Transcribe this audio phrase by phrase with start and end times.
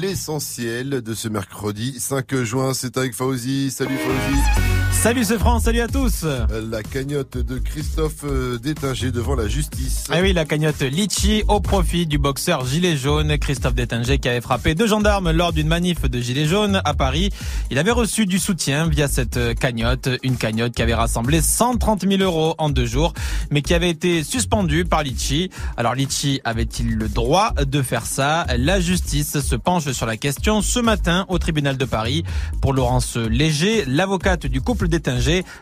[0.00, 3.70] L'essentiel de ce mercredi 5 juin, c'est avec Fauzi.
[3.70, 4.75] Salut Fauzi.
[5.06, 6.26] Salut c'est France, salut à tous.
[6.68, 10.06] La cagnotte de Christophe euh, Détinger devant la justice.
[10.10, 14.40] Ah oui, la cagnotte Litchi au profit du boxeur Gilet Jaune, Christophe Détinger qui avait
[14.40, 17.30] frappé deux gendarmes lors d'une manif de Gilet Jaune à Paris.
[17.70, 22.20] Il avait reçu du soutien via cette cagnotte, une cagnotte qui avait rassemblé 130 000
[22.22, 23.12] euros en deux jours,
[23.52, 25.50] mais qui avait été suspendue par Litchi.
[25.76, 28.44] Alors Litchi avait-il le droit de faire ça?
[28.58, 32.24] La justice se penche sur la question ce matin au tribunal de Paris.
[32.60, 34.88] Pour Laurence Léger, l'avocate du couple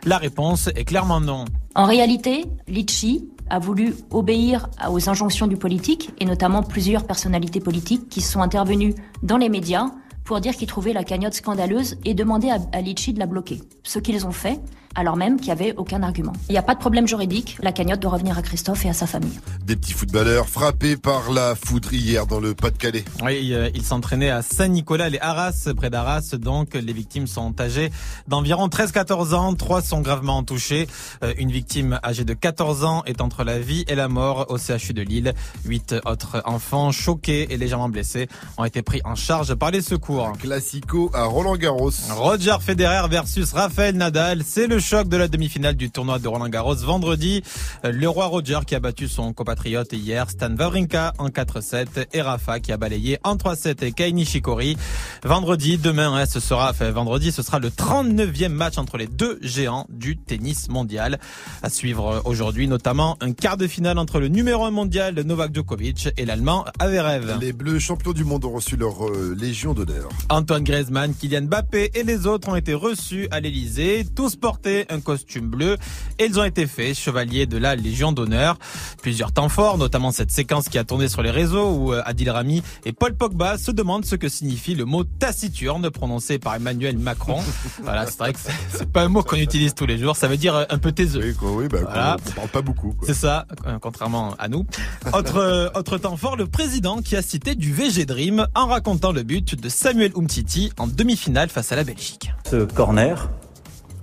[0.05, 1.45] La réponse est clairement non.
[1.75, 8.09] En réalité, Litchi a voulu obéir aux injonctions du politique et notamment plusieurs personnalités politiques
[8.09, 9.91] qui sont intervenues dans les médias
[10.25, 13.61] pour dire qu'ils trouvaient la cagnotte scandaleuse et demander à, Litchi de la bloquer.
[13.83, 14.59] Ce qu'ils ont fait,
[14.95, 16.33] alors même qu'il n'y avait aucun argument.
[16.49, 18.93] Il n'y a pas de problème juridique, la cagnotte doit revenir à Christophe et à
[18.93, 19.39] sa famille.
[19.65, 23.05] Des petits footballeurs frappés par la foudre hier dans le Pas-de-Calais.
[23.23, 26.35] Oui, euh, ils s'entraînaient à Saint-Nicolas, les Arras, près d'Arras.
[26.39, 27.91] Donc, les victimes sont âgées
[28.29, 29.55] d'environ 13-14 ans.
[29.55, 30.87] Trois sont gravement touchés.
[31.23, 34.59] Euh, une victime âgée de 14 ans est entre la vie et la mort au
[34.59, 35.35] CHU de Lille.
[35.65, 40.33] Huit autres enfants choqués et légèrement blessés ont été pris en charge par les secours.
[40.39, 41.91] Classico à Roland Garros.
[42.11, 44.43] Roger Federer versus Rafael Nadal.
[44.45, 47.43] C'est le choc de la demi-finale du tournoi de Roland Garros vendredi.
[47.85, 52.61] Le roi Roger qui a battu son compatriote hier, Stan Wawrinka en 4-7 et Rafa
[52.61, 54.77] qui a balayé en 3-7 et Kei Nishikori.
[55.25, 59.39] Vendredi, demain, hein, ce sera, enfin, vendredi, ce sera le 39e match entre les deux
[59.41, 61.19] géants du tennis mondial.
[61.63, 66.11] À suivre aujourd'hui, notamment un quart de finale entre le numéro 1 mondial Novak Djokovic
[66.19, 67.39] et l'allemand Averev.
[67.41, 70.11] Les Bleus champions du monde ont reçu leur euh, légion d'honneur.
[70.29, 75.01] Antoine Griezmann, Kylian Mbappé et les autres ont été reçus à l'Elysée, tous portés un
[75.01, 75.77] costume bleu
[76.19, 78.59] et ils ont été faits chevaliers de la Légion d'honneur.
[79.03, 82.31] Plusieurs temps forts, notamment cette séquence qui a tourné sur les réseaux où euh, Adil
[82.31, 86.99] Rami et Paul Pogba se demandent ce que signifie le mot taciturne prononcé par Emmanuel
[86.99, 87.41] Macron.
[87.83, 88.39] voilà, c'est vrai que
[88.71, 90.93] c'est pas un mot qu'on utilise tous les jours, ça veut dire euh, un peu
[90.93, 91.23] taiseux.
[91.23, 92.17] Oui, quoi, oui bah, voilà.
[92.27, 92.95] on parle pas beaucoup.
[93.03, 94.67] C'est ça, euh, contrairement à nous.
[95.13, 99.23] Autre, autre temps fort, le président qui a cité du VG Dream en racontant le
[99.23, 102.33] but de Samuel Umtiti en demi-finale face à la Belgique.
[102.51, 103.29] Ce corner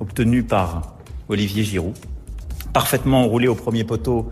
[0.01, 0.95] obtenu par
[1.29, 1.95] Olivier Giroud,
[2.73, 4.29] parfaitement roulé au premier poteau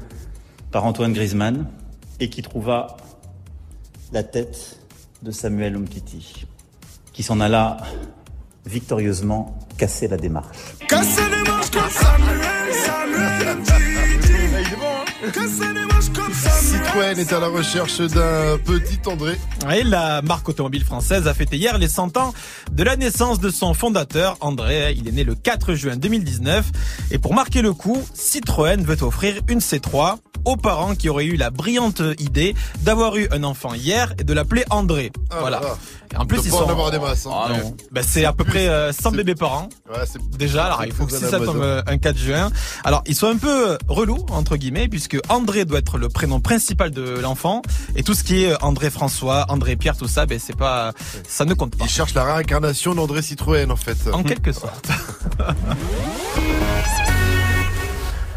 [0.71, 1.67] par Antoine Griezmann
[2.19, 2.97] et qui trouva
[4.11, 4.79] la tête
[5.21, 6.47] de Samuel Umtiti,
[7.13, 7.77] qui s'en alla
[8.65, 10.57] victorieusement casser la démarche.
[10.87, 11.21] Casser
[16.31, 19.35] Citroën est à la recherche d'un petit André.
[19.67, 22.33] Oui, la marque automobile française a fêté hier les 100 ans
[22.71, 24.95] de la naissance de son fondateur, André.
[24.97, 26.71] Il est né le 4 juin 2019.
[27.11, 31.35] Et pour marquer le coup, Citroën veut offrir une C3 aux parents qui auraient eu
[31.35, 35.11] la brillante idée d'avoir eu un enfant hier et de l'appeler André.
[35.29, 35.59] Ah, voilà.
[35.59, 35.77] voilà.
[36.17, 36.63] En plus, ils pas sont.
[36.63, 37.31] en avoir des masses, hein.
[37.33, 37.75] Ah, non.
[37.91, 39.69] Ben, c'est à peu près euh, 100 c'est- bébés par an.
[39.89, 42.49] Ouais, c'est- Déjà, alors il faut que si ça tombe euh, un 4 juin.
[42.83, 46.39] Alors ils sont un peu euh, relous entre guillemets puisque André doit être le prénom
[46.39, 47.61] principal de l'enfant
[47.95, 50.93] et tout ce qui est euh, André François, André Pierre, tout ça, ben c'est pas,
[51.27, 51.85] ça ne compte pas.
[51.85, 53.97] Il cherche la réincarnation d'André Citroën en fait.
[54.13, 54.89] En quelque sorte.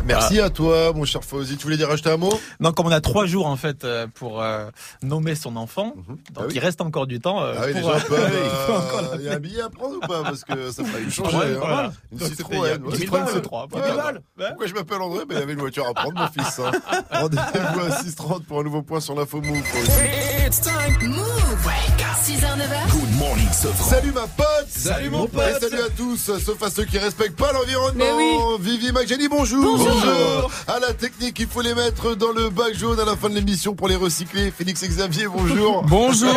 [0.05, 1.57] Merci à toi, mon cher Fauzi.
[1.57, 2.33] Tu voulais dire rajouter un mot?
[2.61, 4.69] Donc comme on a trois jours en fait euh, pour euh,
[5.03, 6.53] nommer son enfant, donc Ah oui.
[6.55, 7.43] il reste encore du temps.
[7.43, 9.33] euh, Ah oui, pour, déjà, euh, un peu, il faut encore euh, il y a
[9.35, 10.23] un billet à prendre ou pas?
[10.23, 11.37] Parce que ça ferait changer.
[11.37, 11.59] Ouais, hein.
[11.59, 11.93] voilà.
[12.11, 12.81] Une Donc, Citroën.
[12.85, 13.33] une Citroën C3,
[13.63, 13.97] Ouais, pas de ouais.
[13.97, 14.23] mal.
[14.39, 14.47] Ouais.
[14.49, 15.25] Pourquoi je m'appelle André?
[15.27, 16.59] Ben, Il y avait une voiture à prendre, mon fils.
[16.59, 16.73] hein.
[17.11, 19.63] Rendez-vous à 6h30 pour un nouveau point sur l'info Move.
[20.47, 21.09] It's time.
[21.09, 21.29] Move
[22.23, 23.84] 6h, 9h, Good Morning Sofran.
[23.84, 25.61] Salut ma pote Salut, mon Et pote.
[25.61, 28.05] salut à tous, sauf à ceux qui respectent pas l'environnement
[28.61, 29.91] Mais Vivi Mageni, bonjour Bonjour
[30.69, 33.34] À la technique, il faut les mettre dans le bac jaune à la fin de
[33.34, 34.50] l'émission pour les recycler.
[34.56, 36.34] Félix et Xavier, bonjour Bonjour.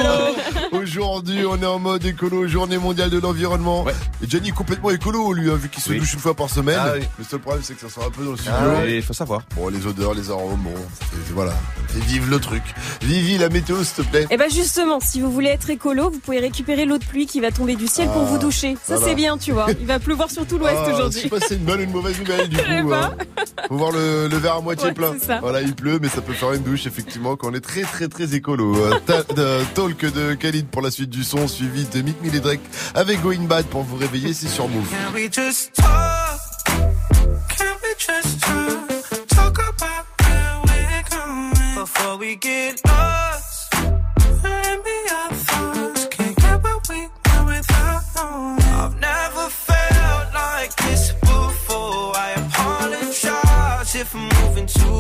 [0.72, 3.86] Aujourd'hui, on est en mode écolo, journée mondiale de l'environnement.
[4.22, 6.00] Et Johnny est complètement écolo, lui, hein, vu qu'il se Oui.
[6.00, 6.80] douche une fois par semaine.
[6.80, 7.06] Ah oui.
[7.18, 8.54] Le seul problème, c'est que ça sort un peu dans le studio.
[8.88, 9.42] il faut savoir.
[9.56, 11.54] Bon, les odeurs, les arômes, bon, c'est- voilà.
[11.96, 12.64] Et vive le truc.
[13.02, 14.28] Vivi, la météo, s'il te plaît.
[14.32, 17.40] Et ben justement, si vous voulez être écolo, vous pouvez récupérer l'eau de pluie qui
[17.40, 18.76] va tomber du ciel pour Ah, vous doucher.
[18.84, 19.08] Ça voilà.
[19.08, 19.68] c'est bien, tu vois.
[19.80, 21.30] Il va pleuvoir sur tout l'ouest Ah, Je sais aujourd'hui.
[21.30, 22.90] pas si c'est une bonne ou une mauvaise nouvelle du Je sais coup.
[22.90, 23.06] pas.
[23.38, 23.44] hein.
[23.68, 25.16] Faut voir le, le verre à moitié Ouais, plein.
[25.42, 28.08] Voilà, il pleut, mais ça peut faire une douche effectivement quand on est très très
[28.08, 28.76] très écolo.
[28.76, 32.36] Euh, ta- de- talk de Khalid pour la suite du son, suivi de Mick Mill
[32.36, 32.60] et Drake
[32.94, 34.88] avec Going Bad pour vous réveiller, c'est sur Move.
[34.90, 36.40] Can we just talk?
[37.58, 39.28] Can we just talk?
[39.28, 43.35] Talk about where we're going before we get lost?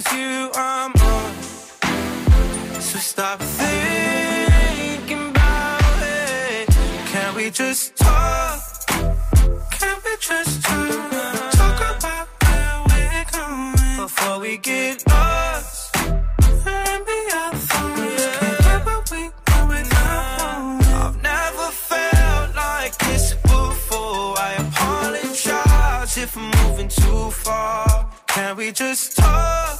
[0.00, 1.32] it's you I'm on.
[2.80, 6.68] So stop thinking about it.
[7.12, 8.60] Can we just talk?
[9.78, 11.50] Can we just talk?
[11.60, 15.96] Talk about where we're going before we get lost.
[15.96, 18.38] And be our thoughts.
[18.40, 19.22] Can't get what we
[19.68, 24.38] without I've never felt like this before.
[24.48, 28.10] I apologize if I'm moving too far.
[28.28, 29.79] Can we just talk?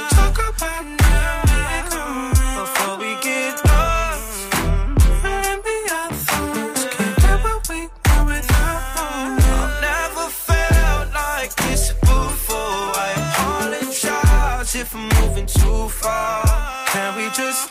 [16.91, 17.70] Can we just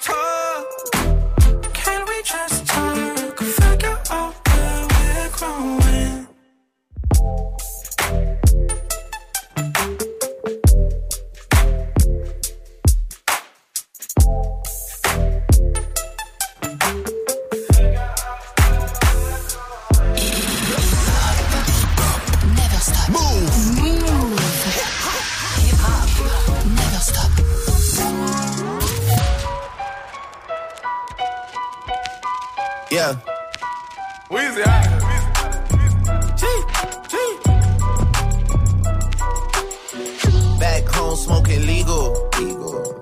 [34.30, 34.62] Weezy,
[40.60, 42.28] Back home smoking legal.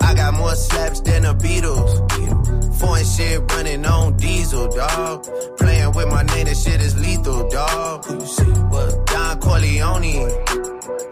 [0.00, 2.78] I got more slaps than the Beatles.
[2.78, 5.26] Foreign shit running on diesel, dog.
[5.58, 8.06] Playing with my name, that shit is lethal, dog.
[8.06, 8.44] Who you see?
[8.44, 9.06] What?
[9.06, 10.30] Don Corleone.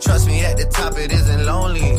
[0.00, 1.98] Trust me, at the top it isn't lonely.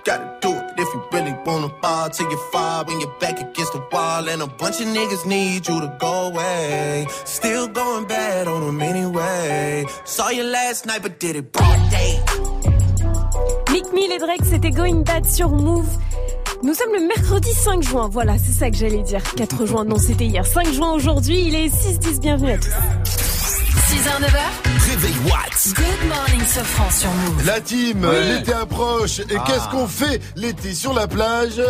[0.03, 0.63] gotta do it.
[0.77, 4.27] If you really wanna fall till you fall when you're back against the wall.
[4.27, 7.07] And a bunch of niggas need you to go away.
[7.25, 9.85] Still going bad on them anyway.
[10.05, 11.51] Saw you last night, but did it.
[13.71, 15.87] Mick Mill et Drake, c'était Going Bad sur Move.
[16.63, 19.23] Nous sommes le mercredi 5 juin, voilà, c'est ça que j'allais dire.
[19.35, 20.45] 4 juin, non, c'était hier.
[20.45, 23.40] 5 juin aujourd'hui, il est 6-10, bienvenue à tous.
[23.75, 24.89] 6h, 9h.
[24.89, 25.73] Réveil Watts.
[25.75, 27.45] Good morning, Sofran sur Move.
[27.45, 28.15] La team, Oui.
[28.27, 29.19] l'été approche.
[29.19, 29.43] Et Ah.
[29.47, 31.61] qu'est-ce qu'on fait l'été sur la plage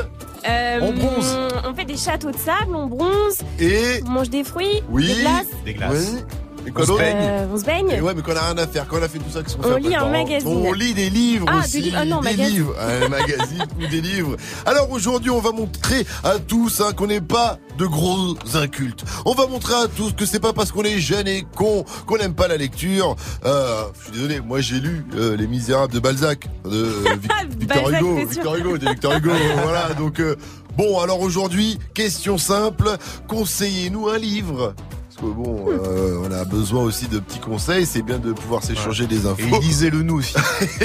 [0.49, 1.37] Euh, On bronze.
[1.69, 4.01] On fait des châteaux de sable, on bronze, Et.
[4.07, 5.05] on mange des fruits, Oui.
[5.13, 5.91] des glaces, Des glaces.
[5.93, 6.23] Oui.
[6.67, 7.17] Et On se baigne.
[7.19, 7.89] euh, on se baigne.
[7.89, 8.87] Et ouais, mais qu'on a rien à faire.
[8.87, 10.47] Quand on a fait tout ça, qu'est-ce qu'on On fait lit un magazine.
[10.47, 11.73] On lit des livres Ah, aussi.
[11.79, 11.97] des livres.
[11.99, 12.55] Ah non, des magazine.
[12.55, 12.75] livres.
[12.79, 14.35] Un magazine ou des livres.
[14.65, 19.03] Alors aujourd'hui, on va montrer à tous hein, qu'on n'est pas de gros incultes.
[19.25, 22.17] On va montrer à tous que c'est pas parce qu'on est jeune et con qu'on
[22.17, 23.15] n'aime pas la lecture.
[23.45, 26.85] Euh, je suis désolé, moi j'ai lu euh, Les Misérables de Balzac, de
[27.21, 28.15] Vic- Victor Balzac, Hugo.
[28.27, 29.31] Victor Hugo, de Victor Hugo.
[29.63, 30.35] voilà, donc euh,
[30.77, 34.73] bon, alors aujourd'hui, question simple, conseillez-nous un livre.
[35.21, 39.05] Que bon, euh, on a besoin aussi de petits conseils, c'est bien de pouvoir s'échanger
[39.05, 39.55] des infos.
[39.55, 40.33] Et lisez-le nous aussi.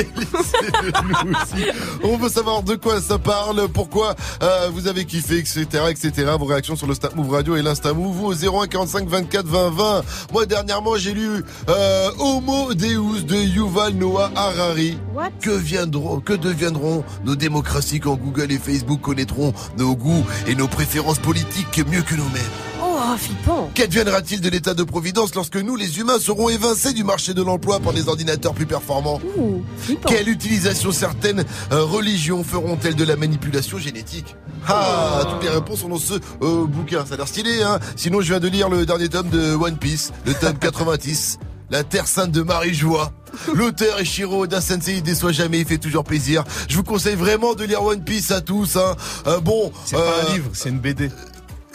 [1.24, 1.64] Nous aussi.
[2.02, 6.32] On veut savoir de quoi ça parle, pourquoi euh, vous avez kiffé, etc., etc.
[6.38, 9.70] Vos réactions sur le Snap Move Radio et l'Insta Move au 01 45 24 20
[9.70, 10.04] 20.
[10.32, 14.98] Moi dernièrement j'ai lu euh, Homo Deus de Yuval Noah Harari.
[15.14, 15.30] What?
[15.40, 20.68] Que viendront, que deviendront nos démocraties quand Google et Facebook connaîtront nos goûts et nos
[20.68, 22.75] préférences politiques mieux que nous-mêmes?
[22.98, 23.70] Oh, flippant.
[23.74, 27.78] Qu'adviendra-t-il de l'état de providence lorsque nous, les humains, serons évincés du marché de l'emploi
[27.78, 30.08] par des ordinateurs plus performants Ouh, flippant.
[30.08, 34.34] Quelle utilisation certaines euh, religions feront-elles de la manipulation génétique?
[34.66, 37.04] Ah, toutes les réponses sont dans ce euh, bouquin.
[37.04, 39.76] Ça a l'air stylé, hein Sinon, je viens de lire le dernier tome de One
[39.76, 41.38] Piece, le tome 90.
[41.68, 43.12] La Terre Sainte de Marie-Joie.
[43.52, 46.44] L'auteur Ishiro d'un sensei déçoit jamais, il fait toujours plaisir.
[46.68, 48.76] Je vous conseille vraiment de lire One Piece à tous.
[48.76, 48.94] Hein.
[49.26, 51.10] Euh, bon, C'est pas un livre, c'est une BD.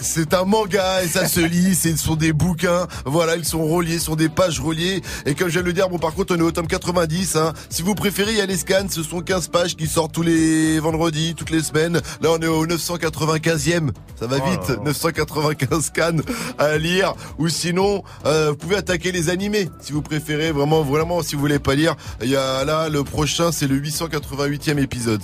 [0.01, 3.99] C'est un manga et ça se lit, ce sont des bouquins, voilà, ils sont reliés,
[3.99, 5.01] ce sont des pages reliées.
[5.25, 7.35] Et comme je viens de le dire, bon par contre on est au tome 90,
[7.35, 7.53] hein.
[7.69, 10.23] si vous préférez, il y a les scans, ce sont 15 pages qui sortent tous
[10.23, 12.01] les vendredis, toutes les semaines.
[12.21, 14.75] Là on est au 995e, ça va Oh vite, là.
[14.85, 16.17] 995 scans
[16.57, 17.13] à lire.
[17.37, 21.41] Ou sinon, euh, vous pouvez attaquer les animés, si vous préférez, vraiment, vraiment, si vous
[21.41, 21.95] voulez pas lire.
[22.21, 25.21] Il y a là, le prochain c'est le 888e épisode.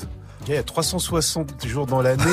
[0.48, 2.24] Il y a 360 jours dans l'année,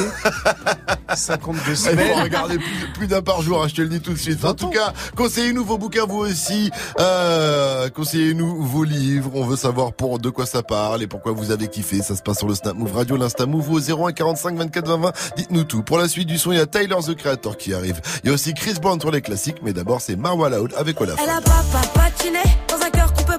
[1.15, 2.23] 52 Il faut semaines.
[2.23, 4.45] regarder plus, plus d'un par jour, hein, je te le dis tout de suite.
[4.45, 6.71] En tout cas, conseillez-nous vos bouquins, vous aussi.
[7.01, 9.31] Euh, conseillez-nous vos livres.
[9.35, 12.03] On veut savoir pour de quoi ça parle et pourquoi vous avez kiffé.
[12.03, 14.97] Ça se passe sur le Snap Move Radio, l'Insta Move au 01 45 24 20
[14.99, 15.13] 20.
[15.37, 15.83] Dites-nous tout.
[15.83, 18.01] Pour la suite du son, il y a Tyler the Creator qui arrive.
[18.23, 21.01] Il y a aussi Chris Brown sur les classiques, mais d'abord c'est Marwa Loud avec
[21.01, 21.19] Olaf.
[21.23, 23.39] Elle a papa patiné dans un cœur qu'on peut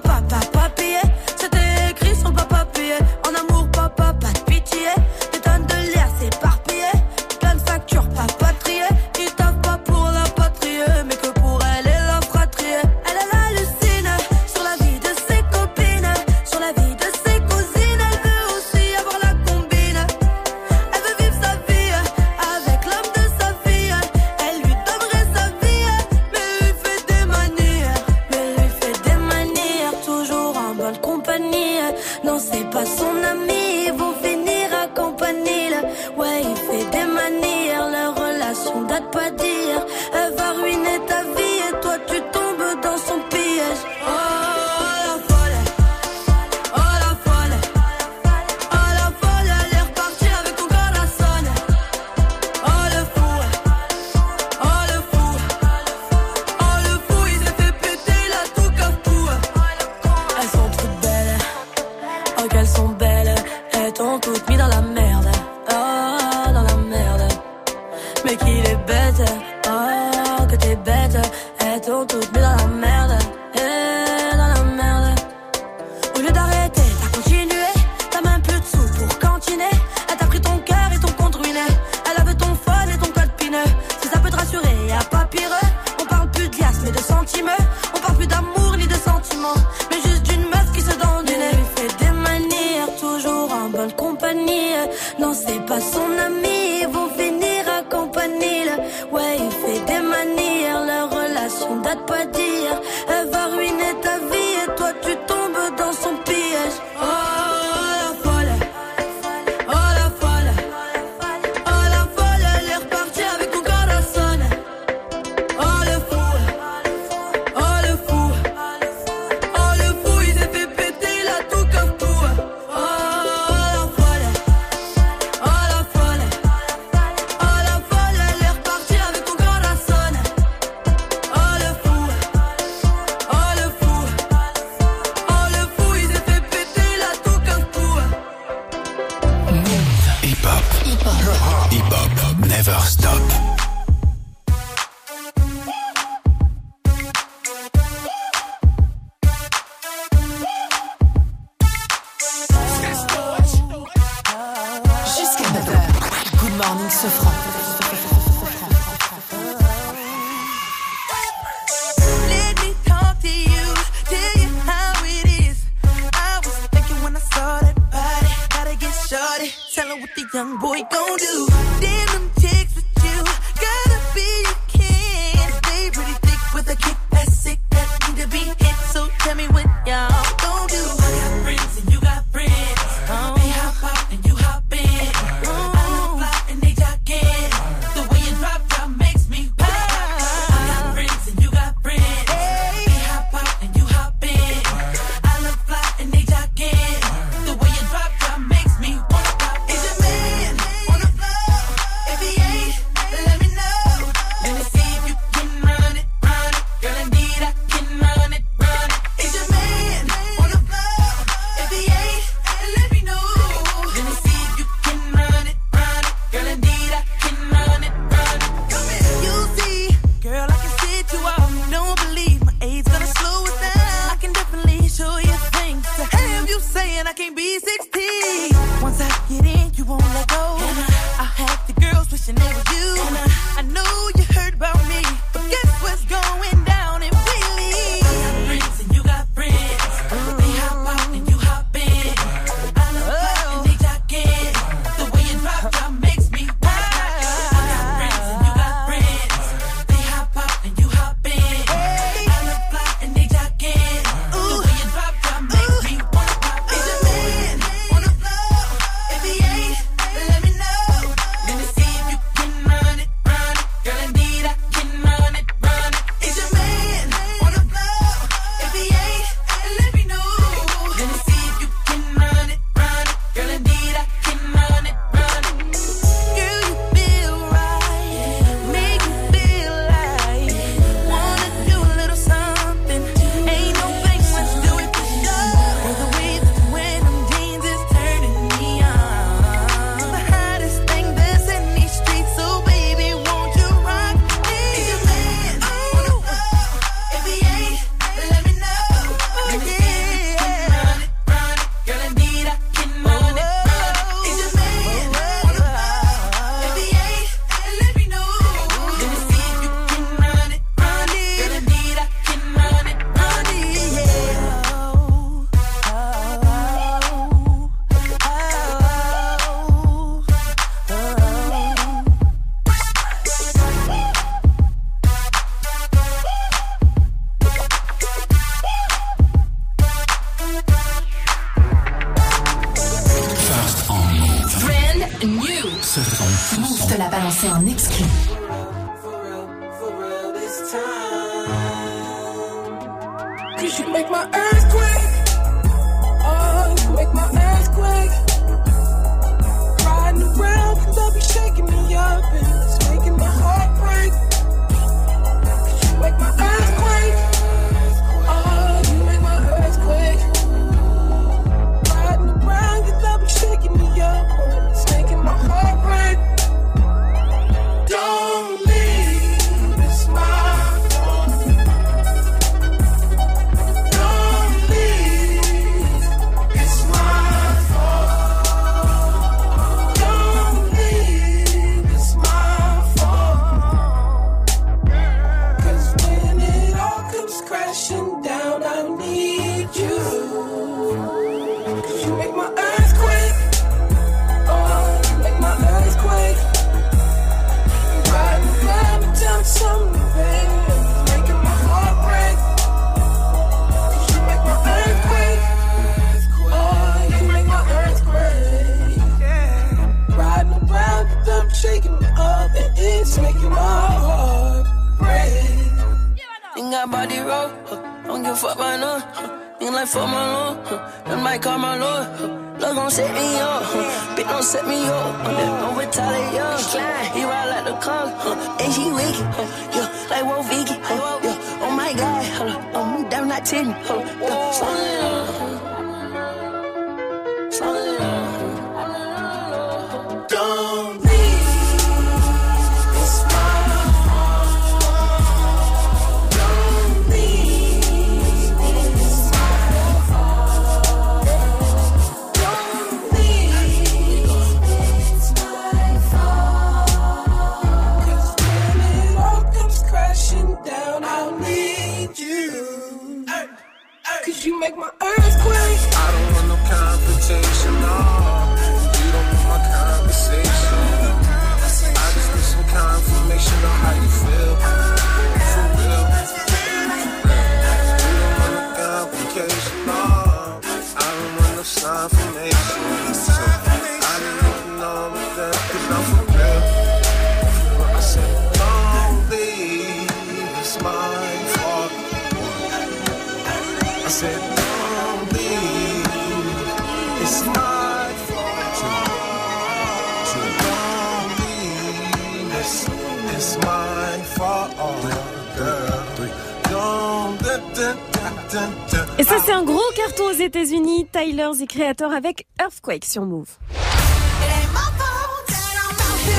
[511.76, 513.48] Creator avec Earthquake sur Move.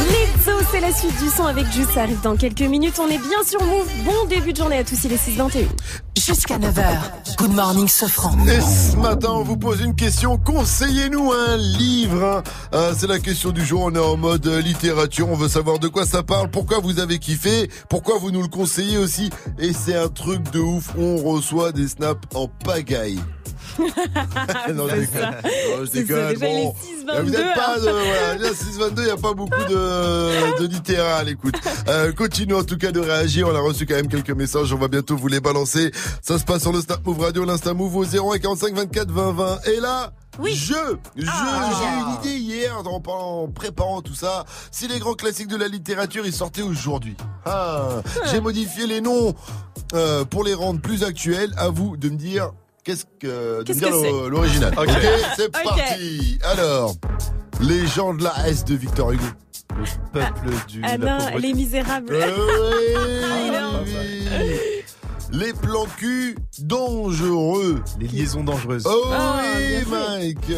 [0.10, 1.86] Lizzo, c'est la suite du son avec Juice.
[1.94, 2.96] Ça arrive dans quelques minutes.
[3.00, 3.88] On est bien sur Move.
[4.04, 5.04] Bon début de journée à tous.
[5.04, 5.68] Il est 6h21.
[6.18, 7.38] Jusqu'à 9h.
[7.38, 8.36] Good morning, Sofran.
[8.48, 10.40] Et ce matin, on vous pose une question.
[10.40, 12.24] Conseillez-nous un livre.
[12.24, 12.44] hein.
[12.74, 13.82] Euh, c'est la question du jour.
[13.84, 15.30] On est en mode euh, littérature.
[15.30, 18.48] On veut savoir de quoi ça parle, pourquoi vous avez kiffé, pourquoi vous nous le
[18.48, 19.30] conseillez aussi?
[19.60, 20.94] Et c'est un truc de ouf.
[20.98, 23.20] On reçoit des snaps en pagaille.
[24.74, 25.22] Non, je déconne.
[25.22, 26.30] Non, je déconne.
[26.30, 26.76] Déjà, il est Bon.
[27.08, 27.80] 6,22, Vous n'êtes pas hein.
[27.80, 31.56] de, voilà, déjà 622, il n'y a pas beaucoup de, de littéral, écoute.
[31.88, 33.48] Euh, continuez en tout cas de réagir.
[33.48, 34.74] On a reçu quand même quelques messages.
[34.74, 35.92] On va bientôt vous les balancer.
[36.22, 39.32] Ça se passe sur le Snap Move Radio, l'Insta Move au 01 45 24 20
[39.34, 39.60] 20.
[39.68, 40.54] Et là, Oui.
[40.54, 40.74] je,
[41.16, 41.70] je, Ah.
[41.80, 44.46] j'ai une idée hier en, en préparant tout ça.
[44.72, 47.16] Si les grands classiques de la littérature, ils sortaient aujourd'hui.
[47.46, 49.34] Ah, j'ai modifié les noms
[49.94, 51.54] euh, pour les rendre plus actuels.
[51.58, 52.52] À vous de me dire
[52.88, 54.74] qu'est-ce que, de me Qu'est-ce que c'est l'original.
[54.78, 54.90] Ok.
[55.36, 56.40] c'est parti.
[56.44, 56.96] Alors,
[57.62, 59.26] les gens de la S de Victor Hugo.
[60.14, 60.82] Peuple du.
[60.82, 61.40] la Anna, pauvreté.
[61.48, 62.14] les misérables.
[62.14, 63.88] Euh, oui,
[64.40, 64.56] oui.
[65.32, 67.84] Les plans cul dangereux.
[68.00, 68.84] Les liaisons dangereuses.
[68.88, 69.84] Oh Ah, oui.
[69.90, 70.52] Mike.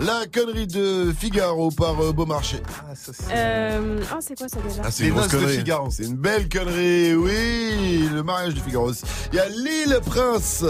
[0.00, 2.62] La connerie de Figaro par euh, Beaumarchais.
[2.90, 5.46] Ah, ça, c'est- Euh, oh, c'est quoi ça déjà Ah, c'est une grosse de.
[5.46, 5.88] Figaro.
[5.90, 8.08] C'est une belle connerie, oui.
[8.12, 9.04] Le mariage de Figaro aussi.
[9.32, 10.64] Il y a l'île Prince.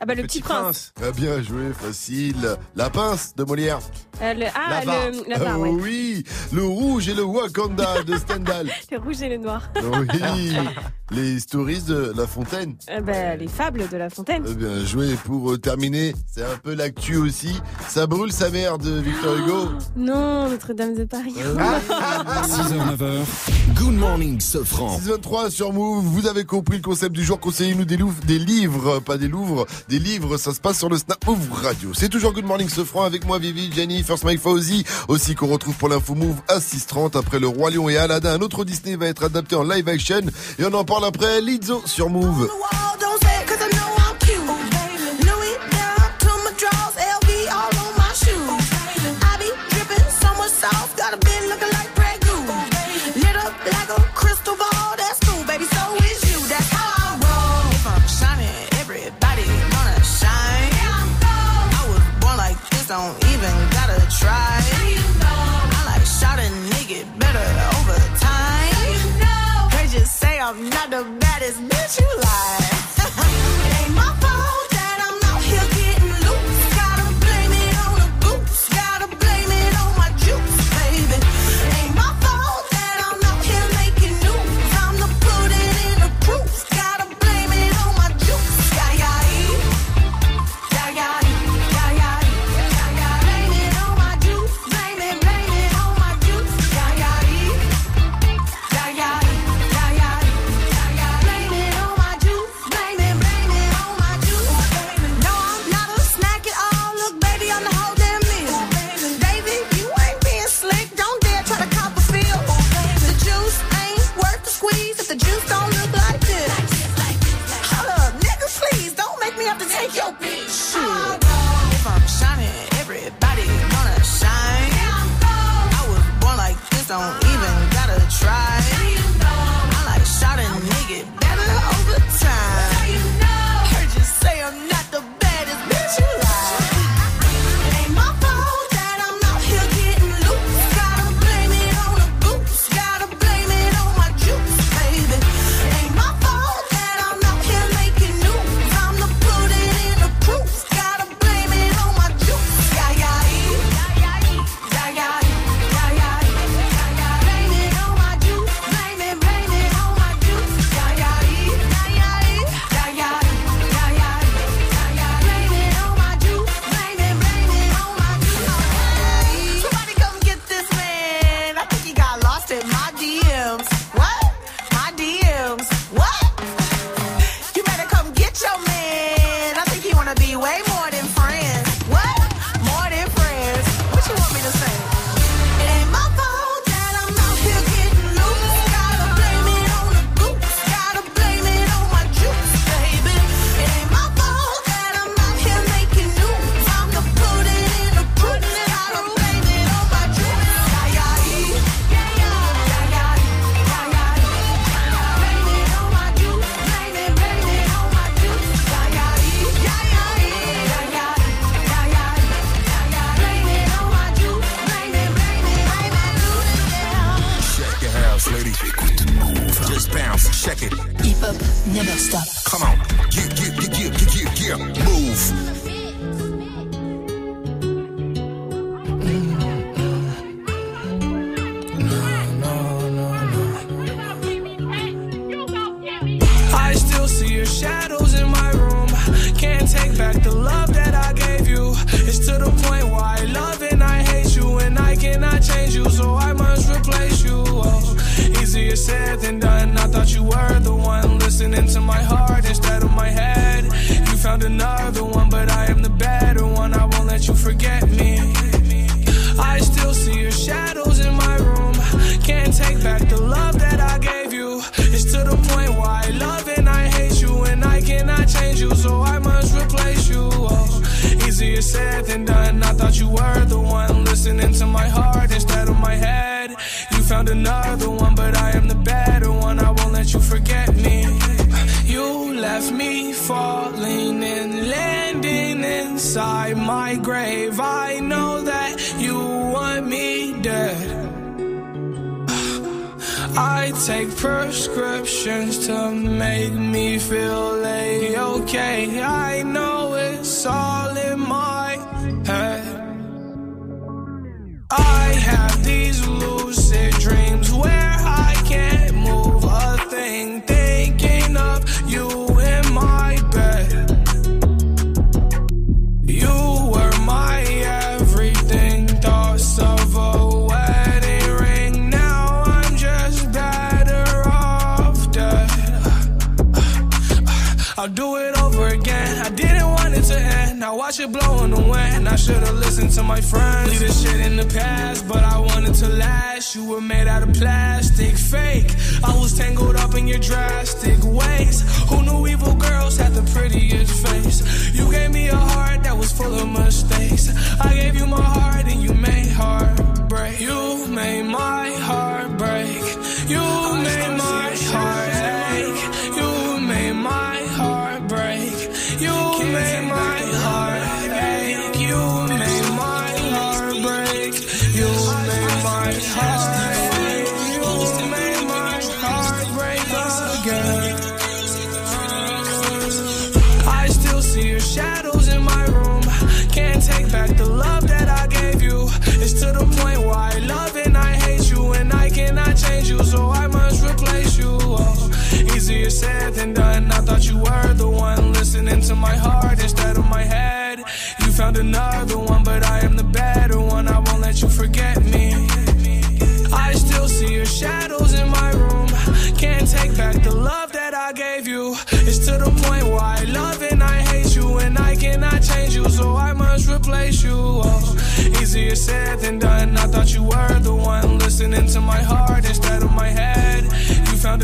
[0.00, 0.92] Ah bah le petit, prince.
[1.02, 2.56] Ah, bien joué, facile.
[2.76, 3.80] La pince de Molière.
[4.22, 5.10] Euh, le, ah, Là-bas.
[5.10, 5.70] le, là-bas, Ah ouais.
[5.70, 6.24] oui.
[6.52, 8.68] Le rouge et le Wakanda de Stendhal.
[8.90, 9.62] Le rouge et le noir.
[9.82, 10.56] Oui.
[11.10, 12.76] Les stories de La Fontaine.
[12.90, 14.42] Euh, bah, les fables de La Fontaine.
[14.48, 16.14] Eh Bien joué pour euh, terminer.
[16.32, 17.60] C'est un peu l'actu aussi.
[17.88, 19.68] Ça brûle sa mère de Victor Hugo.
[19.96, 21.34] Non, Notre-Dame de Paris.
[21.36, 23.24] 6h, 9h.
[23.74, 24.96] Good morning, Sofran.
[24.96, 26.04] 623 sur Move.
[26.04, 27.38] Vous avez compris le concept du jour.
[27.38, 30.36] Conseillez-nous des, des livres, pas des louvres, des livres.
[30.36, 31.92] Ça se passe sur le Snap Move Radio.
[31.94, 34.84] C'est toujours Good Morning Sofran avec moi, Vivi, Jenny, First Mike Fauzi.
[35.08, 38.34] Aussi qu'on retrouve pour l'info Move à 630 après le Roi Lion et Aladdin.
[38.34, 40.22] Un autre Disney va être adapté en live action.
[40.58, 42.48] Et on en parle après Lizzo sur Move.
[72.00, 72.63] You like.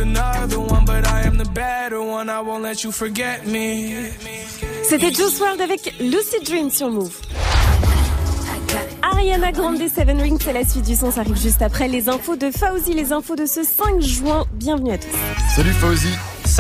[0.01, 2.29] Another one, but I am the better one.
[2.29, 4.11] I won't let you forget me.
[4.83, 7.17] C'était Joe World avec Lucid Dream sur Move.
[9.03, 12.37] Ariana Grande Seven Rings, c'est la suite du son, ça arrive juste après les infos
[12.37, 14.47] de Fauzi, les infos de ce 5 juin.
[14.53, 15.09] Bienvenue à tous.
[15.55, 16.09] Salut Fauzi.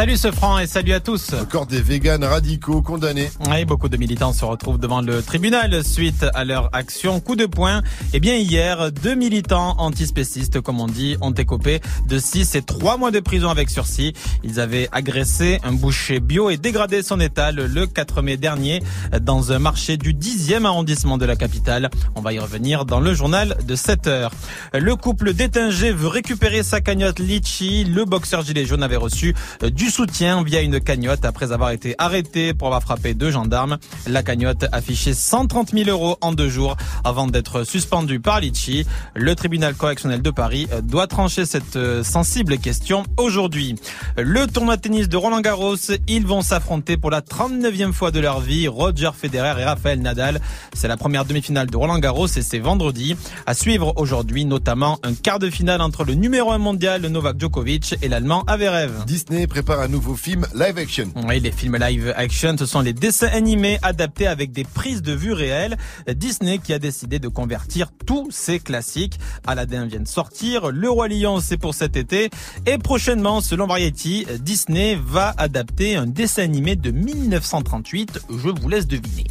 [0.00, 1.34] Salut ce franc et salut à tous.
[1.34, 3.30] Encore des véganes radicaux condamnés.
[3.50, 7.44] Oui, beaucoup de militants se retrouvent devant le tribunal suite à leur action coup de
[7.44, 7.82] poing.
[8.14, 12.96] Eh bien hier, deux militants antispécistes, comme on dit, ont écopé de 6 et 3
[12.96, 14.14] mois de prison avec sursis.
[14.42, 18.82] Ils avaient agressé un boucher bio et dégradé son étal le 4 mai dernier
[19.20, 21.90] dans un marché du 10e arrondissement de la capitale.
[22.14, 24.32] On va y revenir dans le journal de 7 heures.
[24.72, 27.84] Le couple d'Étinger veut récupérer sa cagnotte Litchi.
[27.84, 32.54] Le boxeur gilet jaune avait reçu du soutien via une cagnotte après avoir été arrêté
[32.54, 33.78] pour avoir frappé deux gendarmes.
[34.06, 38.86] La cagnotte affichait 130 000 euros en deux jours avant d'être suspendue par Litchi.
[39.14, 43.74] Le tribunal correctionnel de Paris doit trancher cette euh, sensible question aujourd'hui.
[44.16, 45.76] Le tournoi de tennis de Roland Garros,
[46.08, 48.68] ils vont s'affronter pour la 39e fois de leur vie.
[48.68, 50.40] Roger Federer et Rafael Nadal.
[50.72, 53.16] C'est la première demi-finale de Roland Garros et c'est vendredi.
[53.46, 57.96] À suivre aujourd'hui, notamment un quart de finale entre le numéro 1 mondial Novak Djokovic
[58.02, 59.04] et l'allemand Averev.
[59.06, 61.12] Disney prépare un nouveau film live action.
[61.26, 65.12] Oui, les films live action, ce sont les dessins animés adaptés avec des prises de
[65.12, 65.76] vue réelles.
[66.08, 69.18] Disney qui a décidé de convertir tous ses classiques.
[69.46, 72.30] Aladdin vient de sortir, Le Roi Lion c'est pour cet été.
[72.66, 78.20] Et prochainement, selon Variety, Disney va adapter un dessin animé de 1938.
[78.30, 79.26] Je vous laisse deviner.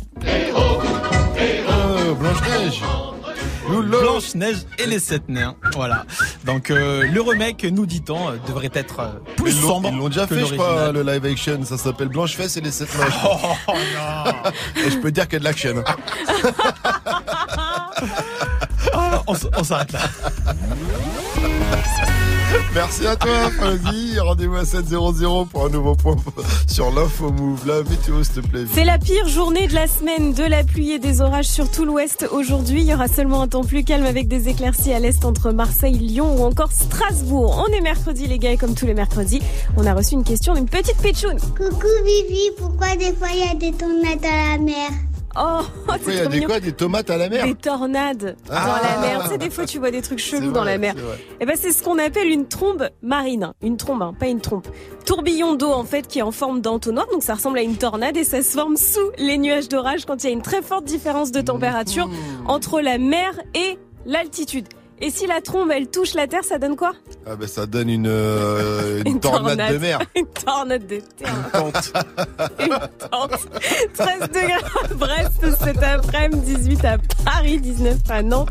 [0.55, 0.81] Oh,
[2.15, 2.81] Blanche-Neige.
[3.69, 5.55] Blanche-Neige et les sept nains.
[5.73, 6.05] Voilà.
[6.45, 9.89] Donc euh, le remake, nous dit-on, euh, devrait être euh, plus Ils sombre.
[9.91, 11.63] Ils l'ont déjà que fait, je crois, le live action.
[11.63, 13.07] Ça s'appelle Blanche Fesse et les sept mèches.
[13.67, 14.51] Oh non
[14.85, 15.83] Et je peux dire qu'il y a de l'action.
[18.93, 19.99] Ah, on s'arrête là.
[22.73, 24.19] Merci à toi, Fuzzy.
[24.19, 26.15] Rendez-vous à 7.00 pour un nouveau point
[26.67, 27.67] sur l'info move.
[27.67, 28.65] La météo, s'il te plaît.
[28.71, 31.85] C'est la pire journée de la semaine, de la pluie et des orages sur tout
[31.85, 32.27] l'ouest.
[32.31, 35.51] Aujourd'hui, il y aura seulement un temps plus calme avec des éclaircies à l'est entre
[35.51, 37.65] Marseille, Lyon ou encore Strasbourg.
[37.67, 39.41] On est mercredi, les gars, et comme tous les mercredis,
[39.77, 41.39] on a reçu une question d'une petite pitchoune.
[41.39, 44.89] Coucou Vivi, pourquoi des fois il y a des tornades à la mer?
[45.37, 45.59] Oh,
[46.07, 46.47] il y c'est a des mignon.
[46.47, 48.81] quoi Des tomates à la mer Des tornades dans Ah.
[48.83, 49.23] la mer.
[49.23, 50.93] Tu sais, des fois, tu vois des trucs chelous C'est dans vrai, la mer.
[50.97, 51.19] c'est vrai.
[51.39, 53.53] Eh ben, c'est ce qu'on appelle une trombe marine.
[53.61, 54.67] Une trombe, hein, pas une trompe.
[55.05, 57.05] Tourbillon d'eau, en fait, qui est en forme d'entonnoir.
[57.11, 60.23] Donc, ça ressemble à une tornade et ça se forme sous les nuages d'orage quand
[60.23, 62.13] il y a une très forte différence de température Mmh.
[62.49, 64.67] entre la mer et l'altitude.
[65.01, 66.91] Et si la trombe, elle touche la terre, ça donne quoi
[67.25, 69.73] Ah ben ça donne une, euh, une, Une tornade, tornade.
[69.73, 69.99] de mer.
[70.15, 71.33] Une tornade de terre.
[72.59, 72.69] Une
[73.09, 73.47] tente.
[73.97, 78.49] 13 degrés à Brest cet après-midi, 18 à Paris, 19 à Nantes.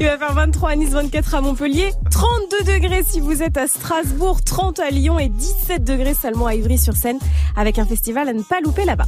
[0.00, 3.68] Il va faire 23 à Nice, 24 à Montpellier, 32 degrés si vous êtes à
[3.68, 7.18] Strasbourg, 30 à Lyon et 17 degrés seulement à Ivry-sur-Seine
[7.56, 9.06] avec un festival à ne pas louper là-bas.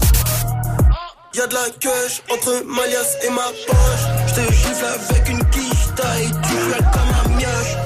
[1.33, 4.27] Y'a de la cash entre ma liasse et ma poche.
[4.27, 5.39] J'te gifle avec une
[6.01, 7.77] taille, tu joues comme un mioche.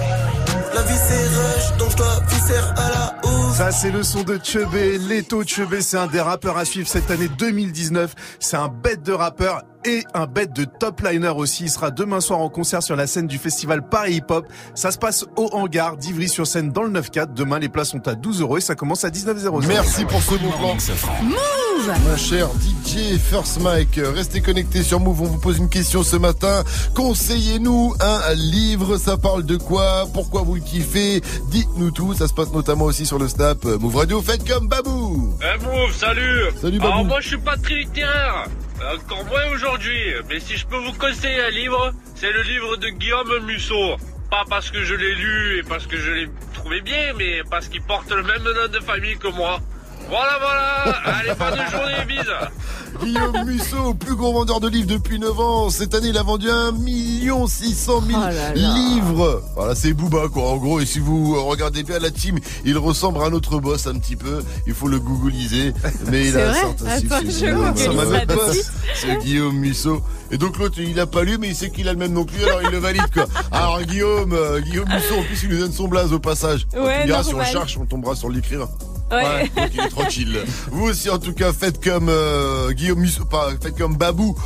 [0.74, 3.23] La vie c'est rush, donc j'dois visser à la.
[3.54, 4.98] Ça, c'est le son de Chebé.
[4.98, 8.12] Leto Chebé, c'est un des rappeurs à suivre cette année 2019.
[8.40, 11.64] C'est un bête de rappeur et un bête de top liner aussi.
[11.64, 14.46] Il sera demain soir en concert sur la scène du festival Paris Hip Hop.
[14.74, 17.32] Ça se passe au hangar d'Ivry-sur-Seine dans le 9-4.
[17.32, 19.64] Demain, les places sont à 12 euros et ça commence à 19,00.
[19.68, 20.76] Merci pour ce plan.
[21.22, 25.20] Move Mon cher DJ First Mike, restez connectés sur Move.
[25.22, 26.64] On vous pose une question ce matin.
[26.94, 28.96] Conseillez-nous un livre.
[28.96, 30.08] Ça parle de quoi?
[30.12, 31.20] Pourquoi vous le kiffez?
[31.50, 32.14] Dites-nous tout.
[32.14, 34.22] Ça se passe notamment aussi sur le Snap euh, Move Radio.
[34.22, 35.36] Faites comme Babou.
[35.42, 36.92] Eh Move, salut Salut, Babou.
[36.92, 38.46] Alors moi je suis pas très littéraire,
[38.94, 42.88] encore moins aujourd'hui, mais si je peux vous conseiller un livre, c'est le livre de
[42.88, 43.96] Guillaume Musso.
[44.30, 47.68] Pas parce que je l'ai lu et parce que je l'ai trouvé bien, mais parce
[47.68, 49.60] qu'il porte le même nom de famille que moi.
[50.08, 52.24] Voilà, voilà Allez, bonne journée, bise
[53.02, 55.68] Guillaume Musso, plus gros vendeur de livres depuis 9 ans.
[55.68, 56.72] Cette année, il a vendu 1
[57.46, 58.52] 600 000 Oh là là.
[58.54, 59.42] livres.
[59.56, 60.44] Voilà, c'est Booba, quoi.
[60.52, 63.88] En gros, et si vous regardez bien la team, il ressemble à un autre boss
[63.88, 64.42] un petit peu.
[64.68, 65.72] Il faut le googliser.
[66.10, 68.70] Mais il C'est a vrai Attends, c'est je Guillaume, ça boss.
[68.94, 70.00] C'est Guillaume Musso.
[70.30, 72.24] Et donc l'autre, il a pas lu, mais il sait qu'il a le même non
[72.24, 73.26] plus, alors il le valide, quoi.
[73.50, 76.66] Alors Guillaume, euh, Guillaume Musso, en plus, il nous donne son blaze au passage.
[76.68, 77.52] Donc, Ouais, tu diras, si on le normal.
[77.52, 78.68] cherche, on tombera sur l'écrivain.
[79.10, 79.50] Ouais.
[79.90, 80.38] tranquille.
[80.70, 84.36] Vous aussi, en tout cas, faites comme euh, Guillaume Musso, pas, faites comme Babou.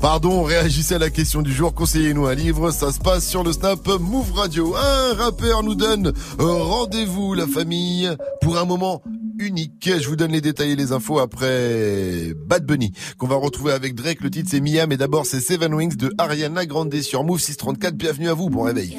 [0.00, 3.52] Pardon, réagissez à la question du jour, conseillez-nous un livre, ça se passe sur le
[3.52, 4.76] Snap Move Radio.
[4.76, 8.08] Un rappeur nous donne euh, rendez-vous, la famille,
[8.40, 9.02] pour un moment
[9.38, 9.90] unique.
[9.98, 13.94] Je vous donne les détails et les infos après Bad Bunny, qu'on va retrouver avec
[13.94, 14.20] Drake.
[14.20, 17.94] Le titre c'est Mia, mais d'abord c'est Seven Wings de Ariana Grande sur Move 634.
[17.94, 18.98] Bienvenue à vous, bon réveil.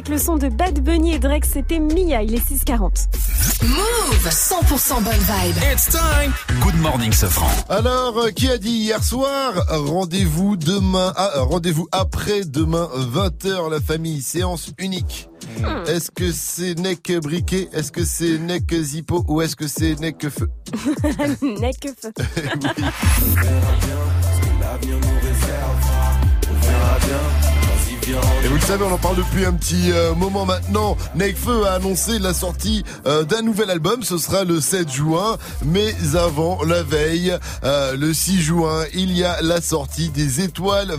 [0.00, 3.08] avec le son de Bad Bunny et Drake, c'était Mia, il est 6h40.
[3.64, 5.56] Move 100% bonne vibe.
[5.70, 6.32] It's time.
[6.62, 7.50] Good morning, Sofran.
[7.68, 13.70] Alors, euh, qui a dit hier soir Rendez-vous demain, ah, euh, rendez-vous après demain 20h
[13.70, 15.28] la famille, séance unique.
[15.58, 15.84] Hmm.
[15.86, 19.22] Est-ce que c'est Neck Briquet Est-ce que c'est Neck Zippo?
[19.28, 20.48] Ou est-ce que c'est Neck Feu?
[21.42, 22.12] Necfeu.
[28.44, 30.96] Et vous le savez, on en parle depuis un petit euh, moment maintenant.
[31.14, 34.02] Nekfeu a annoncé la sortie euh, d'un nouvel album.
[34.02, 35.38] Ce sera le 7 juin.
[35.64, 40.92] Mais avant, la veille, euh, le 6 juin, il y a la sortie des Étoiles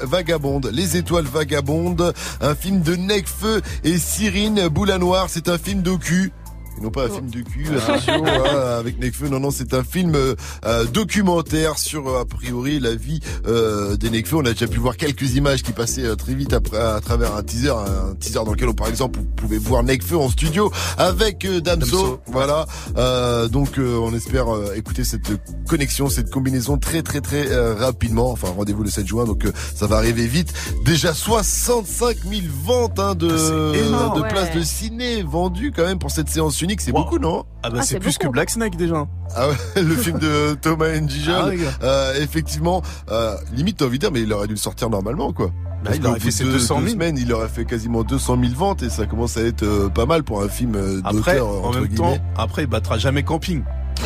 [0.00, 0.70] Vagabondes.
[0.72, 2.12] Les Étoiles Vagabondes,
[2.42, 5.28] un film de Nekfeu et Cyrine Boulanoir.
[5.30, 6.32] C'est un film docu.
[6.78, 9.28] Et non pas un film de cul, attention, hein, avec Nekfeu.
[9.28, 13.96] Non, non, c'est un film euh, euh, documentaire sur, euh, a priori, la vie euh,
[13.96, 14.36] des Nekfeu.
[14.36, 17.34] On a déjà pu voir quelques images qui passaient euh, très vite après, à travers
[17.34, 20.70] un teaser, un teaser dans lequel, on, par exemple, vous pouvez voir Nekfeu en studio
[20.96, 21.86] avec euh, Damso.
[21.90, 22.20] Damso.
[22.26, 22.66] Voilà.
[22.96, 25.22] Euh, donc, euh, on espère euh, écouter cette
[25.68, 28.30] connexion, cette combinaison très, très, très euh, rapidement.
[28.30, 30.52] Enfin, rendez-vous le 7 juin, donc euh, ça va arriver vite.
[30.84, 34.16] Déjà 65 000 ventes hein, de, énorme.
[34.16, 34.28] de Ouais.
[34.28, 36.67] places de ciné vendues quand même pour cette séance unique.
[36.78, 38.28] C'est beaucoup, non Ah bah Ah, c'est plus beaucoup.
[38.28, 39.06] que Black Snake déjà.
[39.36, 41.34] ah ouais, le film de Thomas Ndijon.
[41.34, 41.84] Ah.
[41.84, 45.32] Euh, effectivement, euh, limite t'as envie de dire, mais il aurait dû le sortir normalement,
[45.32, 45.50] quoi.
[45.84, 46.80] Bah, il aurait fait ses de 200 000.
[46.86, 49.88] deux semaines, il aurait fait quasiment 200 000 ventes et ça commence à être euh,
[49.88, 52.22] pas mal pour un film euh, Après, d'auteur en entre même temps, guillemets.
[52.36, 53.62] après il battra jamais Camping.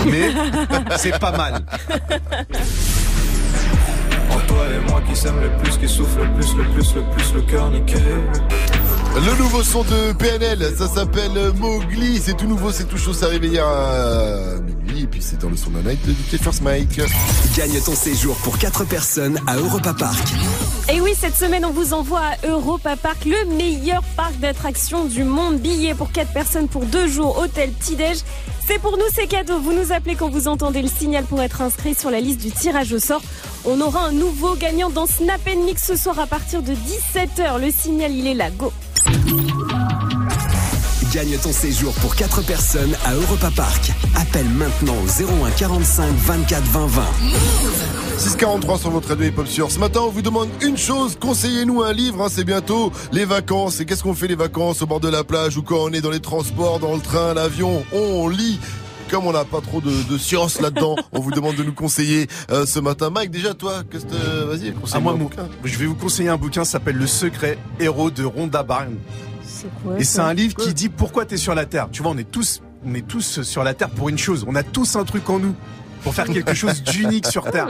[0.07, 0.31] Mais
[0.99, 1.65] c'est pas mal.
[4.31, 7.03] Entre toi et moi qui s'aime le plus, qui souffle le plus, le plus, le
[7.15, 7.95] plus, le cœur niqué.
[9.15, 13.27] Le nouveau son de PNL, ça s'appelle Mowgli, c'est tout nouveau, c'est tout chaud, ça
[13.27, 13.65] arrive hier
[15.01, 17.01] et puis c'est dans le son de la night de First Mike.
[17.57, 20.29] Gagne ton séjour pour 4 personnes à Europa Park.
[20.93, 25.25] Et oui, cette semaine, on vous envoie à Europa Park, le meilleur parc d'attractions du
[25.25, 25.59] monde.
[25.59, 28.19] Billets pour 4 personnes pour 2 jours, hôtel, petit-déj.
[28.67, 29.61] C'est pour nous, c'est cadeau.
[29.61, 32.51] Vous nous appelez quand vous entendez le signal pour être inscrit sur la liste du
[32.51, 33.23] tirage au sort.
[33.65, 37.61] On aura un nouveau gagnant dans Snap Mix ce soir à partir de 17h.
[37.61, 38.51] Le signal, il est là.
[38.51, 38.73] Go
[41.13, 43.93] Gagne ton séjour pour 4 personnes à Europa Park.
[44.17, 47.03] Appelle maintenant au 01 45 24 20 20.
[48.19, 49.71] 643 sur votre radio hip-hop sur.
[49.71, 51.17] Ce matin, on vous demande une chose.
[51.21, 52.23] Conseillez-nous un livre.
[52.23, 53.81] hein, c'est bientôt les vacances.
[53.81, 54.81] Et qu'est-ce qu'on fait les vacances?
[54.81, 57.35] Au bord de la plage ou quand on est dans les transports, dans le train,
[57.35, 58.59] l'avion On lit.
[59.11, 62.29] Comme on n'a pas trop de, de science là-dedans, on vous demande de nous conseiller
[62.51, 63.11] euh, ce matin.
[63.11, 65.49] Mike, déjà toi, qu'est-ce que vas-y, À conseille-moi moi, un mon- bouquin.
[65.65, 68.97] je vais vous conseiller un bouquin, ça s'appelle Le secret héros de Rhonda Byrne.
[69.83, 71.89] Quoi Et c'est un livre qui dit pourquoi t'es sur la Terre.
[71.93, 74.45] Tu vois, on est tous, on est tous sur la Terre pour une chose.
[74.49, 75.55] On a tous un truc en nous
[76.03, 77.69] pour faire quelque chose d'unique sur Terre.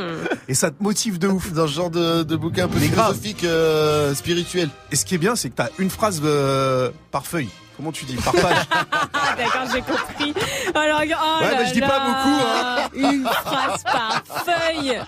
[0.48, 1.52] Et ça te motive de ouf.
[1.52, 4.68] Dans ce genre de, de bouquin un peu Mais philosophique, euh, spirituel.
[4.90, 7.48] Et ce qui est bien, c'est que t'as une phrase euh, par feuille.
[7.76, 8.56] Comment tu dis Par page.
[9.14, 10.34] Ah, d'accord, j'ai compris.
[10.74, 12.88] Alors, oh Ouais, là mais je dis pas beaucoup, hein.
[12.94, 14.98] Une phrase par feuille.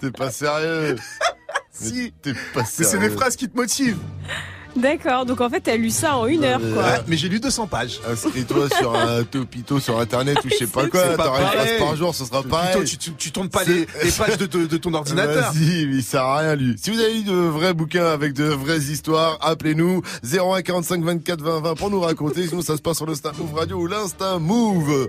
[0.00, 0.96] T'es pas sérieux.
[1.72, 2.12] si.
[2.20, 3.08] T'es pas Mais c'est sérieux.
[3.08, 3.98] des phrases qui te motivent.
[4.76, 6.82] D'accord, donc en fait, t'as lu ça en une heure, quoi.
[6.82, 8.00] Ouais, mais j'ai lu 200 pages.
[8.10, 11.02] Inscris-toi sur un topito sur internet ou je sais pas quoi.
[11.16, 12.84] Pas T'auras une phrase par jour, ce sera pareil.
[12.86, 15.52] tu, tu, tu tournes pas les, les pages de, de- de ton ordinateur.
[15.52, 16.74] Vas-y, mais il sert à rien lui.
[16.82, 21.42] Si vous avez eu de vrais bouquins avec de vraies histoires, appelez-nous 01 45 24
[21.42, 22.46] 20 20 pour nous raconter.
[22.48, 25.08] Sinon ça se passe sur l'Insta Move Radio ou l'Insta Move.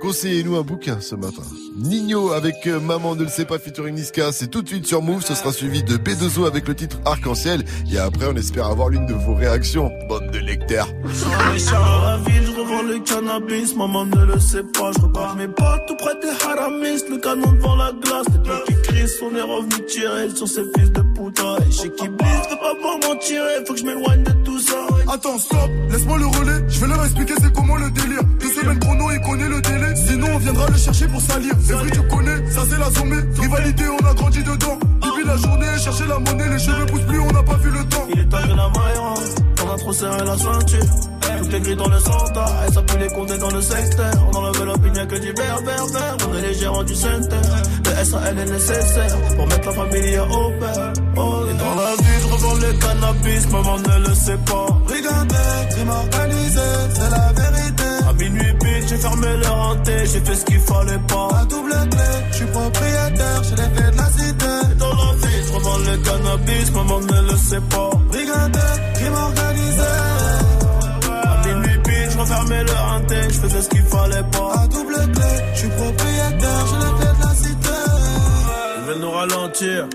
[0.00, 1.40] Conseillez-nous un bouquin ce matin.
[1.78, 5.00] Nino avec euh, Maman ne le sait pas featuring Niska, c'est tout de suite sur
[5.00, 5.24] Move.
[5.24, 7.64] Ce sera suivi de B2O avec le titre Arc-en-ciel.
[7.90, 9.90] Et après, on espère avoir l'une de vos réactions.
[10.08, 10.88] Bande de lecteurs.
[11.04, 15.02] Je suis à la ville, je revends le cannabis, maman ne le sait pas, je
[15.02, 18.74] repars mes potes tout près des haramis, le canon devant la glace, les mecs qui
[18.82, 22.56] crient, on est revenu tirer sur ces fils de putain, et chez qui blisse, veut
[22.56, 24.76] pas voir m'en tirer, faut que je m'éloigne de tout ça.
[25.12, 26.64] Attends, stop, laisse-moi le relais.
[26.68, 28.22] Je vais leur expliquer c'est comment le délire.
[28.40, 29.94] Deux semaines chrono, il connaît le délai.
[29.96, 31.52] Sinon, on viendra le chercher pour salir.
[31.70, 33.22] Evry, tu connais, ça c'est la sommée.
[33.40, 34.78] Rivalité, on a grandi dedans.
[35.26, 38.06] La journée, chercher la monnaie, les cheveux poussent plus, on n'a pas vu le temps.
[38.12, 38.98] Il est taillé la maille,
[39.64, 40.84] on a trop serré la ceinture.
[41.38, 44.12] Tout est gris dans le centre, et ça pue les dans le secteur.
[44.32, 46.16] On enlève pigne que du vert, vert, vert.
[46.28, 47.36] On est les gérants du center.
[47.84, 50.92] Le SAL est nécessaire pour mettre la famille au père.
[51.16, 54.66] Oh, et dans la vie, je revends le cannabis, maman ne le sait pas.
[54.86, 56.60] Regardez, crime organisé,
[56.94, 57.84] c'est la vérité.
[58.08, 61.28] À minuit pile, j'ai fermé le renté, j'ai fait ce qu'il fallait pas.
[61.40, 64.10] À double clé, je suis propriétaire, j'ai les clés de la
[65.78, 67.90] le cannabis, maman ne le sait pas.
[68.10, 69.92] Regardez, crime organisé.
[71.10, 74.52] À minuit pile, je refermais le renté, je faisais ce qu'il fallait pas.
[74.62, 77.78] À double clé, je suis propriétaire, j'ai les clés de la cité.
[78.78, 79.88] Ils veulent nous ralentir.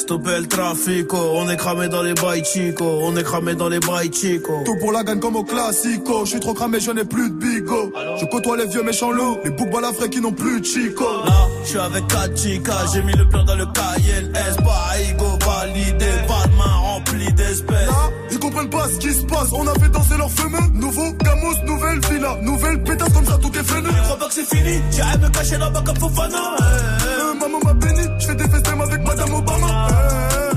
[0.00, 1.32] Stopper le trafic, oh.
[1.34, 4.62] on est cramé dans les bails chico, on est cramé dans les bails chico.
[4.64, 6.24] Tout pour la gagne comme au classico.
[6.24, 7.92] Je suis trop cramé, je n'ai plus de bigot.
[8.18, 11.04] Je côtoie les vieux méchants loups, les boucs balafrés qui n'ont plus de chico.
[11.04, 14.98] Là, je suis avec 4 chicas, j'ai mis le plan dans le cahier, S, pas
[15.02, 17.86] ego validé, pas de main remplie d'espèces.
[17.86, 19.52] Là, ils comprennent pas ce qui se passe.
[19.52, 20.58] On a fait danser leur fumeux.
[20.72, 23.90] Nouveau Camus, nouvelle villa, nouvelle pétasse comme ça, tout est freiné.
[23.94, 26.56] Je crois pas que c'est fini, j'irai me cacher là-bas comme Fofana.
[26.62, 28.99] Euh, maman m'a béni, je fais des festins avec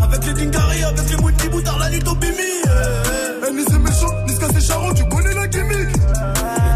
[0.04, 2.52] Avec les Dingari, avec les multi boutards, la nuit au bimi.
[3.48, 5.90] eh, ni c'est méchant, ni c'est charron, tu connais la gimmick.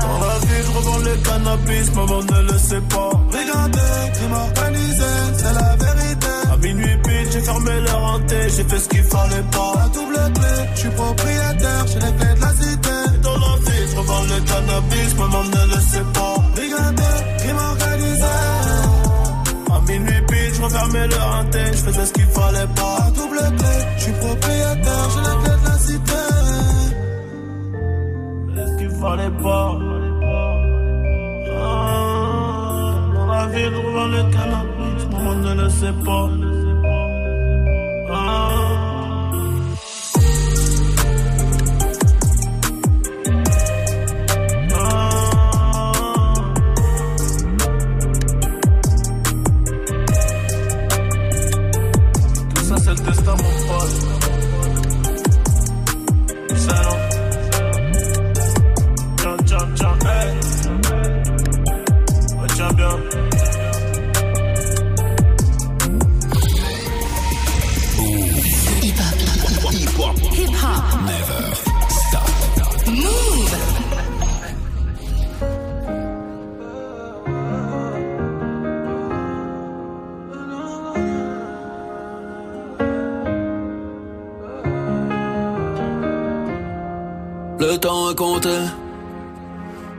[0.01, 3.11] Dans la vie, je revends le cannabis, maman ne le sait pas.
[3.37, 6.27] Regardez, crime organisé, c'est la vérité.
[6.51, 9.73] À minuit pile, j'ai fermé le renté, j'ai fait ce qu'il fallait pas.
[9.83, 12.95] À double clé, je suis propriétaire, j'ai les clés de la cité.
[13.21, 15.56] Dans la vie, je revends le cannabis, maman ne
[21.53, 23.11] je faisais ce qu'il fallait pas.
[23.15, 26.23] Double clé, je suis propriétaire, j'ai la clé de la cité.
[28.55, 29.77] Ce qu'il fallait pas.
[31.59, 36.46] Ah, dans la ville, on le cannabis, tout le monde ne le sait pas.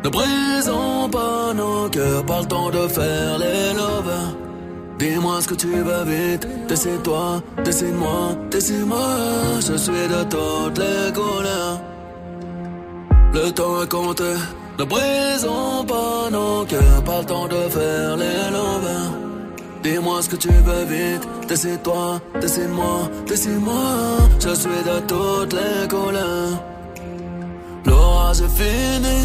[0.04, 4.34] Ne brisons pas nos cœurs, pas le temps de faire les lovers.
[4.98, 9.08] Dis-moi ce que tu veux vite, décide-toi, décide-moi, décide-moi.
[9.60, 11.80] Je suis de toutes les couleurs.
[13.32, 14.32] Le temps est compté.
[14.78, 19.12] Ne brisons pas nos cœurs, pas le temps de faire les lovers.
[19.82, 24.18] Dis-moi ce que tu veux vite, décide-toi, décide-moi, décide-moi.
[24.40, 26.77] Je suis de toutes les couleurs.
[28.40, 29.18] Est fini,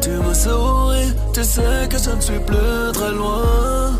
[0.00, 3.92] tu me souris, tu sais que je ne suis plus très loin.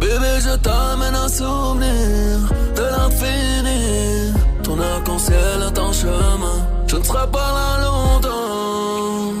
[0.00, 2.38] Bébé, je t'amène un souvenir
[2.74, 4.32] de l'infini.
[4.64, 6.58] Ton arc-en-ciel en chemin,
[6.88, 9.32] je ne serai pas là longtemps.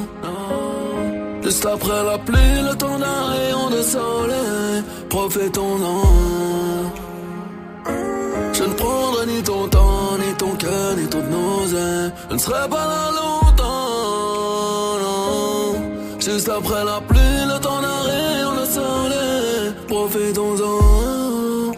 [1.42, 6.02] Juste après la pluie, le temps d'un rayon de soleil, profitons-en.
[8.52, 12.12] Je ne prendrai ni ton temps, ni ton cœur, ni ton oseille.
[12.28, 14.07] Je ne serai pas là longtemps.
[16.38, 19.74] Juste après la pluie, le temps d'un rayon de soleil.
[19.88, 21.72] Profitons-en.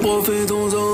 [0.00, 0.90] Profitons-en.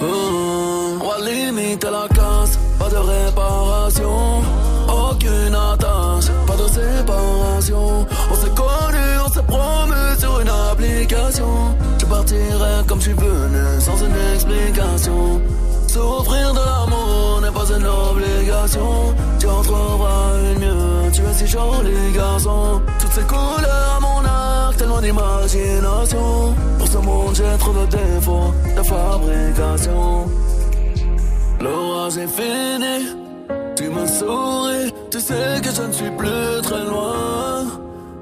[0.00, 0.98] Oh.
[1.00, 4.42] On va limiter la casse, pas de réparation.
[4.86, 8.06] Aucune attache, pas de séparation.
[8.30, 11.74] On s'est connus, on s'est promu sur une application.
[11.98, 15.40] Je partirai comme je suis venu, sans une explication.
[15.88, 16.99] Souffrir de l'amour
[17.76, 19.14] une obligation.
[19.38, 22.80] Tu en trouveras une mieux, tu es si joli garçon.
[22.98, 26.54] Toutes ces couleurs à mon arc, tellement d'imagination.
[26.78, 30.30] Pour ce monde, j'ai trop de défauts de fabrication.
[31.60, 32.96] L'orage est fini,
[33.76, 37.66] tu me souris, tu sais que je ne suis plus très loin.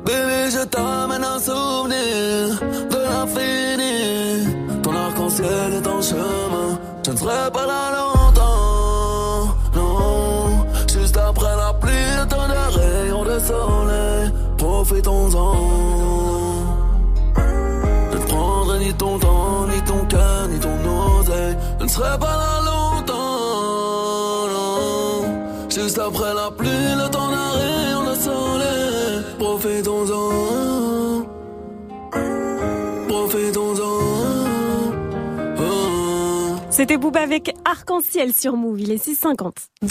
[0.05, 2.59] Bébé, je t'amène un souvenir
[2.92, 4.80] de l'infini.
[4.82, 8.18] Ton arc-en-ciel est en chemin, je ne serai pas là.
[14.89, 15.55] Profitons-en.
[18.11, 20.70] Je ne prendrai ni ton temps, ni ton cœur, ni ton
[21.20, 21.57] oseille.
[21.78, 22.38] Je ne serai pas
[36.79, 39.51] C'était Booba avec Arc-en-Ciel sur Move, il est 6h50.
[39.83, 39.91] Good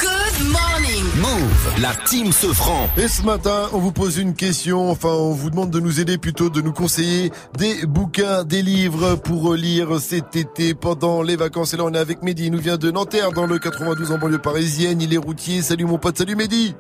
[0.54, 1.04] morning.
[1.18, 1.82] Move.
[1.82, 2.88] La team se franc.
[2.96, 6.18] Et ce matin, on vous pose une question, enfin on vous demande de nous aider
[6.18, 11.74] plutôt, de nous conseiller des bouquins, des livres pour lire cet été pendant les vacances.
[11.74, 14.18] Et là on est avec Mehdi, il nous vient de Nanterre dans le 92 en
[14.18, 15.62] banlieue parisienne, il est routier.
[15.62, 16.74] Salut mon pote, salut Mehdi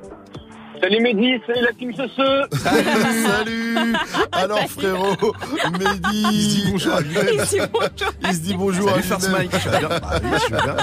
[0.82, 3.75] Salut Mehdi, salut la team Chausseux Salut, salut
[4.32, 5.34] Alors frérot,
[5.80, 8.13] Mehdi Il se dit bonjour à Il se dit bonjour.
[8.23, 9.49] Il se dit bonjour Salut à lui-même.
[9.80, 10.75] Bien Ah oui, je vais bien.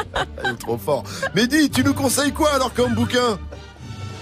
[0.44, 1.04] Il est trop fort.
[1.34, 3.38] Mehdi, tu nous conseilles quoi alors comme bouquin?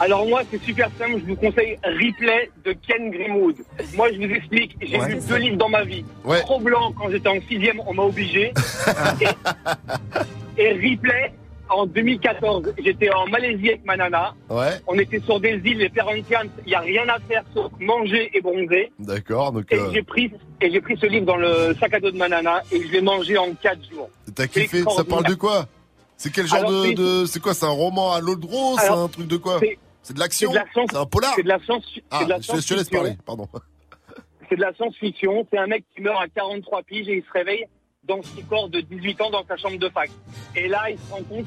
[0.01, 3.55] Alors moi c'est super simple, je vous conseille Replay de Ken Greenwood.
[3.95, 5.09] Moi je vous explique, j'ai Ouais.
[5.15, 6.05] lu deux livres dans ma vie.
[6.25, 6.41] Ouais.
[6.41, 8.53] Trop blanc quand j'étais en sixième, on m'a obligé.
[9.21, 11.33] et, et Replay
[11.75, 14.35] en 2014, j'étais en Malaisie avec ma nana.
[14.51, 17.71] Ouais, On était sur des îles, les Perhentians, il n'y a rien à faire sauf
[17.81, 18.93] manger et bronzer.
[18.99, 22.01] d'accord, donc Et euh, j'ai pris et j'ai pris ce livre dans le sac à
[22.01, 24.09] dos de ma nana et je l'ai mangé en quatre jours.
[24.35, 25.67] t'as kiffé, ça parle de quoi?
[26.17, 28.47] C'est quel genre Alors, de, c'est- de- C'est quoi C'est un roman à l'eau de
[28.47, 29.59] rose C'est un truc de quoi?
[30.03, 30.53] c'est- de l'action
[30.91, 31.85] c'est un polar C'est de la science.
[32.11, 33.49] Ah, c'est de la je, je te laisse parler, pardon.
[34.49, 35.47] C'est de la science-fiction.
[35.51, 37.65] C'est un mec qui meurt à 43 piges et il se réveille
[38.05, 40.11] dans son corps de 18 ans dans sa chambre de fac.
[40.57, 41.47] Et là, il se rend compte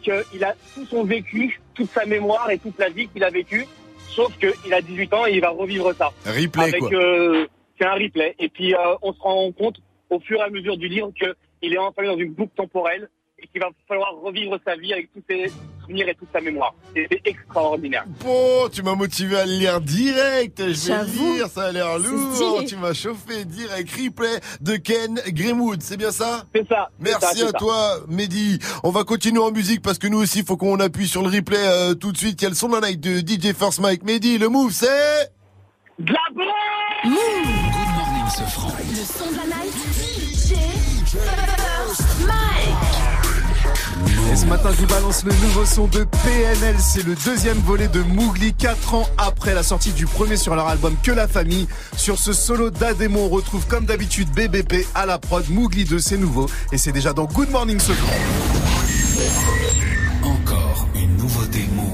[0.00, 3.66] qu'il a tout son vécu, toute sa mémoire et toute la vie qu'il a vécue.
[4.10, 6.10] Sauf qu'il a 18 ans et il va revivre ça.
[6.26, 6.90] Replay, Avec, quoi.
[6.92, 7.46] euh,
[7.78, 8.34] c'est un replay.
[8.38, 9.80] Et puis, euh, on se rend compte
[10.10, 11.12] au fur et à mesure du livre
[11.60, 15.12] qu'il est enfermé dans une boucle temporelle et qu'il va falloir revivre sa vie avec
[15.12, 15.52] tous ses
[15.88, 16.74] souvenirs et toute sa mémoire.
[16.94, 18.04] C'est extraordinaire.
[18.24, 20.58] Bon, tu m'as motivé à le lire direct.
[20.58, 22.64] Je vais le lire, ça a l'air lourd.
[22.66, 23.90] Tu m'as chauffé direct.
[23.90, 26.44] Replay de Ken Greenwood, c'est bien ça?
[26.54, 26.90] C'est ça.
[26.98, 27.58] Merci ça, à ça.
[27.58, 28.58] toi, Mehdi.
[28.82, 31.58] On va continuer en musique parce que nous aussi, faut qu'on appuie sur le replay
[31.58, 32.40] euh, tout de suite.
[32.40, 34.04] Il y a le son de la night de DJ First Mike.
[34.04, 35.32] Mehdi, le move, c'est...
[35.98, 36.18] De la
[37.04, 38.68] Good morning, ce franc.
[38.78, 39.72] Le son de la night.
[40.38, 40.54] DJ
[41.06, 42.97] First Mike.
[44.30, 46.76] Et ce matin, je vous balance le nouveau son de PNL.
[46.78, 50.68] C'est le deuxième volet de Mougli, 4 ans après la sortie du premier sur leur
[50.68, 51.66] album Que la famille.
[51.96, 55.48] Sur ce solo d'Ademo, on retrouve comme d'habitude BBP à la prod.
[55.48, 56.46] Mougli 2, c'est nouveau.
[56.72, 57.92] Et c'est déjà dans Good Morning ce
[60.22, 61.88] Encore une nouveauté Move.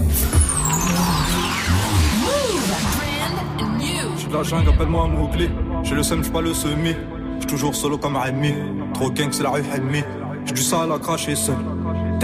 [4.16, 5.50] J'suis de la jungle, appelle-moi Mowgli.
[5.84, 6.94] J'ai le seum, j'suis pas le semi.
[7.36, 8.54] J'suis toujours solo comme Rémi.
[8.94, 10.02] Trop gang, c'est la rue Helmi.
[10.46, 11.56] J'ai du sale à cracher seul.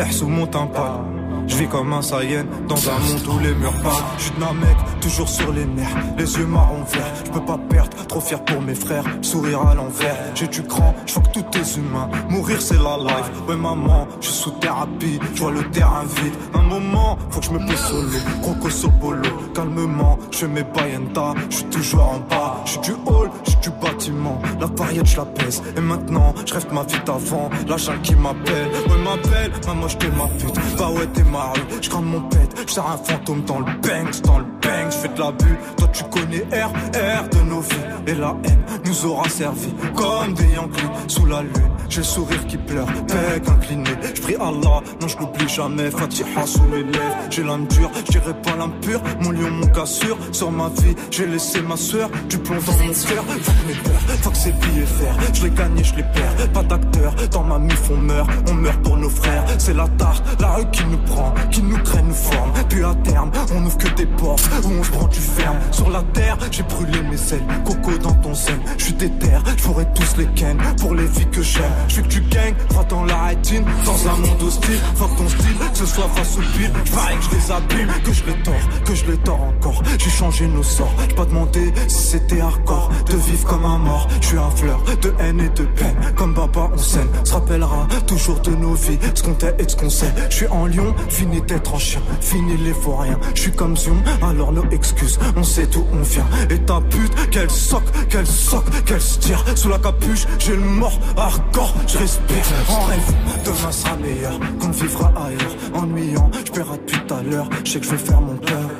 [0.01, 1.20] Terre sous mon tympan.
[1.51, 4.05] Je vis comme un Saiyan dans un monde où les murs parlent.
[4.19, 7.13] Je suis d'un mec toujours sur les nerfs, les yeux marron verts.
[7.25, 9.03] Je peux pas perdre, trop fier pour mes frères.
[9.21, 12.09] Sourire à l'envers, j'ai du cran, je que tout est humain.
[12.29, 13.31] Mourir c'est la life.
[13.49, 16.35] Ouais maman, je suis sous thérapie, je vois le terrain vide.
[16.55, 18.19] Un moment, faut que je me pose solo.
[18.43, 21.35] Croco sur bolo, calmement, je mes bayenta.
[21.51, 24.41] Je suis toujours en bas, je suis du hall, je suis du bâtiment.
[24.61, 25.63] La paillette, je la pèse.
[25.77, 27.51] Et maintenant, je rêve ma vie d'avant.
[27.67, 30.55] La qui m'appelle, ouais m'appelle, maman je t'ai ma pute.
[30.79, 31.40] Bah ouais t'es ma
[31.81, 32.57] je crame mon pète.
[32.67, 35.33] Je un fantôme dans le banks, dans le bang, je fais de la.
[35.77, 37.77] Toi tu connais R, R de nos vies.
[38.07, 41.71] Et la haine nous aura servi comme des Yankees sous la lune.
[41.89, 43.91] J'ai le sourire qui pleure, bec incliné.
[44.15, 45.91] Je prie Allah, non je l'oublie jamais.
[45.91, 49.01] Fatiha sous mes lèvres, j'ai l'âme dure, je dirais pas l'impur.
[49.21, 52.09] Mon lion, mon cassure, sur ma vie, j'ai laissé ma soeur.
[52.29, 55.17] Du plomb dans mon cœur, fuck mes peurs, fuck ces billets faire.
[55.33, 57.15] Je les gagne, je les perds, pas d'acteur.
[57.33, 59.45] Dans ma mif on meurt, on meurt pour nos frères.
[59.59, 62.53] C'est la tarte, la rue qui nous prend, qui nous crée, nous forme.
[62.69, 65.57] Puis à terme, on ouvre que des portes où on se prend du ferme.
[65.71, 68.59] Sur la terre, j'ai brûlé mes ailes, coco dans ton sein.
[68.79, 71.73] Je suis déter, je ferai tous les ken pour les vies que j'aime.
[71.89, 74.79] Je veux que tu gagnes, droit dans la rétine, dans un monde hostile.
[74.97, 76.73] Fuck ton style, que ce soit face au pile.
[76.85, 79.83] J'parie que je les abîme, que je les tords, que je les tords encore.
[79.99, 82.91] J'ai changé nos sorts, j'ai pas demandé si c'était hardcore.
[83.07, 85.97] De vivre comme un mort, je suis un fleur de haine et de peine.
[86.17, 89.77] Comme Baba, on s'aime, se rappellera toujours de nos vies, ce qu'on t'est et ce
[89.77, 90.13] qu'on sait.
[90.29, 93.19] Je suis en lion, fini d'être en chien, fini les vauriens.
[93.35, 96.27] Je suis comme Zion, alors nos excuses, on sait d'où on vient.
[96.49, 99.45] Et ta pute, qu'elle soque, qu'elle soque, qu'elle se tire.
[99.55, 103.15] Sous la capuche, j'ai le mort, hardcore, je respire en rêve.
[103.45, 105.57] Demain sera meilleur, qu'on vivra ailleurs.
[105.75, 108.71] Ennuyant, je paierai tout à l'heure, je sais que je vais faire mon cœur.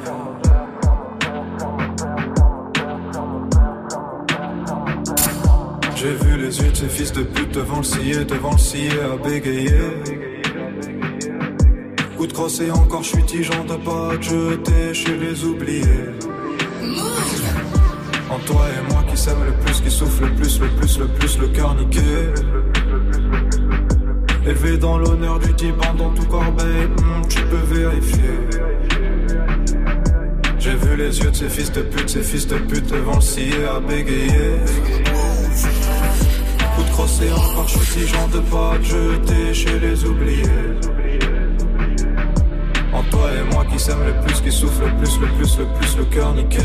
[5.97, 8.91] J'ai vu les yeux de ces fils de pute devant le scier, devant le scier
[9.03, 9.71] à bégayer.
[12.21, 16.11] Coup de crosse et encore, je suis tigeant de pas te jeter chez les oubliés.
[18.29, 21.07] En toi et moi qui s'aime le plus, qui souffle le plus, le plus, le
[21.07, 22.03] plus, le cœur niqué.
[24.45, 28.39] Élevé dans l'honneur du Tiban dans tout corbeil, hmm, tu peux vérifier.
[30.59, 33.23] J'ai vu les yeux de ces fils de pute, ces fils de pute devant le
[33.23, 34.59] scier à bégayer.
[36.77, 41.00] Coup de crosse et encore, je suis de pas te jeter chez les oubliés.
[43.11, 45.97] Toi et moi qui s'aime le plus, qui souffle le plus, le plus, le plus,
[45.97, 46.59] le cœur niqué.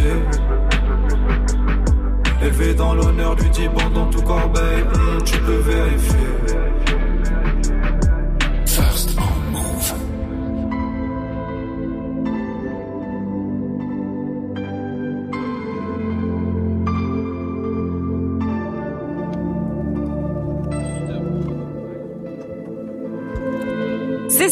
[2.42, 6.65] Élevé dans l'honneur du Tiban dans tout corbeil, hmm, tu peux vérifier.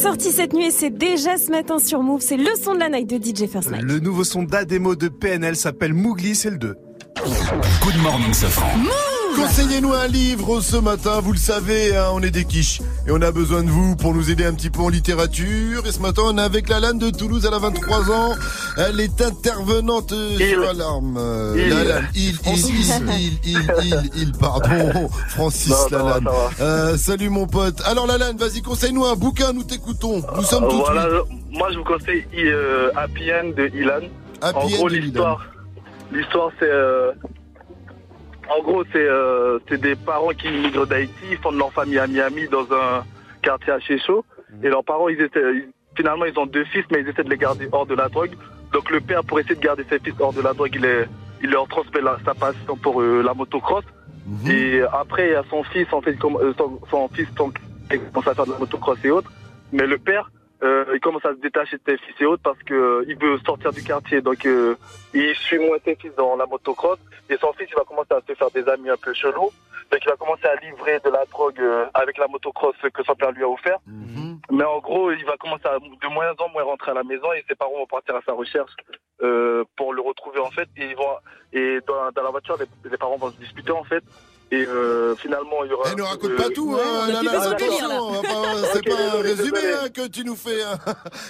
[0.03, 2.19] Sorti cette nuit et c'est déjà ce matin sur Move.
[2.19, 3.83] C'est le son de la night de DJ First Night.
[3.83, 6.75] Le nouveau son d'Ademo de PNL s'appelle Mougli, c'est le 2.
[7.81, 8.67] Good morning, ce franc.
[9.35, 12.81] Conseillez-nous un livre ce matin, vous le savez, hein, on est des quiches.
[13.07, 15.85] Et on a besoin de vous pour nous aider un petit peu en littérature.
[15.85, 18.35] Et ce matin, on est avec la Lane de Toulouse, elle a 23 ans.
[18.77, 21.17] Elle est intervenante euh, sur Alarme.
[21.17, 21.53] Euh,
[22.15, 22.23] Il.
[22.23, 25.09] Il, il, il, il, il, il, il, pardon.
[25.29, 26.27] Francis Lalanne.
[26.61, 27.81] Euh, salut mon pote.
[27.85, 30.21] Alors Lalanne, vas-y, conseille-nous un bouquin, nous t'écoutons.
[30.35, 31.37] Nous sommes tous voilà, oui.
[31.51, 34.07] moi je vous conseille euh, Happy End de Ilan.
[34.41, 35.45] Happy en gros l'histoire,
[36.11, 37.11] l'histoire c'est, euh,
[38.57, 42.07] en gros c'est, euh, c'est des parents qui migrent d'Haïti, ils fondent leur famille à
[42.07, 43.03] Miami dans un
[43.41, 44.23] quartier assez chaud,
[44.63, 47.37] et leurs parents ils étaient, finalement ils ont deux fils mais ils essaient de les
[47.37, 48.31] garder hors de la drogue.
[48.71, 51.07] Donc le père pour essayer de garder ses fils hors de la drogue, il est,
[51.43, 53.83] il leur transmet la- sa passion pour euh, la motocross.
[54.25, 54.51] Mhm.
[54.51, 57.59] Et après, il y a son fils, en fait, euh, son, son fils donc,
[57.91, 59.29] il commence à faire de la motocross et autres.
[59.73, 60.31] Mais le père,
[60.63, 63.17] euh, il commence à se détacher de ses fils et autres parce que euh, il
[63.17, 64.21] veut sortir du quartier.
[64.21, 64.75] Donc, euh,
[65.13, 66.99] il suit moins ses fils dans la motocross.
[67.29, 69.51] Et son fils, il va commencer à se faire des amis un peu chelous.
[69.91, 71.61] Donc, il va commencer à livrer de la drogue
[71.93, 73.79] avec la motocross que son père lui a offert.
[74.51, 77.31] Mais en gros, il va commencer à de moins en moins rentrer à la maison
[77.33, 78.71] et ses parents vont partir à sa recherche
[79.75, 80.69] pour le retrouver en fait.
[80.77, 81.15] Et, ils vont,
[81.51, 84.03] et dans, dans la voiture, les, les parents vont se disputer en fait.
[84.53, 85.89] Et euh, finalement, il y aura.
[85.91, 87.89] Eh, ne raconte pas tout, hein, attention,
[88.19, 90.61] enfin, c'est pas un résumé hein, que tu nous fais.
[90.61, 90.77] hein.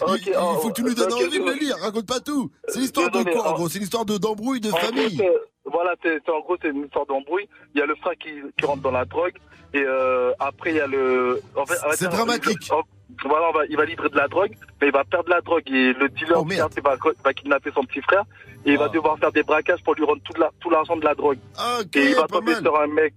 [0.09, 2.51] Il, il oh, faut que tu nous donnes envie de le lire, raconte pas tout.
[2.67, 3.69] C'est l'histoire de quoi, en gros?
[3.69, 5.15] C'est l'histoire de d'embrouille, de famille.
[5.17, 7.47] c'est- voilà, c'est c'est- en gros, c'est une histoire d'embrouille.
[7.73, 9.35] Il y a le frère qui, qui rentre dans la drogue.
[9.73, 11.41] Et euh, après, il y a le.
[11.55, 12.69] En fait, C'est dramatique.
[12.71, 12.83] en-
[13.27, 14.51] voilà, va, il va livrer de la drogue,
[14.81, 15.63] mais il va perdre la drogue.
[15.67, 16.45] Et le dealer Oh,
[16.83, 18.23] va, va kidnapper son petit frère.
[18.65, 21.03] Et il va devoir faire des braquages pour lui rendre tout, la- tout l'argent de
[21.05, 21.37] la drogue.
[21.57, 22.61] Ah, et il va tomber mal.
[22.61, 23.13] sur un mec.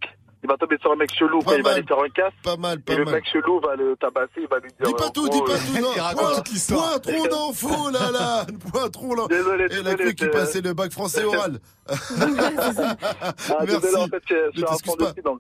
[0.47, 1.79] Il va tomber sur un mec chelou Pas quand il va mal.
[1.79, 2.33] aller faire un casse.
[2.45, 3.15] Pas mal, pas et le mal.
[3.15, 4.87] mec chelou va le tabasser, il va lui dire.
[4.87, 5.93] Dis pas en tout, dis pas euh, tout, non.
[5.93, 8.47] Point, point trop d'infos, là, là.
[8.71, 9.25] Point trop, là.
[9.29, 11.59] Désolé, Et la cru qu'il c'est- passait le bac français oral.
[11.89, 13.81] Ah, Merci.
[13.81, 14.65] désolé, en fait, je, suis
[15.27, 15.39] un.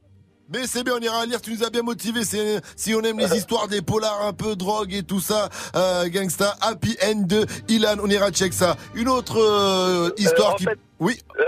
[0.52, 2.22] Mais c'est bien, on ira lire, tu nous as bien motivé.
[2.24, 6.54] Si on aime les histoires des polars un peu drogue et tout ça, euh, gangsta,
[6.60, 8.76] Happy End de Ilan, on ira check ça.
[8.94, 10.64] Une autre euh, histoire Euh, en qui...
[10.64, 11.42] fait- oui, Euh,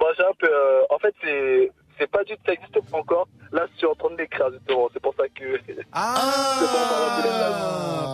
[0.00, 0.46] moi, j'ai un peu.
[0.48, 1.72] euh, en fait, c'est.
[2.02, 3.28] C'est pas du tout, ça existe pas encore.
[3.52, 4.88] Là, je suis en train de l'écrire, justement.
[4.92, 5.56] C'est pour ça que.
[5.92, 6.18] Ah,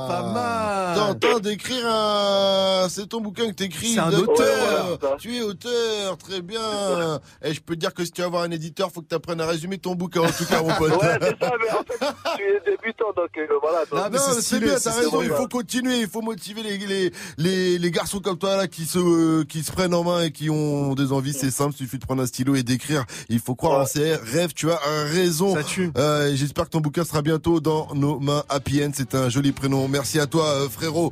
[0.08, 0.94] pas mal.
[0.94, 2.86] T'es en train d'écrire un...
[2.90, 3.94] C'est ton bouquin que t'écris.
[3.94, 4.98] C'est un auteur.
[5.00, 5.16] voilà.
[5.16, 6.60] Tu es auteur, très bien.
[7.42, 9.14] Et je peux te dire que si tu veux avoir un éditeur, faut que tu
[9.14, 10.90] apprennes à résumer ton bouquin, en tout cas, mon pote.
[11.02, 13.84] Ouais, c'est ça, mais en fait, je suis débutant, donc euh, voilà.
[13.86, 17.12] donc- Non, mais c'est bien, t'as raison, il faut continuer, il faut motiver les, les,
[17.38, 20.50] les, les garçons comme toi là qui se, qui se prennent en main et qui
[20.50, 23.04] ont des envies, c'est simple, il suffit de prendre un stylo et d'écrire.
[23.28, 24.78] Il faut croire ses rêves, tu as
[25.12, 25.54] raison.
[25.96, 28.42] Euh, J'espère que ton bouquin sera bientôt dans nos mains.
[28.48, 29.88] Happy End, c'est un joli prénom.
[29.88, 31.10] Merci à toi, euh, frérot.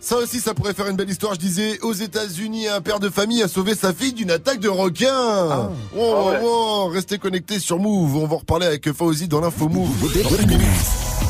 [0.00, 1.34] Ça aussi, ça pourrait faire une belle histoire.
[1.34, 4.68] Je disais, aux États-Unis, un père de famille a sauvé sa fille d'une attaque de
[4.68, 5.70] requin.
[5.96, 6.40] Oh, Ah ouais.
[6.42, 8.16] oh, restez connectés sur Move.
[8.16, 9.88] On va en reparler avec Fauzi dans l'info Move.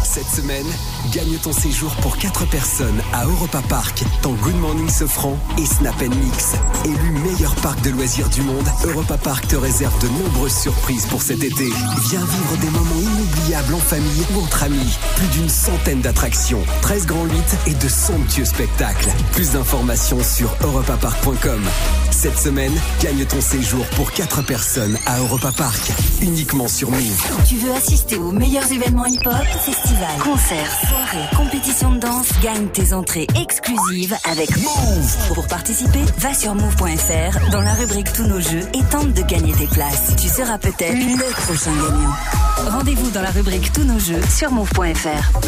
[0.03, 0.67] Cette semaine,
[1.15, 6.01] gagne ton séjour pour 4 personnes à Europa Park dans Good Morning Sofran et Snap
[6.01, 6.55] Mix.
[6.85, 11.23] Élu meilleur parc de loisirs du monde, Europa Park te réserve de nombreuses surprises pour
[11.23, 11.65] cet été.
[12.11, 14.99] Viens vivre des moments inoubliables en famille ou entre amis.
[15.17, 17.33] Plus d'une centaine d'attractions, 13 grands 8
[17.69, 19.09] et de somptueux spectacles.
[19.33, 21.63] Plus d'informations sur europapark.com.
[22.11, 25.81] Cette semaine, gagne ton séjour pour 4 personnes à Europa Park,
[26.21, 27.23] uniquement sur Move.
[27.49, 32.29] Tu veux assister aux meilleurs événements hip-hop, festivals, concerts, soirées, compétitions de danse?
[32.43, 35.35] Gagne tes entrées exclusives avec Move.
[35.35, 39.55] Pour participer, va sur move.fr dans la rubrique Tous nos jeux et tente de gagner
[39.55, 40.15] tes places.
[40.21, 42.15] Tu seras peut-être le prochain gagnant.
[42.71, 45.41] Rendez-vous dans la rubrique Tous nos jeux sur move.fr.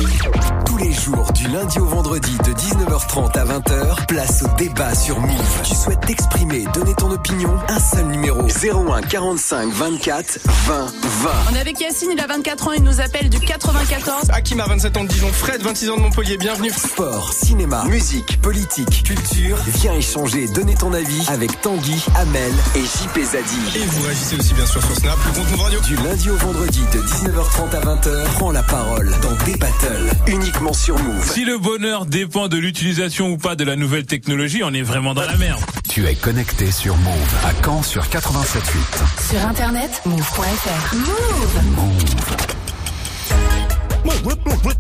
[0.64, 5.20] Tous les jours, du lundi au vendredi, de 19h30 à 20h, place au débat sur
[5.20, 5.60] Move.
[5.62, 11.30] Tu souhaites t'exprimer, donner ton opinion Un seul numéro 01 45 24 20 20.
[11.50, 14.30] On est avec Yacine, il a 24 ans, il nous appelle du 94.
[14.30, 16.70] Hakim a 27 ans de Dijon, Fred 26 ans de Montpellier, bienvenue.
[16.70, 19.58] Sport, cinéma, musique, politique, culture.
[19.66, 23.78] Viens échanger, donner ton avis avec Tanguy, Amel et JP Zadi.
[23.78, 25.80] Et vous réagissez aussi bien sûr sur Snap, le compte Move Radio.
[25.80, 30.72] Du lundi au vendredi, de 19h30 à 20h, prends la parole dans des battles, uniquement
[30.72, 31.30] sur Move.
[31.32, 35.14] Si le bonheur dépend de l'utilisation ou pas de la nouvelle technologie, on est vraiment
[35.14, 35.60] dans la merde.
[35.88, 39.30] Tu es connecté sur Move à Caen sur 87.8.
[39.30, 40.94] Sur internet, move.fr.
[40.94, 41.62] Move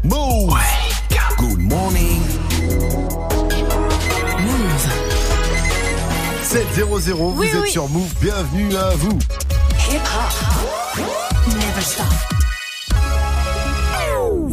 [0.04, 0.56] Move.
[1.38, 2.20] Good morning.
[4.40, 4.88] Move.
[6.42, 7.70] 700, vous Oui, êtes oui.
[7.70, 9.18] sur Move, bienvenue à vous.
[9.92, 10.32] Hip hop.
[11.48, 12.06] Never stop.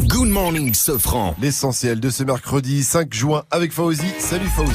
[0.10, 1.34] Good morning, Sofran.
[1.42, 4.04] L'essentiel de ce mercredi 5 juin avec Fauzi.
[4.20, 4.74] Salut Fauzi.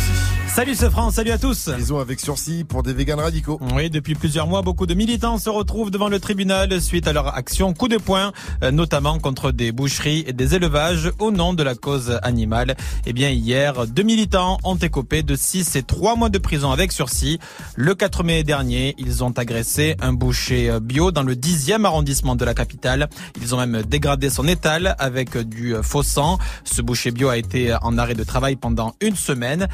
[0.54, 1.66] Salut ce France, salut à tous.
[1.66, 3.58] Maison avec sursis pour des véganes radicaux.
[3.74, 7.34] Oui, depuis plusieurs mois, beaucoup de militants se retrouvent devant le tribunal suite à leur
[7.34, 8.32] action coup de poing,
[8.62, 12.76] euh, notamment contre des boucheries et des élevages au nom de la cause animale.
[13.04, 16.92] Eh bien, hier, deux militants ont écopé de 6 et 3 mois de prison avec
[16.92, 17.40] sursis.
[17.74, 22.36] Le 4 mai dernier, ils ont agressé un boucher euh, bio dans le 10e arrondissement
[22.36, 23.08] de la capitale.
[23.42, 26.38] Ils ont même dégradé son étal avec du euh, faux sang.
[26.62, 29.66] Ce boucher bio a été en arrêt de travail pendant une semaine.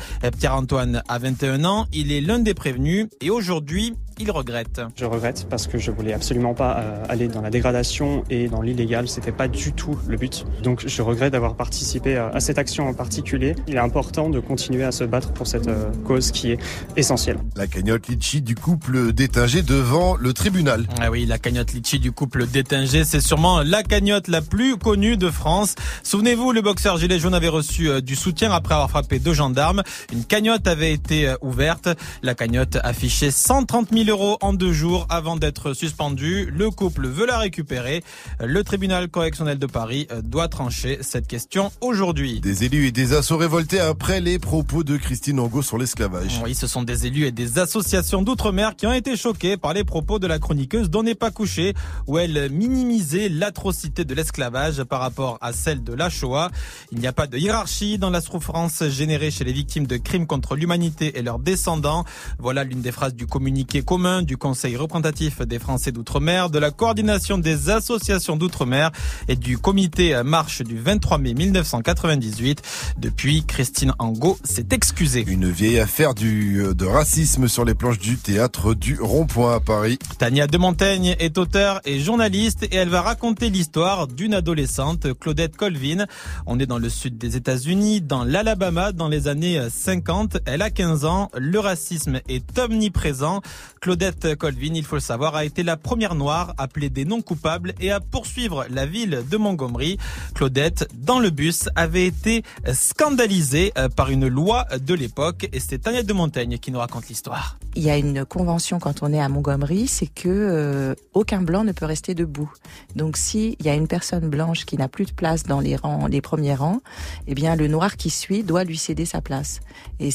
[0.70, 4.80] Antoine a 21 ans, il est l'un des prévenus et aujourd'hui, il regrette.
[4.96, 8.60] Je regrette parce que je voulais absolument pas euh, aller dans la dégradation et dans
[8.60, 9.08] l'illégal.
[9.08, 10.44] C'était pas du tout le but.
[10.62, 13.56] Donc je regrette d'avoir participé à, à cette action en particulier.
[13.66, 16.58] Il est important de continuer à se battre pour cette euh, cause qui est
[16.96, 17.38] essentielle.
[17.56, 20.86] La cagnotte litchi du couple détingé devant le tribunal.
[21.00, 25.16] Ah oui, la cagnotte litchi du couple détingé, c'est sûrement la cagnotte la plus connue
[25.16, 25.74] de France.
[26.02, 29.82] Souvenez-vous, le boxeur Gilet Jaune avait reçu euh, du soutien après avoir frappé deux gendarmes.
[30.12, 31.88] Une cagnotte avait été euh, ouverte.
[32.22, 36.50] La cagnotte affichait 130 000 euros en deux jours avant d'être suspendue.
[36.50, 38.02] Le couple veut la récupérer.
[38.40, 42.40] Le tribunal correctionnel de Paris euh, doit trancher cette question aujourd'hui.
[42.40, 46.40] Des élus et des assauts révoltés après les propos de Christine Angot sur l'esclavage.
[46.44, 49.84] Oui, ce sont des élus et des associations d'outre-mer qui ont été choqués par les
[49.84, 51.74] propos de la chroniqueuse dont n'est pas couché,
[52.06, 56.50] où elle minimisait l'atrocité de l'esclavage par rapport à celle de la Shoah.
[56.92, 60.26] Il n'y a pas de hiérarchie dans la souffrance générée chez les victimes de crimes
[60.26, 62.04] contre l'humanité et leurs descendants.
[62.38, 66.70] Voilà l'une des phrases du communiqué commun du Conseil représentatif des Français d'outre-mer, de la
[66.70, 68.90] coordination des associations d'outre-mer
[69.28, 72.62] et du comité marche du 23 mai 1998.
[72.98, 75.24] Depuis, Christine Angot s'est excusée.
[75.26, 79.60] Une vieille affaire du, euh, de racisme sur les planches du théâtre du Rond-Point à
[79.60, 79.98] Paris.
[80.18, 86.06] Tania Demontaigne est auteure et journaliste et elle va raconter l'histoire d'une adolescente, Claudette Colvin.
[86.46, 90.38] On est dans le sud des États-Unis, dans l'Alabama, dans les années 50.
[90.46, 91.30] Elle a 15 ans.
[91.36, 93.40] Le racisme est omniprésent.
[93.80, 97.74] Claudette Colvin, il faut le savoir, a été la première noire à plaider non coupable
[97.80, 99.98] et à poursuivre la ville de Montgomery.
[100.34, 105.78] Claudette, dans le bus, avait été scandalisée euh, par une loi de l'époque et c'est
[105.78, 107.58] Tania de Montaigne qui nous raconte l'histoire.
[107.76, 111.64] Il y a une convention quand on est à Montgomery, c'est que euh, aucun blanc
[111.64, 112.52] ne peut rester debout.
[112.96, 115.76] Donc si il y a une personne blanche qui n'a plus de place dans les
[115.76, 116.80] rangs, les premiers rangs,
[117.26, 119.60] eh bien le noir qui suit doit lui céder sa place.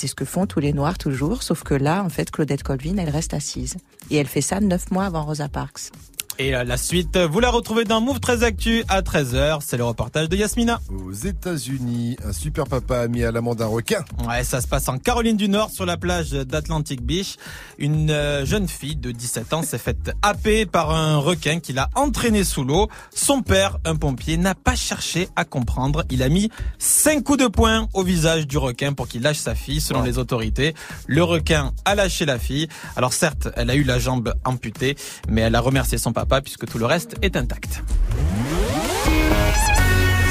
[0.05, 2.97] C'est ce que font tous les noirs toujours, sauf que là, en fait, Claudette Colvin,
[2.97, 3.77] elle reste assise.
[4.11, 5.89] Et elle fait ça neuf mois avant Rosa Parks.
[6.37, 9.59] Et euh, la suite, vous la retrouvez dans Move 13 Actu à 13h.
[9.63, 10.81] C'est le reportage de Yasmina.
[10.89, 14.03] Aux États-Unis, un super papa a mis à l'amende un requin.
[14.27, 17.37] Ouais, ça se passe en Caroline du Nord sur la plage d'Atlantic Beach.
[17.77, 21.89] Une euh, jeune fille de 17 ans s'est faite happer par un requin qui l'a
[21.95, 22.89] entraîné sous l'eau.
[23.13, 26.03] Son père, un pompier, n'a pas cherché à comprendre.
[26.09, 29.55] Il a mis cinq coups de poing au visage du requin pour qu'il lâche sa
[29.55, 30.75] fille, selon les autorités.
[31.07, 32.67] Le requin a lâché la fille.
[32.97, 34.97] Alors certes, elle a eu la jambe amputée,
[35.29, 37.81] mais elle a remercié son papa puisque tout le reste est intact.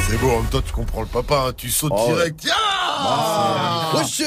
[0.09, 2.15] C'est beau, en même temps, tu comprends le papa, hein, tu sautes Oh, ouais.
[2.15, 2.47] direct.
[2.51, 4.27] Ah la fille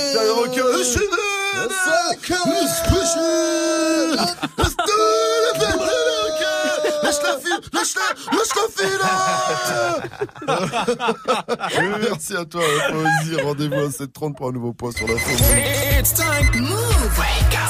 [9.00, 9.08] là
[12.02, 13.42] Merci à toi, Fauzi.
[13.42, 15.34] Rendez-vous à 7h30 pour un nouveau point sur la faune.
[16.00, 16.62] It's time.
[16.62, 17.22] Move.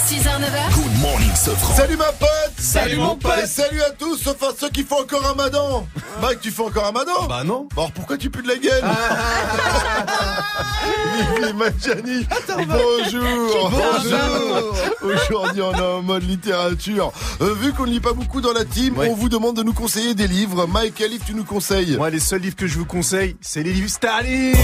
[0.07, 0.73] 6h, 9h.
[0.73, 1.31] Good morning.
[1.75, 2.29] Salut ma pote
[2.59, 3.33] Salut, mon pote.
[3.43, 5.87] Et salut à tous, sauf à ceux qui font encore un madan.
[6.21, 7.67] Mike, tu fais encore un madan Bah non.
[7.75, 8.83] Alors pourquoi tu pues de la gueule
[11.17, 12.25] Vivi Machani,
[12.67, 13.71] bonjour.
[13.71, 14.75] Bonjour.
[15.03, 17.11] Aujourd'hui on est en mode littérature.
[17.41, 19.73] Euh, vu qu'on ne lit pas beaucoup dans la team, on vous demande de nous
[19.73, 20.65] conseiller des livres.
[20.67, 23.63] Mike, quel livre tu nous conseilles Moi, les seuls livres que je vous conseille, c'est
[23.63, 24.55] les livres Starling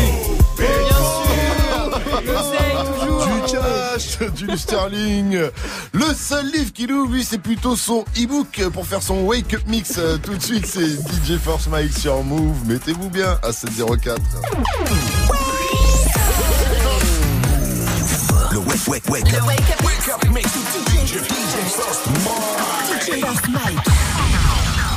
[3.02, 3.03] Du
[3.54, 5.38] cash, du sterling.
[5.94, 9.62] Le seul livre qu'il ouvre, lui, c'est plutôt son e-book pour faire son wake up
[9.68, 10.00] mix.
[10.24, 12.58] Tout de suite, c'est DJ Force Mike sur Move.
[12.66, 14.22] Mettez-vous bien à 704.
[18.52, 19.44] Le wake, wake, wake up.
[19.48, 20.48] Wake up mix.
[20.52, 21.58] DJ, DJ
[23.12, 23.84] First Mike.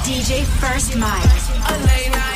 [0.05, 1.11] DJ First Mike.
[1.69, 2.36] A late night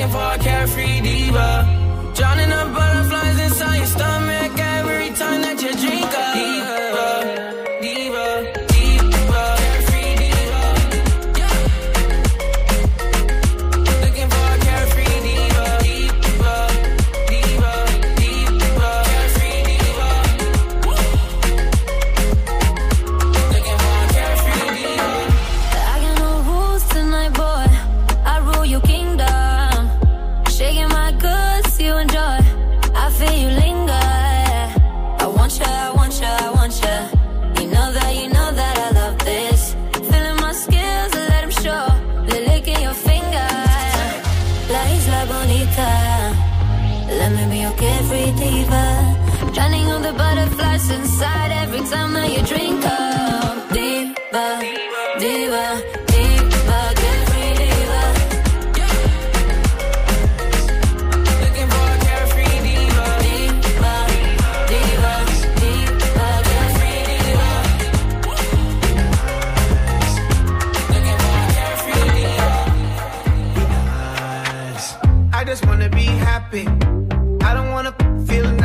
[0.00, 1.69] Looking for a carefree diva.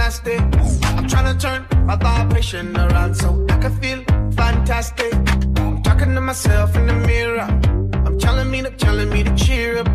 [0.06, 4.04] I'm trying to turn my vibration around so I can feel
[4.34, 5.12] fantastic.
[5.58, 7.40] I'm talking to myself in the mirror.
[8.06, 9.88] I'm telling me to telling me to cheer up.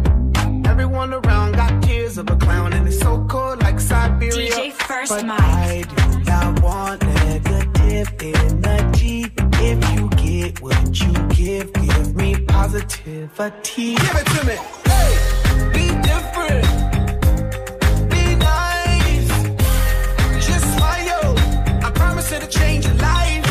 [0.67, 4.51] Everyone around got tears of a clown and it's so cold like Siberia.
[4.51, 5.39] DJ First but Mike.
[5.41, 9.33] I do not want negative energy.
[9.63, 13.95] If you get what you give, give me positivity.
[13.95, 14.57] Give it to me.
[14.91, 17.00] Hey, be different.
[22.51, 23.50] Change your life.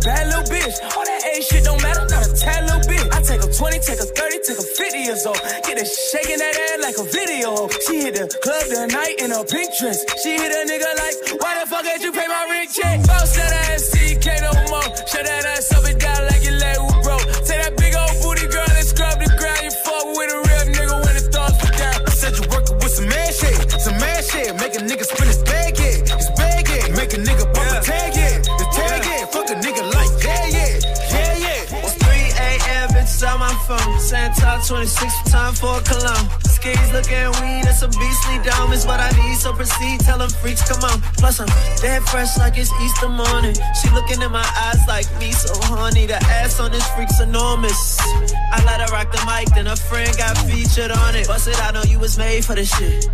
[0.00, 0.76] Bad little bitch.
[0.96, 3.04] All that age shit don't matter, not a tad little bit.
[3.12, 5.40] I take her 20, take her 30, take her 50 years old.
[5.64, 7.68] Get her shaking that ass like a video.
[7.86, 10.00] She hit the club tonight in a pink dress.
[10.22, 13.06] She hit a nigga like, why the fuck did you pay my rent check?
[13.06, 13.99] Bounce that ass,
[34.34, 36.28] Santa 26 time for a cologne.
[36.44, 38.72] Skis looking weed, that's a beastly dome.
[38.72, 40.00] Is what I need, so proceed.
[40.00, 41.00] Tell them freaks, come on.
[41.18, 41.48] Plus, I'm
[41.80, 43.54] dead fresh like it's Easter morning.
[43.80, 46.06] She looking in my eyes like me, so honey.
[46.06, 47.98] The ass on this freak's enormous.
[48.52, 51.26] I let her rock the mic, then a friend got featured on it.
[51.26, 53.08] Bust it, I know you was made for this shit.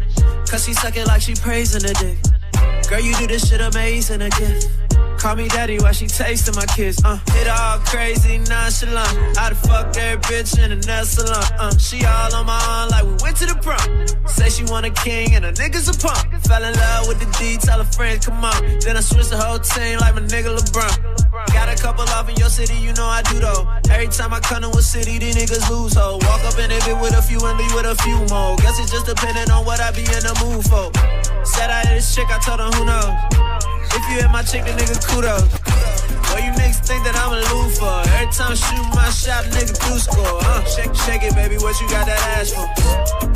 [0.50, 2.88] Cause she suck it like she praising the dick.
[2.88, 4.85] Girl, you do this shit amazing, a gift.
[5.26, 7.04] Call me daddy while she tasting my kiss.
[7.04, 9.36] Uh, hit all crazy, nonchalant.
[9.36, 11.42] I done fucked every bitch in the nail salon.
[11.58, 13.82] Uh, she all on my arm like we went to the prom.
[14.28, 16.30] Say she want a king and a nigga's a punk.
[16.46, 18.54] Fell in love with the D, tell her friends come on.
[18.86, 20.94] Then I switched the whole team like my nigga LeBron.
[21.50, 23.66] Got a couple off in your city, you know I do though.
[23.90, 26.22] Every time I come to a city, these niggas lose ho.
[26.22, 28.54] Walk up in it with a few and leave with a few more.
[28.62, 30.94] Guess it's just depending on what I be in the mood for.
[31.42, 33.45] Said I hit this chick, I told her who knows.
[33.96, 35.48] If you hit my chick, the nigga kudos.
[36.28, 38.04] Boy, you niggas think that I'm a loofah.
[38.12, 40.36] Every time I shoot my shot, nigga do score.
[40.44, 41.56] Uh, shake, shake it, baby.
[41.56, 42.68] What you got that ass for?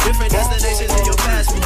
[0.05, 1.65] Different destinations in your passport.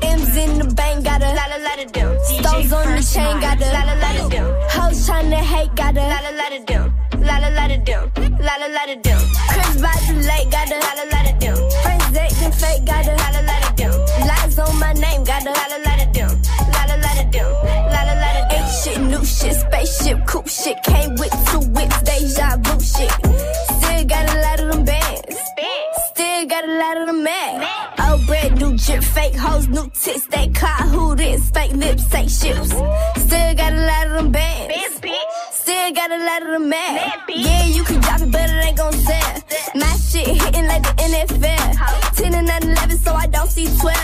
[0.00, 2.16] M's in the bank, got a lot, a lot of them.
[2.24, 4.48] Stones on the chain, got a lot, a lot of them.
[4.72, 6.84] Hoes tryna hate, got a lot, a lot of them.
[7.20, 8.04] Lot, a lot of them.
[8.40, 9.20] Lot, a lot of them.
[9.52, 11.56] Chris by the lake, got a lot, a lot of them.
[11.84, 13.92] Friends acting fake, got a lot, a lot of them.
[14.24, 15.89] Lies on my name, got a lot, a lot
[19.40, 20.82] shit, spaceship, coupe shit.
[20.84, 23.12] Came with two whips, deja vu shit.
[23.78, 25.36] Still got a lot of them bands.
[26.10, 28.10] Still got a lot of them mad.
[28.10, 30.26] Old bread, new drip, fake hoes, new tits.
[30.26, 32.70] They caught who this, fake lips, fake ships.
[32.70, 34.70] Still got a lot of them bands.
[35.80, 37.10] Still got a lot of them mad.
[37.28, 39.42] Yeah, you can drop it, but it ain't gon' sell.
[39.74, 42.16] My shit hitting like the NFL.
[42.16, 43.94] 10 and 9 11, so I don't see 12.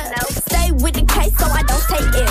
[0.49, 2.29] Stay with the case, so I don't take it.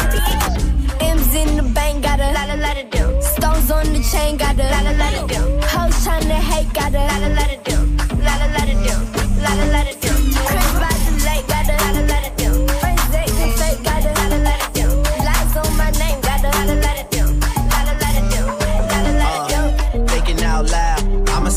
[1.00, 3.22] M's in the bank, got a lot, a lot of them.
[3.22, 5.62] Stones on the chain, got a lot, a lot of them.
[5.62, 7.98] Hoes tryna hate, got a lot, a lot of them.
[8.26, 9.02] Lot, a lot of them.
[9.46, 10.20] Lot, a lot of them.
[10.50, 12.45] Chris by the lake, got a lot, a lot of them.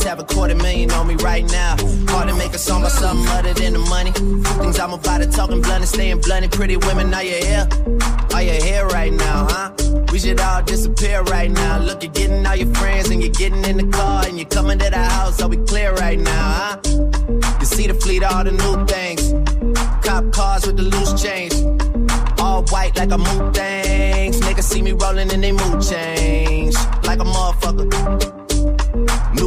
[0.09, 1.75] Have a quarter million on me right now.
[2.09, 4.11] Hard to make a song about something other than the money.
[4.59, 6.43] Things I'm about to talking blunt and staying blunt.
[6.45, 7.67] and Pretty women, are you here?
[8.33, 9.71] Are you here right now, huh?
[10.11, 11.77] We should all disappear right now.
[11.77, 14.79] Look, you're getting all your friends and you're getting in the car and you're coming
[14.79, 15.43] to the house.
[15.43, 16.79] Are we clear right now, huh?
[17.59, 19.21] You see the fleet, all the new things.
[20.03, 21.53] Cop cars with the loose change.
[22.39, 24.39] All white like a mood things.
[24.39, 26.73] Niggas see me rolling and they mood change.
[27.03, 28.38] Like a motherfucker.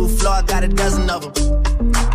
[0.03, 1.33] New floor, I got a dozen of them.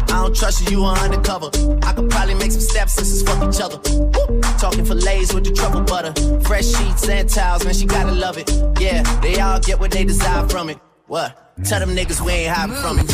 [0.10, 1.50] I don't trust you, you are undercover.
[1.84, 3.80] I could probably make some stepsisters fuck each other.
[3.90, 4.42] Woo.
[4.60, 6.12] Talking fillets with the truffle butter.
[6.42, 8.52] Fresh sheets and towels, man, she gotta love it.
[8.82, 10.80] Yeah, they all get what they desire from it.
[11.06, 11.56] What?
[11.64, 13.08] Tell them niggas we ain't hiding from it.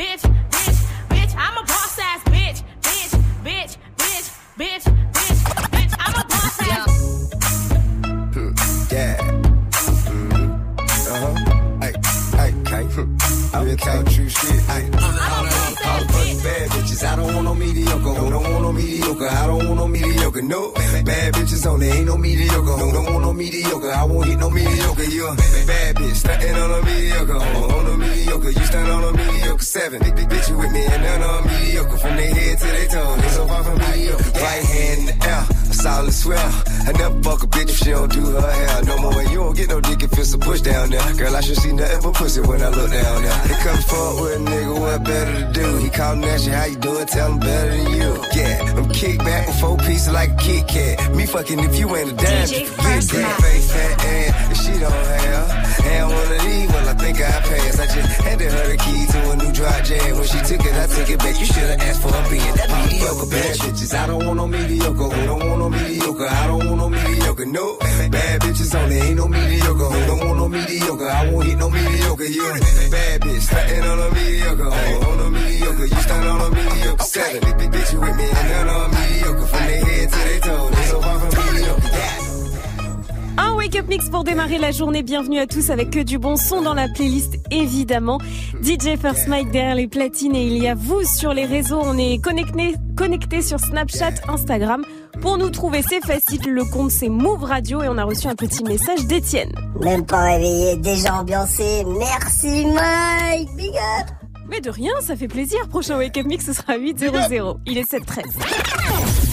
[0.00, 1.32] Bitch, bitch, bitch, bitch.
[1.36, 3.12] I'm a boss ass bitch, bitch,
[3.44, 5.42] bitch, bitch, bitch, bitch,
[5.74, 5.94] bitch.
[5.98, 6.92] I'm a boss ass.
[8.90, 9.16] Yeah.
[9.70, 10.46] Mm-hmm.
[11.12, 11.34] Uh-huh.
[11.82, 11.92] Hey,
[12.38, 12.84] hey, hey.
[13.52, 14.60] I been talking true shit.
[14.62, 14.84] Hey.
[14.94, 15.59] All fucking
[16.60, 17.04] bad bitches.
[17.04, 18.00] I don't want no mediocre.
[18.00, 19.28] No, don't want no mediocre.
[19.28, 20.42] I don't want no mediocre.
[20.42, 20.72] No.
[20.72, 21.88] Bad bitches only.
[21.88, 22.76] Ain't no mediocre.
[22.80, 23.90] No, don't want no mediocre.
[23.90, 25.04] I won't hit no mediocre.
[25.04, 26.14] You a bad bitch.
[26.14, 27.34] Stunting on a mediocre.
[27.34, 28.50] On, on a mediocre.
[28.50, 29.64] You stunt on a mediocre.
[29.64, 30.02] Seven.
[30.02, 31.98] Big, big bitch you with me and none on mediocre.
[31.98, 33.16] From their head to their toe.
[33.16, 34.30] They so far from mediocre.
[34.40, 35.69] Right hand in the air.
[35.80, 36.52] Solid swell.
[36.88, 38.84] I never fuck a bitch if she don't do her hair.
[38.84, 39.22] No more.
[39.22, 41.14] You don't get no dick if it's a push down there.
[41.14, 43.40] Girl, I should see nothing but pussy when I look down there.
[43.48, 45.76] They come fuck with a nigga, what better to do?
[45.78, 47.06] He callin' at how you doing?
[47.06, 48.10] Tell him better than you.
[48.34, 51.14] Yeah, I'm kick back with four pieces like a Kit Kat.
[51.14, 53.40] Me fucking if you ain't a dime, DJ you First that.
[53.40, 55.86] Face fat ass, if she don't have.
[55.86, 56.59] And one of these,
[57.00, 57.80] think I passed.
[57.80, 60.16] I just handed her the key to a new dry jam.
[60.16, 61.40] When she took it, I took it back.
[61.40, 63.92] You should've asked for a being that mediocre bad bitches.
[63.94, 65.08] I don't want no mediocre.
[65.14, 66.28] Who don't want no mediocre?
[66.28, 67.46] I don't want no mediocre.
[67.46, 68.96] No, bad bitches only.
[68.96, 69.88] Ain't no mediocre.
[69.94, 71.08] Who don't want no mediocre?
[71.08, 72.24] I won't hit no mediocre.
[72.24, 72.42] You
[72.90, 74.70] bad bitch, stunting on a mediocre.
[74.70, 77.04] On, on a mediocre, you stunt on a mediocre.
[77.04, 79.46] Seven, bitch, you with me and none on mediocre.
[79.46, 80.89] From their head to their toes,
[83.60, 85.02] wake up mix pour démarrer la journée.
[85.02, 88.18] Bienvenue à tous avec que du bon son dans la playlist évidemment.
[88.62, 91.78] DJ First Mike derrière les platines et il y a vous sur les réseaux.
[91.82, 94.82] On est connecté connecté sur Snapchat, Instagram.
[95.20, 96.50] Pour nous trouver, c'est facile.
[96.50, 99.52] Le compte c'est Move Radio et on a reçu un petit message d'Étienne.
[99.78, 101.84] Même pas réveillé, déjà ambiancé.
[101.86, 104.06] Merci Mike, big up.
[104.48, 105.60] Mais de rien, ça fait plaisir.
[105.68, 107.58] Prochain wake up mix ce sera 8.00.
[107.66, 108.22] Il est 7.13.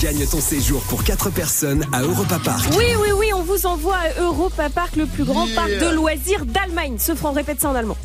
[0.01, 2.69] Gagne ton séjour pour 4 personnes à Europa Park.
[2.77, 5.55] Oui, oui, oui, vous envoie à Europa Park, le plus grand Yeah.
[5.55, 6.97] parc de loisirs d'Allemagne.
[6.99, 7.97] Ce franc répète ça en allemand.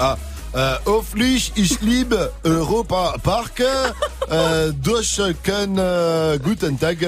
[0.00, 0.16] Ah,
[0.54, 3.60] äh, Auflich, ich liebe Europa Park.
[3.60, 5.34] äh, durch äh,
[6.42, 7.06] guten Tag, äh,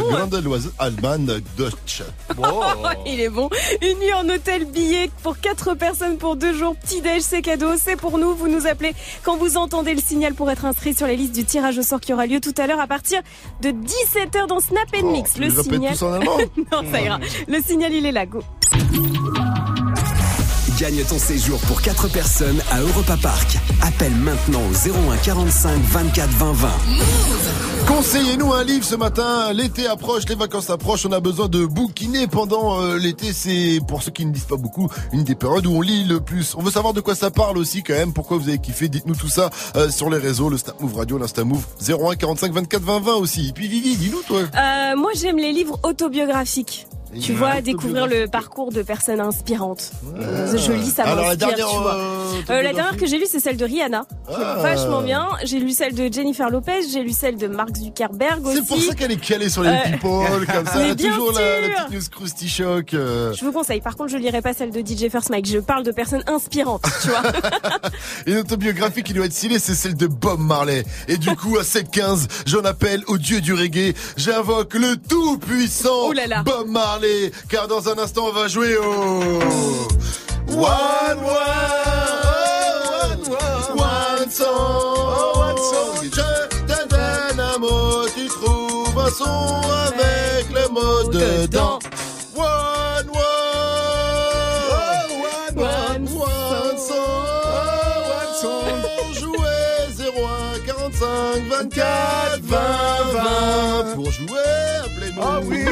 [0.00, 2.02] bon, grande loisir allemande Deutsch.
[3.06, 3.48] Il est bon.
[3.80, 6.76] Une nuit en hôtel, billet pour 4 personnes pour 2 jours.
[6.76, 7.72] Petit déj, c'est cadeau.
[7.82, 8.34] C'est pour nous.
[8.34, 11.44] Vous nous appelez quand vous entendez le signal pour être inscrit sur la liste du
[11.44, 13.20] tirage au sort qui aura lieu tout à l'heure à partir
[13.62, 15.34] de 17h dans Snap Mix.
[15.34, 16.18] tu les répètes tous en
[16.82, 17.18] Non, ça ira.
[17.46, 18.26] Le signal, il est là.
[18.26, 18.40] Go.
[20.78, 23.58] Gagne ton séjour pour 4 personnes à Europa Park.
[23.82, 26.68] Appelle maintenant au 01 45 24 20 20.
[27.88, 29.52] Conseillez-nous un livre ce matin.
[29.52, 31.04] L'été approche, les vacances approchent.
[31.04, 33.32] On a besoin de bouquiner pendant euh, l'été.
[33.32, 36.20] C'est, pour ceux qui ne disent pas beaucoup, une des périodes où on lit le
[36.20, 36.54] plus.
[36.56, 38.12] On veut savoir de quoi ça parle aussi quand même.
[38.12, 38.88] Pourquoi vous avez kiffé?
[38.88, 42.52] Dites-nous tout ça euh, sur les réseaux, le Snap Move Radio, l'Insta Move 01 45
[42.52, 43.48] 24 20 20 aussi.
[43.48, 44.42] Et puis Vivi, dis-nous toi.
[44.42, 46.86] Euh, moi, j'aime les livres autobiographiques.
[47.20, 49.90] Tu vois, découvrir le parcours de personnes inspirantes.
[50.54, 51.94] Je lis, ça Alors, la m'inspire, dernière, tu vois.
[51.94, 52.14] euh,
[52.50, 54.04] Euh, la dernière que j'ai lue, c'est celle de Rihanna.
[54.28, 54.56] qui est Ah.
[54.60, 55.28] Vachement bien.
[55.44, 58.56] J'ai lu celle de Jennifer Lopez, j'ai lu celle de Mark Zuckerberg aussi.
[58.58, 60.78] C'est pour ça qu'elle est calée sur les Euh, people, comme ça.
[60.78, 62.94] mais bien toujours la, la petite news Krusty Shock.
[62.94, 63.32] euh.
[63.32, 63.80] Je vous conseille.
[63.80, 65.46] Par contre, je lirai pas celle de DJ First Mike.
[65.46, 67.22] Je parle de personnes inspirantes, tu vois.
[68.26, 70.84] Une autobiographie qui doit être stylée, c'est celle de Bob Marley.
[71.08, 73.94] Et du coup, à 7-15, j'en appelle au dieu du reggae.
[74.16, 76.10] J'invoque le tout-puissant
[76.44, 76.97] Bob Marley.
[77.48, 79.20] Car dans un instant, on va jouer au...
[80.50, 81.28] One One,
[83.76, 86.08] One Song, One Song.
[88.16, 91.78] Tu trouves un son avec le mot dedans.
[92.34, 93.18] One One,
[95.56, 97.28] One, One Song,
[98.10, 98.82] One Song.
[99.12, 102.58] Jouer 01 45 24 20
[103.12, 103.94] 20.
[103.94, 104.38] Pour jouer,
[104.84, 105.22] appelez-nous.
[105.22, 105.64] Ah oui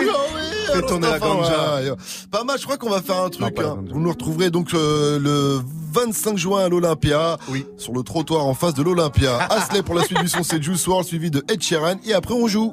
[0.80, 1.80] fait tourner la ganja.
[2.30, 3.58] Pas mal, je crois qu'on va faire un truc.
[3.58, 3.78] Hein.
[3.90, 5.60] Vous nous retrouverez donc euh, le
[5.92, 7.66] 25 juin à l'Olympia, oui.
[7.78, 9.38] sur le trottoir en face de l'Olympia.
[9.50, 11.96] Asley pour la suite du son, c'est Juice WRLD suivi de Ed Sheeran.
[12.04, 12.72] Et après, on joue.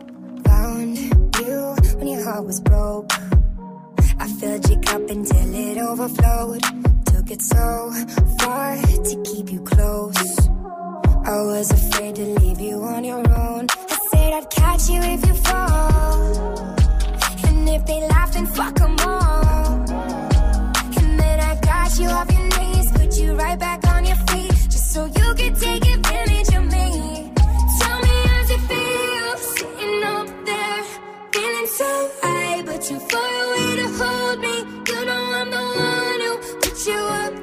[4.19, 6.61] I filled your cup until it overflowed.
[7.07, 7.91] Took it so
[8.39, 10.47] far to keep you close.
[11.25, 13.67] I was afraid to leave you on your own.
[13.69, 16.92] I said I'd catch you if you fall.
[17.73, 19.43] if they laugh, then fuck them all.
[20.99, 24.53] And then I got you off your knees, put you right back on your feet,
[24.73, 27.31] just so you could take advantage of me.
[27.79, 30.83] Tell me how you feel, sitting up there,
[31.31, 34.55] feeling so high, but too far away to hold me.
[34.89, 36.31] You know I'm the one who
[36.61, 37.42] put you up.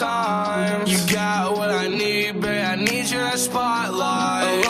[0.00, 4.69] You got what I need, but I need your spotlight.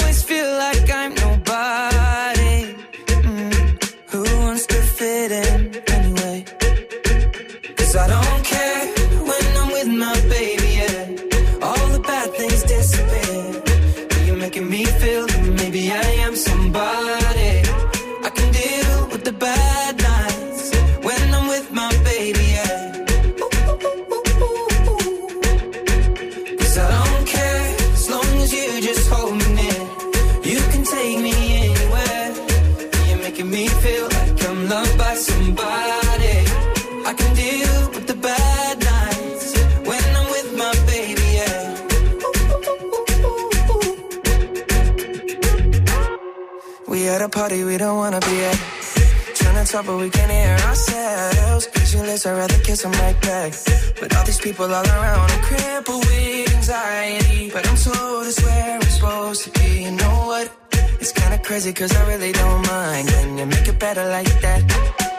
[49.81, 51.67] talk, but we can hear ourselves.
[51.67, 53.53] Pictureless, I'd rather kiss them right back.
[53.99, 57.49] But all these people all around, I'm crippled with anxiety.
[57.51, 59.83] But I'm told it's where I'm supposed to be.
[59.83, 60.51] You know what?
[60.99, 63.07] It's kinda crazy, cause I really don't mind.
[63.09, 64.61] Can you make it better like that?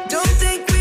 [0.09, 0.72] Don't think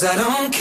[0.00, 0.59] Cause I don't care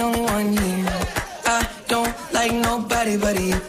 [0.00, 0.86] only one here.
[1.46, 3.60] I don't like nobody but you,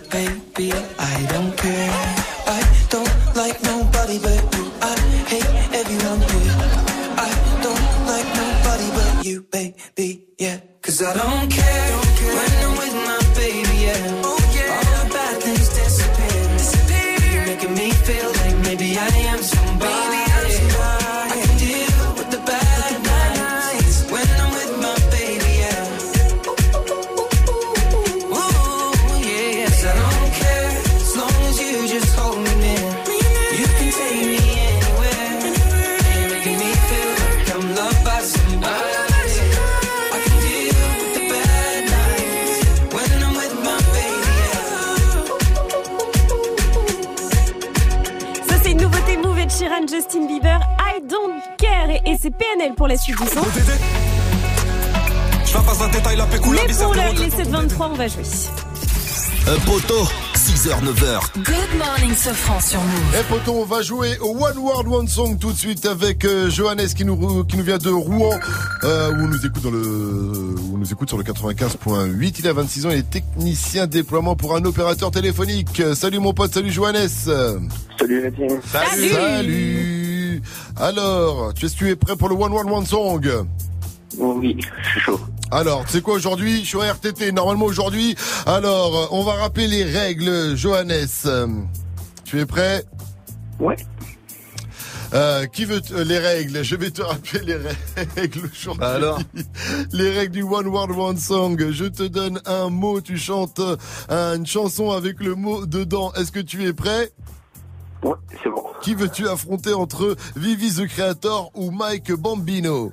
[52.82, 53.42] pour la suite du son.
[56.52, 58.24] Mais pour l'heure, il est 7h23, on va jouer.
[59.48, 60.04] Un poteau,
[60.34, 61.20] 6h, 9h.
[61.44, 63.16] Good morning, Sofran sur Move.
[63.20, 66.50] Et poton, on va jouer au One World One Song tout de suite avec euh,
[66.50, 68.34] Johannes qui nous qui nous vient de Rouen
[68.84, 72.36] euh, où on nous écoute dans le où on nous écoute sur le 95.8.
[72.40, 75.82] Il a 26 ans, il est technicien déploiement pour un opérateur téléphonique.
[75.82, 77.10] Euh, Salut mon pote, salut Johannes.
[78.00, 78.60] Salut la team.
[78.72, 79.10] Salut.
[79.10, 80.01] Salut.
[80.78, 83.48] Alors, tu es tu es prêt pour le One World One Song?
[84.18, 85.20] Oui, je suis chaud.
[85.52, 86.62] Alors, tu sais quoi aujourd'hui?
[86.62, 88.16] Je suis au RTT, normalement aujourd'hui.
[88.46, 91.08] Alors, euh, on va rappeler les règles, Johannes.
[92.24, 92.86] Tu es prêt?
[93.60, 93.76] Ouais.
[95.14, 96.64] Euh, qui veut euh, les règles?
[96.64, 97.58] Je vais te rappeler les
[98.16, 98.86] règles aujourd'hui.
[98.86, 99.20] alors
[99.92, 101.72] Les règles du One World One Song.
[101.72, 106.14] Je te donne un mot, tu chantes euh, une chanson avec le mot dedans.
[106.14, 107.12] Est-ce que tu es prêt?
[108.04, 108.64] Ouais, c'est bon.
[108.82, 112.92] Qui veux-tu affronter entre Vivi the Creator ou Mike Bambino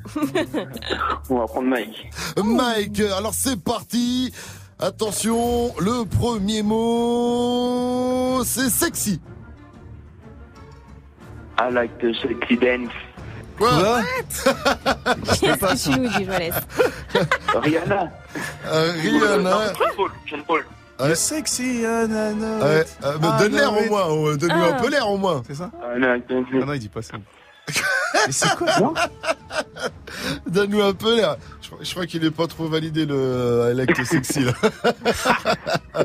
[1.30, 2.10] On va prendre Mike.
[2.44, 4.32] Mike, alors c'est parti.
[4.78, 9.20] Attention, le premier mot, c'est sexy.
[11.60, 12.92] I like the sexy dance.
[13.58, 14.02] Quoi
[15.40, 16.60] Qu'est-ce que tu nous dis, Johannes
[17.56, 18.12] Rihanna.
[18.66, 19.72] Euh, Rihanna.
[19.96, 20.10] Paul.
[20.46, 20.64] Paul.
[21.00, 21.14] Ouais.
[21.14, 22.58] Sexy ananas.
[22.64, 24.06] Ouais, euh, bah, Ah, donne l'air au moins,
[24.36, 24.76] donne-lui Ah.
[24.76, 25.42] un peu l'air au moins.
[25.46, 27.16] C'est ça Ah non, Ah il dit pas ça.
[28.26, 28.94] Mais c'est quoi
[30.46, 31.36] Donne-nous un peu l'air.
[31.60, 34.52] Je, crois- je crois qu'il est pas trop validé le euh, the sexy là.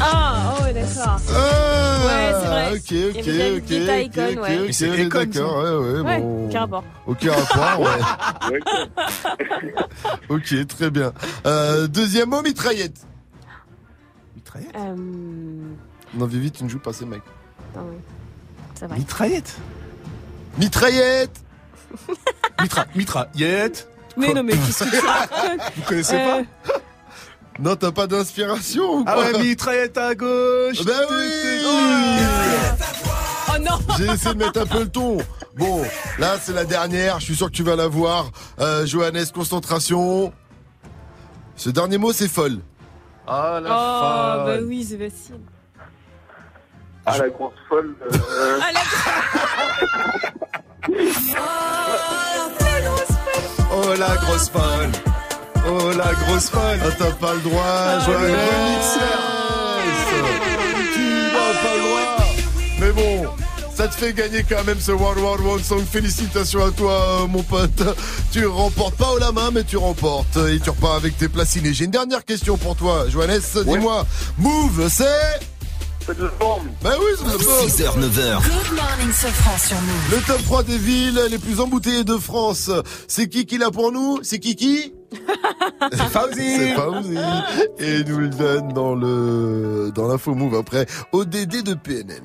[0.00, 1.20] Ah, oh, d'accord.
[1.34, 2.72] Ah, Ouais, c'est vrai.
[2.72, 4.58] Ok, Il y a ok, ok, ok, Icon, ok, ouais.
[4.60, 6.46] ok, c'est on est d'accord, ouais, ouais, Ouais, bon.
[6.48, 6.84] aucun rapport.
[7.06, 7.80] Aucun rapport,
[8.50, 8.60] ouais.
[10.28, 11.12] ok, très bien.
[11.46, 12.98] Euh, deuxième mot, mitraillette.
[14.36, 14.76] Mitraillette?
[14.76, 14.94] Euh...
[16.14, 17.22] Non, Vivi, tu ne joues pas ces mecs.
[17.72, 17.96] Attends, oui.
[18.74, 18.96] Ça va.
[18.96, 19.56] Mitraillette?
[20.58, 21.40] Mitraillette
[22.60, 23.88] Mitra, mitraillette?
[24.16, 25.60] Mais non, mais qu'est-ce que tu racontes?
[25.76, 26.72] Vous connaissez Euh, pas
[27.60, 31.62] Non, t'as pas d'inspiration ou Ah ouais, mitraillette à gauche Ben oui
[33.48, 35.18] Oh non J'ai essayé de mettre un peu le ton.
[35.56, 35.82] Bon,
[36.18, 38.30] là c'est la dernière, je suis sûr que tu vas la voir.
[38.60, 40.32] Euh, Johannes, concentration.
[41.56, 42.60] Ce dernier mot c'est folle.
[43.26, 43.66] Ah Oh,
[44.46, 45.40] bah oui, c'est facile.
[47.04, 47.94] Ah, la grosse folle.
[48.02, 48.80] euh, Ah, la...
[53.72, 54.90] Oh la grosse folle
[55.68, 58.34] Oh la grosse folle Ah, t'as pas le droit, Johannes.
[60.94, 61.00] Tu
[61.32, 62.16] n'as pas le droit.
[62.80, 63.28] Mais bon,
[63.74, 65.82] Ça te fait gagner quand même ce World War One Song.
[65.90, 67.82] Félicitations à toi, mon pote.
[68.32, 70.36] Tu remportes pas au la main, mais tu remportes.
[70.52, 71.72] Et tu repars avec tes placinés.
[71.72, 73.40] J'ai une dernière question pour toi, Johannes.
[73.66, 74.06] Dis-moi,
[74.38, 75.04] Move, c'est...
[76.06, 76.68] C'est de forme.
[76.82, 77.68] Bah oui, c'est de forme.
[77.68, 78.42] 6h, 9h.
[78.42, 80.10] Good morning, Sofran sur Move.
[80.10, 82.70] Le top 3 des villes les plus embouteillées de France.
[83.06, 84.18] C'est qui qui l'a pour nous?
[84.22, 84.92] C'est qui qui?
[86.10, 86.56] Fauzi.
[86.56, 87.16] C'est Fauzi.
[87.78, 92.22] Et il nous le donne dans le dans l'info move après ODD de PNL.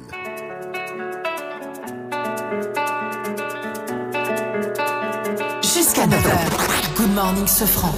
[5.61, 6.95] Jusqu'à 9h.
[6.97, 7.93] Good morning, Sofran.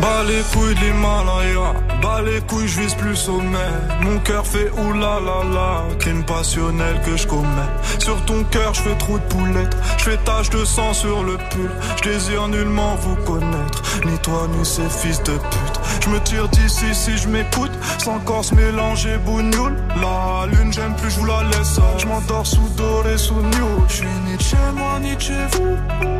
[0.00, 3.58] Bas les couilles de l'Himalaya, bas les couilles, je vise plus sommet.
[4.00, 7.70] Mon cœur fait oulala, crime passionnel que je commets.
[7.98, 11.36] Sur ton cœur, je fais trop de poulettes, je fais tache de sang sur le
[11.36, 11.70] pull.
[11.96, 15.80] Je désire nullement vous connaître, ni toi ni ces fils de pute.
[16.02, 19.76] Je me tire d'ici si je m'écoute, sans corps mélanger bougnoule.
[20.00, 21.78] La lune, j'aime plus, je vous la laisse.
[21.98, 23.84] Je m'endors sous doré, sous new.
[23.88, 26.19] Je suis ni chez moi, ni chez vous.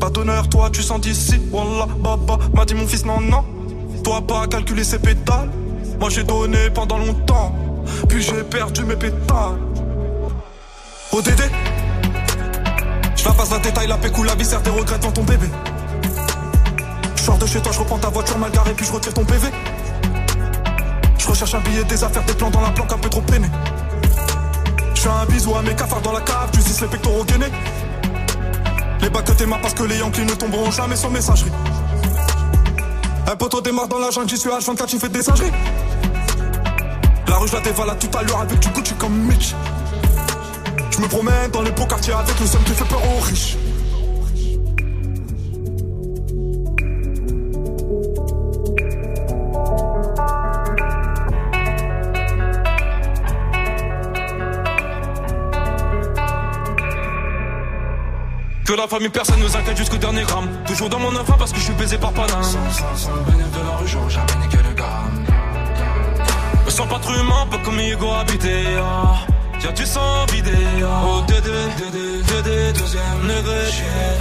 [0.00, 1.40] Pas d'honneur, toi tu sens d'ici.
[1.50, 3.44] Wallah, baba, m'a dit mon fils, non, non.
[4.04, 5.50] Toi pas calculer ses pétales.
[5.98, 7.54] Moi j'ai donné pendant longtemps.
[8.08, 9.58] Puis j'ai perdu mes pétales.
[11.12, 11.42] ODD
[13.16, 15.46] Je la passe la détail, la pécou, la viscère, des regrets dans ton bébé.
[17.16, 19.48] Je de chez toi, je reprends ta voiture mal garée, puis je retire ton PV.
[21.18, 23.48] Je recherche un billet, des affaires, des plans dans la planque, un peu trop peiné.
[24.94, 27.50] Je fais un bisou à mes cafards dans la cave, tu les pectoraux gainés.
[29.00, 31.52] Les bacs que parce que les Yankees ne tomberont jamais sur messagerie.
[33.26, 35.52] Un poteau démarre dans la jungle, j'y suis H24, tu fais des singeries.
[37.28, 39.54] La rue, je la dévalade tout à l'heure avec du Gucci comme Mitch.
[40.90, 43.56] Je me promène dans les beaux quartiers avec le seum qui fait peur aux riches.
[58.76, 60.48] La famille personne nous inquiète jusqu'au dernier gramme.
[60.66, 62.42] Toujours dans mon enfant parce que je suis baisé par Paname.
[62.42, 65.24] Sans, sans, sans de la rue, j'aurais jamais niqué le gamme
[66.64, 68.64] Me sens pas trop humain, pas comme Hugo habité.
[69.62, 71.02] Y'a du sang vidé ah.
[71.04, 73.72] Oh Dédé, Dédé, Dédé, deuxième degré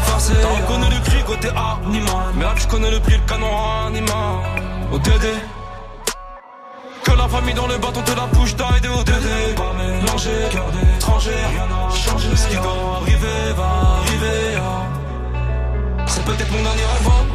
[0.04, 0.34] forcé.
[0.42, 2.34] T'as reconnu le cri côté animal.
[2.36, 4.38] Merde, je connais le prix, le canon animal.
[4.92, 5.34] Oh Dédé
[7.56, 8.88] dans le bâton la bouche dédé
[9.56, 16.06] Pas mélangé, rien n'a changé Ce qui doit arriver va arriver ah.
[16.08, 17.26] C'est peut-être mon dernier rêve hein.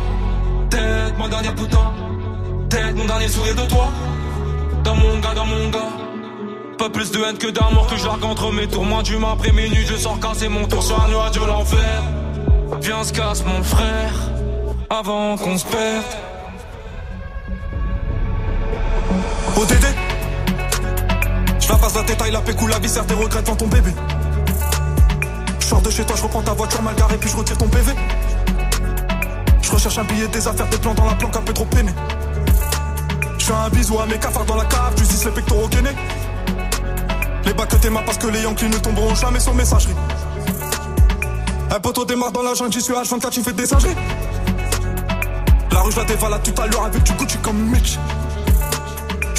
[0.71, 1.93] Peut-être mon dernier putain.
[2.69, 3.89] Peut-être mon dernier sourire de toi.
[4.85, 5.93] Dans mon gars, dans mon gars.
[6.79, 8.85] Pas plus de haine que d'amour que je largue entre mes tours.
[8.85, 12.03] Moins d'humain après minuit je sors casser mon tour Sur un nuage de l'enfer.
[12.81, 14.15] Viens se casse mon frère.
[14.89, 16.30] Avant qu'on se perde
[19.57, 19.87] ODD
[21.61, 23.93] Je la passe la détail, la pécou, la viscère, des regrets devant ton bébé.
[25.59, 27.69] Je sors de chez toi, je reprends ta voiture mal garée, puis je retire ton
[27.69, 27.93] PV.
[29.63, 31.93] Je recherche un billet, des affaires, des plans dans la planque, un peu trop peiné.
[33.39, 35.97] Je fais un bisou à mes cafards dans la cave, tu dis les pectoraux gainés.
[37.45, 39.95] Les bacs que t'es marre parce que les Yankees ne tomberont jamais sur messagerie.
[41.71, 43.97] Un poteau démarre dans la jungle, j'y suis H24, tu fais des singeries.
[45.73, 47.99] La rue, je la dévalade tout à l'heure avec du Gucci comme Mitch.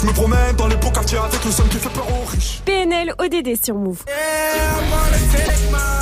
[0.02, 2.62] Je me promène dans les beaux quartiers avec le seum qui fait peur aux riches.
[2.66, 4.04] PNL ODD sur Move.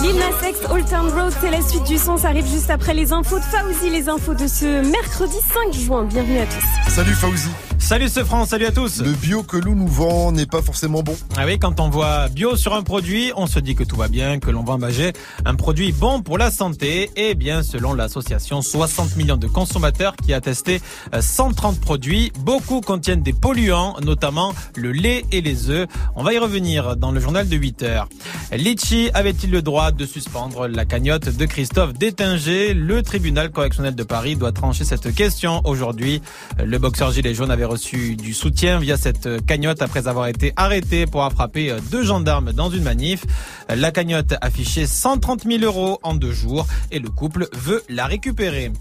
[0.01, 2.15] Lil Nas X, Old Town Road, c'est la suite du son.
[2.15, 6.05] Ça arrive juste après les infos de Fauzi, les infos de ce mercredi 5 juin.
[6.05, 6.91] Bienvenue à tous.
[6.93, 7.49] Salut Fauzi.
[7.77, 9.01] Salut ce France, salut à tous.
[9.01, 11.17] Le bio que l'on nous vend n'est pas forcément bon.
[11.37, 14.09] Ah oui, quand on voit bio sur un produit, on se dit que tout va
[14.09, 15.13] bien, que l'on va engager
[15.45, 17.09] un produit bon pour la santé.
[17.15, 20.81] Et bien, selon l'association 60 millions de consommateurs qui a testé
[21.19, 25.87] 130 produits, beaucoup contiennent des polluants, notamment le lait et les œufs.
[26.15, 28.07] On va y revenir dans le journal de 8 heures.
[28.51, 32.73] Litchi avait-il le droit de suspendre la cagnotte de Christophe Détinger?
[32.73, 36.21] Le tribunal correctionnel de Paris doit trancher cette question aujourd'hui.
[36.63, 41.05] Le boxeur gilet jaune avait reçu du soutien via cette cagnotte après avoir été arrêté
[41.05, 43.25] pour attraper euh, deux gendarmes dans une manif.
[43.69, 48.71] La cagnotte affichait 130 000 euros en deux jours et le couple veut la récupérer.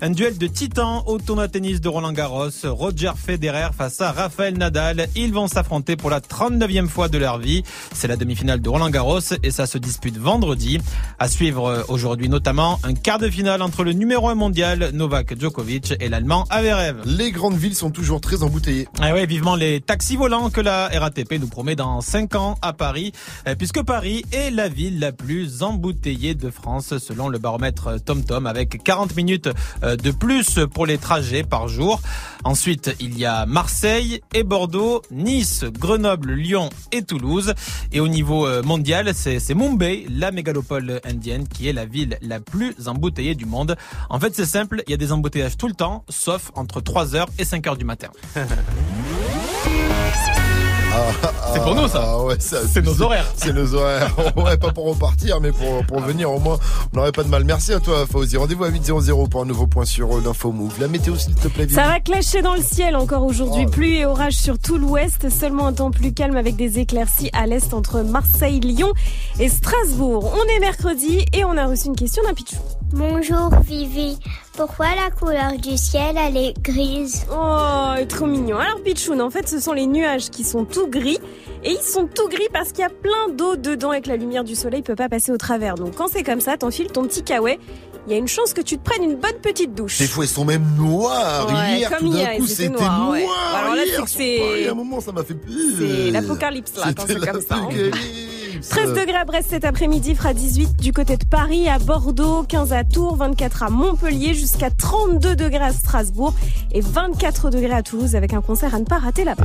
[0.00, 2.50] Un duel de titans au tournoi tennis de Roland Garros.
[2.64, 5.08] Roger Federer face à Rafael Nadal.
[5.14, 7.62] Ils vont s'affronter pour la 39e fois de leur vie.
[7.94, 10.78] C'est la demi-finale de Roland Garros et ça se dispute vendredi.
[11.18, 15.94] À suivre aujourd'hui notamment un quart de finale entre le numéro 1 mondial Novak Djokovic
[16.00, 17.02] et l'allemand Averev.
[17.04, 18.88] Les grandes villes sont toujours très embouteillées.
[19.00, 22.72] Ah ouais, vivement les taxis volants que la RATP nous promet dans 5 ans à
[22.72, 23.12] Paris,
[23.46, 28.46] euh, puisque Paris est la ville la plus embouteillée de France selon le baromètre TomTom
[28.46, 29.48] avec 40 minutes
[29.82, 32.00] euh, de plus pour les trajets par jour.
[32.44, 37.54] Ensuite, il y a Marseille et Bordeaux, Nice, Grenoble, Lyon et Toulouse.
[37.92, 42.16] Et au niveau euh, mondial, c'est c'est Mumbai, la mégalopole indienne, qui est la ville
[42.22, 43.76] la plus embouteillée du monde.
[44.08, 47.26] En fait, c'est simple, il y a des embouteillages tout le temps, sauf entre 3h
[47.38, 48.08] et 5h du matin.
[51.52, 52.04] C'est pour nous, ça.
[52.04, 53.26] Ah ouais, ça C'est nos horaires.
[53.36, 54.14] C'est nos horaires.
[54.36, 56.58] ouais, pas pour repartir, mais pour, pour venir au moins,
[56.92, 57.44] on n'aurait pas de mal.
[57.44, 58.36] Merci à toi, Fauzi.
[58.36, 60.74] Rendez-vous à 8.00 pour un nouveau point sur euh, l'info move.
[60.80, 61.64] La météo, s'il te plaît.
[61.64, 61.74] Vivi.
[61.74, 63.64] Ça va clasher dans le ciel encore aujourd'hui.
[63.66, 63.70] Oh.
[63.70, 65.28] Pluie et orage sur tout l'ouest.
[65.30, 68.92] Seulement un temps plus calme avec des éclaircies à l'est entre Marseille, Lyon
[69.38, 70.34] et Strasbourg.
[70.36, 72.56] On est mercredi et on a reçu une question d'un pitchou.
[72.92, 74.16] Bonjour Vivi,
[74.56, 78.58] pourquoi la couleur du ciel elle est grise Oh, trop mignon.
[78.58, 81.18] Alors Pichoun, en fait, ce sont les nuages qui sont tout gris.
[81.64, 84.16] Et ils sont tout gris parce qu'il y a plein d'eau dedans et que la
[84.16, 85.74] lumière du soleil peut pas passer au travers.
[85.74, 87.58] Donc quand c'est comme ça, t'enfiles ton petit kawaii.
[88.06, 89.98] Il y a une chance que tu te prennes une bonne petite douche.
[89.98, 91.48] Des fois, ils sont même noirs.
[91.48, 93.10] Ouais, hier, comme tout d'un coup, c'était noir.
[93.10, 93.26] ouais.
[93.56, 95.52] Alors là, c'est que c'est- Il y a un moment, ça m'a fait peur.
[95.76, 97.56] C'est l'apocalypse là, quand c'est comme ça.
[98.56, 98.62] Hein.
[98.62, 98.68] l'apocalypse.
[98.68, 102.72] 13 degrés à Brest cet après-midi, fera 18 du côté de Paris, à Bordeaux, 15
[102.72, 106.34] à Tours, 24 à Montpellier, jusqu'à 32 degrés à Strasbourg
[106.72, 109.44] et 24 degrés à Toulouse avec un concert à ne pas rater là-bas.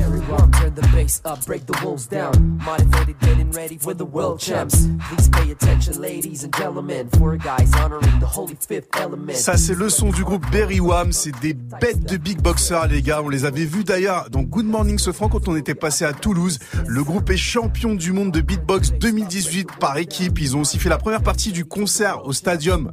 [9.33, 11.11] Ça, c'est le son du groupe Berry Wham.
[11.11, 13.21] C'est des bêtes de big boxers, les gars.
[13.23, 16.59] On les avait vus d'ailleurs dans Good Morning Sofran quand on était passé à Toulouse.
[16.87, 20.39] Le groupe est champion du monde de beatbox 2018 par équipe.
[20.39, 22.91] Ils ont aussi fait la première partie du concert au stadium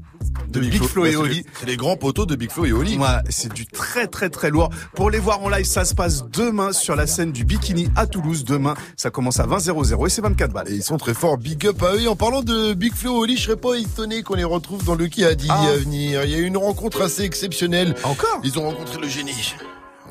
[0.49, 1.35] de Big, Flo et c'est Oli.
[1.37, 2.97] les- C'est les grands poteaux de Big Flo et Oli.
[2.97, 4.71] Ouais, c'est du très très très lourd.
[4.95, 8.07] Pour les voir en live, ça se passe demain sur la scène du Bikini à
[8.07, 8.45] Toulouse.
[8.45, 10.71] Demain, ça commence à 20 00 et c'est 24 balles.
[10.71, 11.37] Et ils sont très forts.
[11.37, 12.01] Big up à eux.
[12.01, 14.83] Et En parlant de Big Flo et Oli, je serais pas étonné qu'on les retrouve
[14.85, 15.61] dans le qui a dit Ah.
[15.69, 16.25] à venir.
[16.25, 17.95] Il y a eu une rencontre assez exceptionnelle.
[18.03, 18.41] Encore?
[18.45, 19.55] Ils ont rencontré le génie.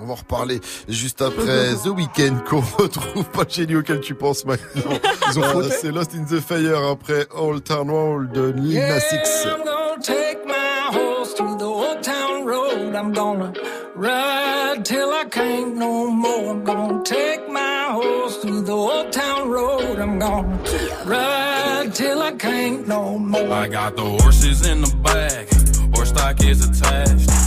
[0.02, 4.14] On va en reparler juste après The Weeknd qu'on retrouve pas le génie auquel tu
[4.16, 4.92] penses maintenant.
[5.32, 8.98] Ils ont Euh, C'est Lost in the Fire après Old Town Road de Lil Nas
[9.14, 9.46] X.
[9.46, 12.96] I'm gonna take my horse through the old town road.
[12.96, 13.54] I'm gonna
[13.96, 16.52] ride till I can't no more.
[16.52, 20.00] I'm gonna take my horse through the old town road.
[20.00, 20.58] I'm gonna
[21.06, 23.52] ride till I can't no more.
[23.52, 25.48] I got the horses in the back,
[25.96, 27.47] horse stock is attached.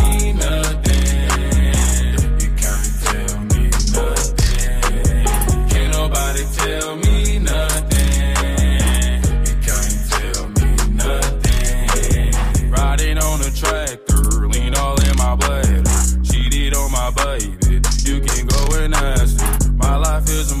[20.27, 20.55] her.
[20.55, 20.60] My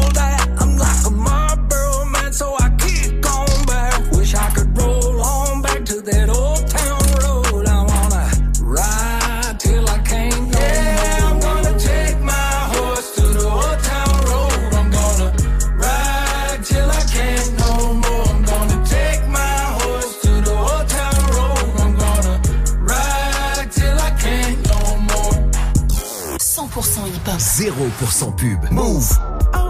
[27.41, 28.71] 0% pub.
[28.71, 29.60] Move.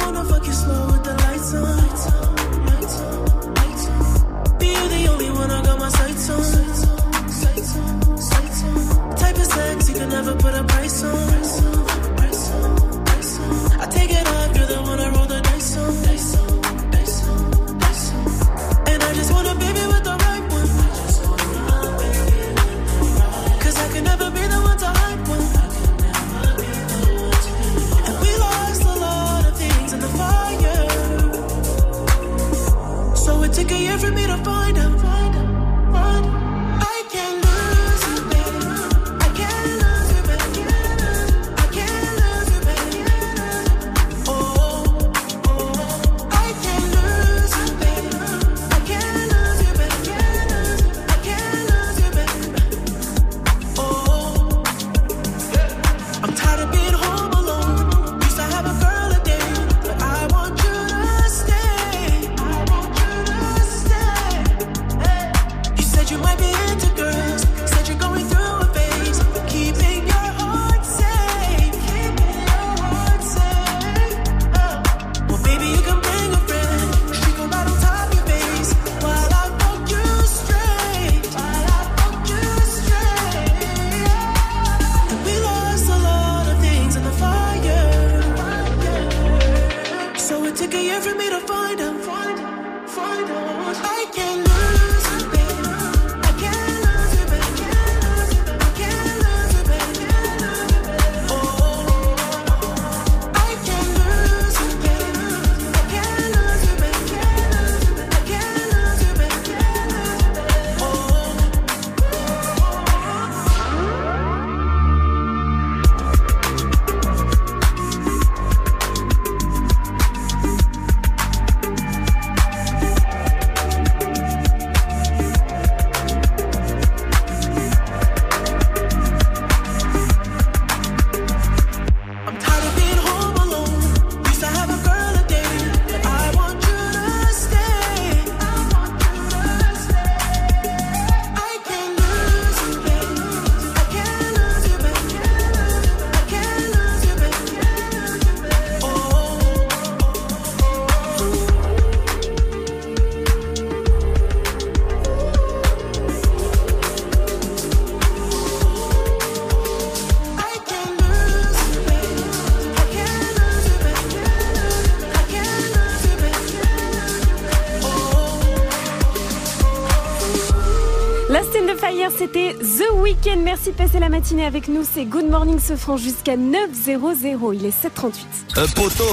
[173.43, 174.84] Merci de passer la matinée avec nous.
[174.84, 177.53] C'est Good Morning Sofran jusqu'à 9h00.
[177.56, 178.14] Il est 7h38.
[178.57, 179.03] Un poteau.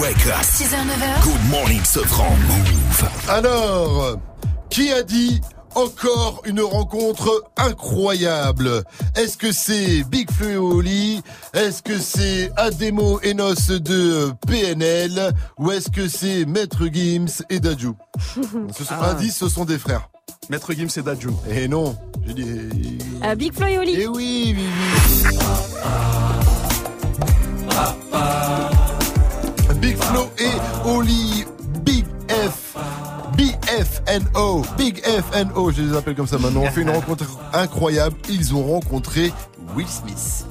[0.00, 0.42] Wake up.
[0.42, 1.22] 6h, 9h.
[1.24, 2.30] Good morning, Sofran.
[2.46, 3.08] Move.
[3.28, 4.16] Alors,
[4.70, 5.40] qui a dit
[5.74, 8.82] encore une rencontre incroyable?
[9.16, 11.22] Est-ce que c'est Big Flo et Oli?
[11.54, 17.92] Est-ce que c'est Ademo Enos de PNL Ou est-ce que c'est Maître Gims et Dadju?
[18.76, 19.10] Ce sont Ah.
[19.12, 20.08] indices, ce sont des frères.
[20.50, 21.30] Maître Gims et Dadju.
[21.50, 21.96] Et non,
[22.26, 22.98] j'ai dit...
[23.22, 23.94] Ah, Big Flo et Oli.
[23.96, 25.34] Eh oui, oui, oui.
[29.80, 31.44] Big Flo et Oli,
[31.84, 32.76] Big F,
[33.36, 36.62] BFNO, Big FNO, je les appelle comme ça maintenant.
[36.62, 38.16] On fait une rencontre incroyable.
[38.30, 39.32] Ils ont rencontré
[39.74, 40.46] Will Smith.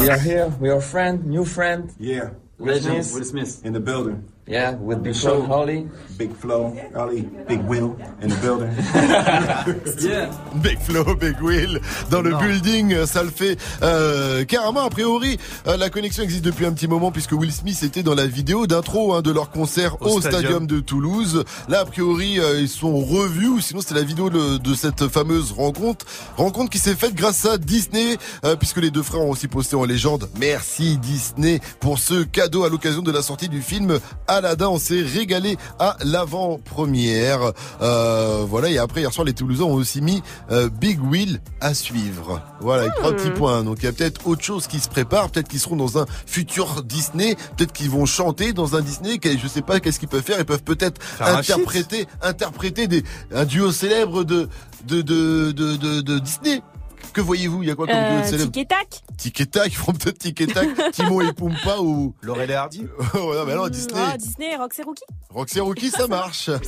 [0.00, 0.48] We are here.
[0.60, 1.90] We are friend, new friend.
[1.98, 2.30] Yeah.
[2.58, 3.26] Will Will Smith.
[3.26, 4.22] Smith in the building.
[4.48, 5.42] Yeah, with The Big show.
[5.42, 5.86] Flo, Holly.
[6.16, 8.70] Big Flo, Ollie, Big Will in the building.
[10.08, 10.30] yeah.
[10.62, 12.38] Big Flo, Big Will dans le Non.
[12.38, 14.82] building, ça le fait euh, carrément.
[14.86, 15.36] A priori,
[15.66, 18.66] euh, la connexion existe depuis un petit moment puisque Will Smith était dans la vidéo
[18.68, 20.40] d'intro hein, de leur concert Au au, stadium.
[20.42, 20.66] stadium.
[20.68, 21.44] de Toulouse.
[21.68, 25.08] Là, a priori, euh, ils sont revus ou sinon c'est la vidéo de, de cette
[25.08, 26.06] fameuse rencontre.
[26.36, 29.74] Rencontre qui s'est faite grâce à Disney euh, puisque les deux frères ont aussi posté
[29.76, 30.30] en légende.
[30.38, 33.98] Merci Disney pour ce cadeau à l'occasion de la sortie du film
[34.36, 34.68] Aladdin.
[34.68, 37.52] On s'est régalé à l'avant-première.
[37.82, 41.74] Euh, voilà, et après hier soir, les Toulousains ont aussi mis euh, Big Will à
[41.74, 42.40] suivre.
[42.60, 43.16] Voilà, avec trois Hmm.
[43.16, 43.64] petits points.
[43.64, 45.30] Donc il y a peut-être autre chose qui se prépare.
[45.30, 47.36] Peut-être qu'ils seront dans un futur Disney.
[47.56, 49.18] Peut-être qu'ils vont chanter dans un Disney.
[49.22, 50.38] Je sais pas qu'est-ce qu'ils peuvent faire.
[50.38, 53.02] Ils peuvent peut-être interpréter, interpréter des,
[53.34, 54.48] un duo célèbre de,
[54.86, 56.62] de, de, de, de, de Disney.
[57.12, 57.62] Que voyez-vous?
[57.62, 59.02] Il y a quoi comme duo Euh, célèbre tic et tac.
[59.16, 62.54] Tic et tac, ils font peut-être tic et tac, Timon et Pumba ou Laurel et
[62.54, 62.86] Hardy.
[63.14, 65.04] oh, non, mais alors Disney, Ah, Disney, Roxy Rookie.
[65.30, 66.50] Roxy Rookie, ça marche.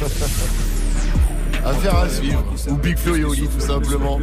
[1.65, 2.43] Affaire à suivre.
[2.71, 4.19] Ou Big Flo et Oli, tout simplement.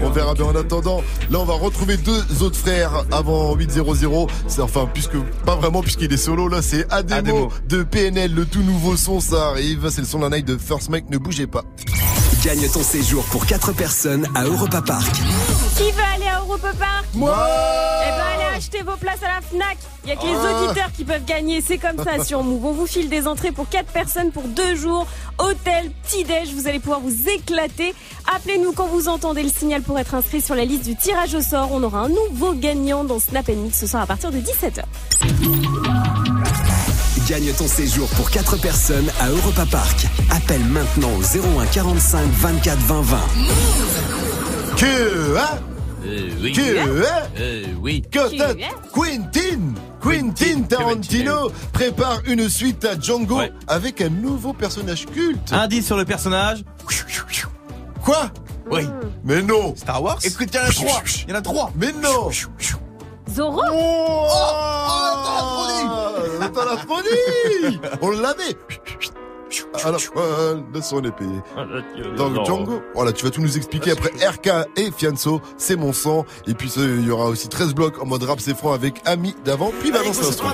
[0.00, 1.02] On verra bien en attendant.
[1.30, 4.28] Là, on va retrouver deux autres frères avant 8.00.
[4.48, 7.52] C'est enfin, puisque, pas vraiment, puisqu'il est solo, là, c'est Ademo, Ademo.
[7.68, 8.34] de PNL.
[8.34, 9.88] Le tout nouveau son, ça arrive.
[9.90, 11.10] C'est le son de la night de First Mike.
[11.10, 11.62] Ne bougez pas.
[12.44, 15.12] Gagne ton séjour pour 4 personnes à Europa Park.
[15.76, 19.40] Qui veut aller à Europa Park Moi Eh ben allez acheter vos places à la
[19.40, 19.78] FNAC.
[20.04, 20.62] Il y a que les Ah.
[20.66, 21.62] auditeurs qui peuvent gagner.
[21.66, 22.64] C'est comme ça sur Move.
[22.66, 25.06] On vous file des entrées pour 4 personnes pour 2 jours.
[25.38, 26.52] Hôtel, petit-déj.
[26.54, 27.94] Vous allez pouvoir vous éclater.
[28.36, 31.40] Appelez-nous quand vous entendez le signal pour être inscrit sur la liste du tirage au
[31.40, 31.70] sort.
[31.72, 34.82] On aura un nouveau gagnant dans Snap Mix ce soir à partir de 17h.
[37.28, 40.06] Gagne ton séjour pour 4 personnes à Europa Park.
[40.30, 43.18] Appelle maintenant au 01 45 24 20 20.
[44.76, 45.58] Que, hein?
[46.42, 46.52] Oui.
[46.52, 47.22] Que, hein?
[47.40, 48.02] Euh, oui.
[48.10, 53.52] Que es Quentin Quentin Tarantino prépare une suite à Django Ouais.
[53.68, 55.50] avec un nouveau personnage culte.
[55.52, 56.62] Indice sur le personnage.
[58.02, 58.30] Quoi?
[58.70, 58.82] Oui.
[59.24, 60.18] Mais non Star Wars?
[60.24, 61.72] Écoute, il y en a trois Il y en a trois.
[61.76, 62.28] Mais non
[63.30, 65.66] Zoro Oh, oh
[66.54, 68.56] T'as la folie On l'avait
[69.84, 71.24] à la pointe de son épée.
[72.16, 72.82] Dans Django.
[72.94, 76.24] Voilà, tu vas tout nous expliquer après RK et Fianso, c'est mon sang.
[76.46, 79.34] Et puis il y aura aussi 13 blocs en mode rap c'est franc avec Ami
[79.44, 80.46] d'avant, puis balance C'est l'instru.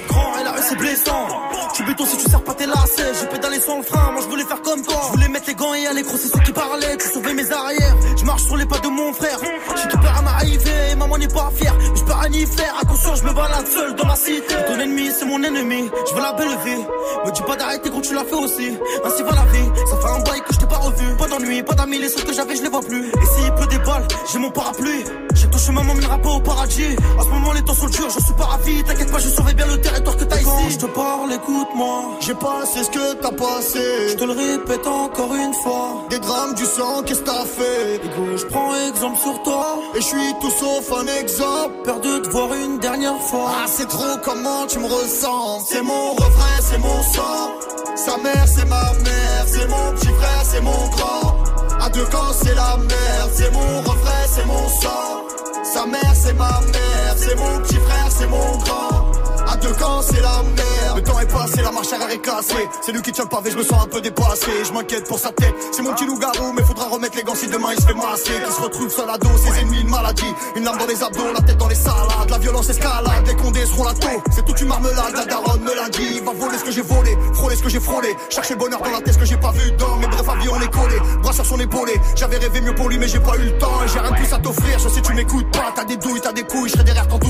[1.80, 3.14] Tu béton si tu sers pas tes lacets.
[3.18, 5.00] J'ai pédalé sans le frein, moi je voulais faire comme toi.
[5.06, 6.94] Je voulais mettre les gants et aller c'est ceux qui parlaient.
[6.98, 7.96] Tu sauvais mes arrières.
[8.18, 9.38] Je marche sur les pas de mon frère.
[9.76, 11.74] J'ai tout peur à m'arriver, maman n'est pas fière.
[11.78, 14.54] Mais je peux rien y faire, attention, je me balade seul dans la cité.
[14.66, 15.90] Ton ennemi, c'est mon ennemi.
[16.06, 16.84] Je veux la belle vie.
[17.24, 18.76] Me dis pas d'arrêter quand tu l'as fait aussi.
[19.02, 19.68] Ainsi va la vie.
[19.88, 21.16] Ça fait un bail que je t'ai pas revu.
[21.16, 23.08] Pas d'ennui, pas d'amis, les seuls que j'avais, je les vois plus.
[23.08, 25.04] Et s'il pleut des balles, j'ai mon parapluie.
[25.32, 26.94] J'ai ton chemin m'emmènera pas au paradis.
[27.18, 28.84] À ce moment, les temps sont durs, je suis pas ravi.
[28.84, 30.44] T'inquiète pas, je surveille bien le territoire que t'as ici.
[30.44, 31.30] Quand je te parle,
[31.70, 32.18] écoute-moi.
[32.20, 34.08] J'ai passé ce que t'as passé.
[34.10, 36.04] Je te le répète encore une fois.
[36.10, 37.96] Des drames, du sang, qu'est-ce que t'as fait?
[37.96, 39.78] Égo, je prends exemple sur toi.
[39.94, 41.74] Et je suis tout sauf un exemple.
[41.84, 43.50] Peur de te voir une dernière fois.
[43.50, 45.60] Ah, c'est trop comment tu me ressens?
[45.66, 47.50] C'est mon refrain, c'est mon sang.
[47.96, 49.44] Sa mère, c'est ma mère.
[49.46, 51.36] C'est mon petit frère, c'est mon grand.
[51.80, 53.30] À deux camps, c'est la merde.
[53.32, 55.24] C'est mon refrain, c'est mon sang.
[55.62, 57.14] Sa mère, c'est ma mère.
[57.16, 59.10] C'est mon petit frère, c'est mon grand.
[59.60, 60.96] À deux camps, c'est la merde.
[60.96, 62.66] Le temps est passé, la marche arrière est cassée.
[62.80, 64.50] C'est lui qui tient le pavé, je me sens un peu dépassé.
[64.64, 65.54] Je m'inquiète pour sa tête.
[65.72, 68.40] C'est mon petit loup-garou, mais faudra remettre les gants si demain il se fait masser.
[68.46, 70.32] Qui se retrouve seul à dos, ses ennemis, une maladie.
[70.56, 72.30] Une lame dans les abdos, la tête dans les salades.
[72.30, 74.22] La violence escalade, les condés seront la taux.
[74.34, 76.20] C'est toute une marmelade, la daronne me l'a dit.
[76.20, 78.16] Va voler ce que j'ai volé, frôler ce que j'ai frôlé.
[78.30, 79.96] Chercher le bonheur dans la tête, ce que j'ai pas vu dans.
[79.96, 80.96] Mais bref, avis, on est collé.
[81.22, 82.00] Bras sur son épaulé.
[82.16, 83.84] J'avais rêvé mieux pour lui, mais j'ai pas eu le temps.
[83.84, 84.78] Et j'ai rien de plus à t'offrir.
[84.78, 85.70] Je sais, tu m'écoutes pas.
[85.74, 87.29] T'as des douilles, t'as des couilles, je serai derrière, doute pas.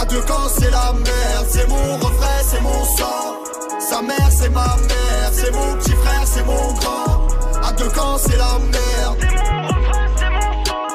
[0.00, 1.46] À deux camps, c'est la merde.
[1.50, 3.36] C'est mon refrain, c'est mon sang.
[3.78, 5.30] Sa mère, c'est ma mère.
[5.30, 7.28] C'est mon petit frère, c'est mon grand.
[7.62, 9.18] À deux camps, c'est la merde.
[9.20, 10.88] C'est mon refrain, c'est mon sang.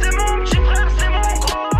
[0.00, 1.70] C'est mon petit frère, c'est mon grand.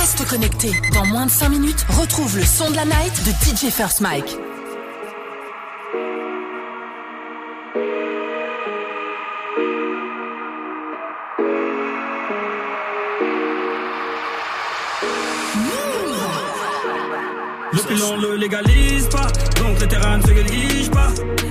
[0.00, 0.72] Reste connecté.
[0.94, 4.47] Dans moins de 5 minutes, retrouve le son de la night de DJ First Mike.
[17.78, 19.28] Le pilon le légalise pas,
[19.60, 21.10] donc le terrain ne se néglige pas.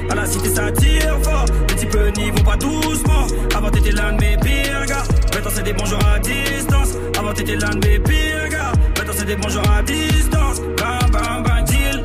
[0.09, 3.27] À la cité ça tire fort, les types n'y vont pas doucement.
[3.55, 6.89] Avant t'étais l'un de mes pires gars, maintenant c'est des bonjours à distance.
[7.17, 10.59] Avant t'étais l'un de mes pires gars, maintenant c'est des bonjours à distance.
[10.77, 12.03] Bam bam bam deal.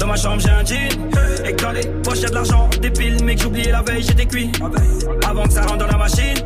[0.00, 0.88] Dans ma chambre j'ai un jean,
[1.44, 4.02] et que dans les poches y'a de l'argent, des piles, mec j'ai oublié la veille
[4.02, 4.52] j'étais cuit.
[5.28, 6.38] Avant que ça rentre dans la machine,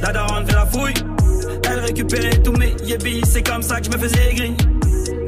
[0.00, 0.94] la daronne fait la fouille.
[1.68, 4.54] Elle récupérait tous mes yébis, c'est comme ça que je me faisais gris.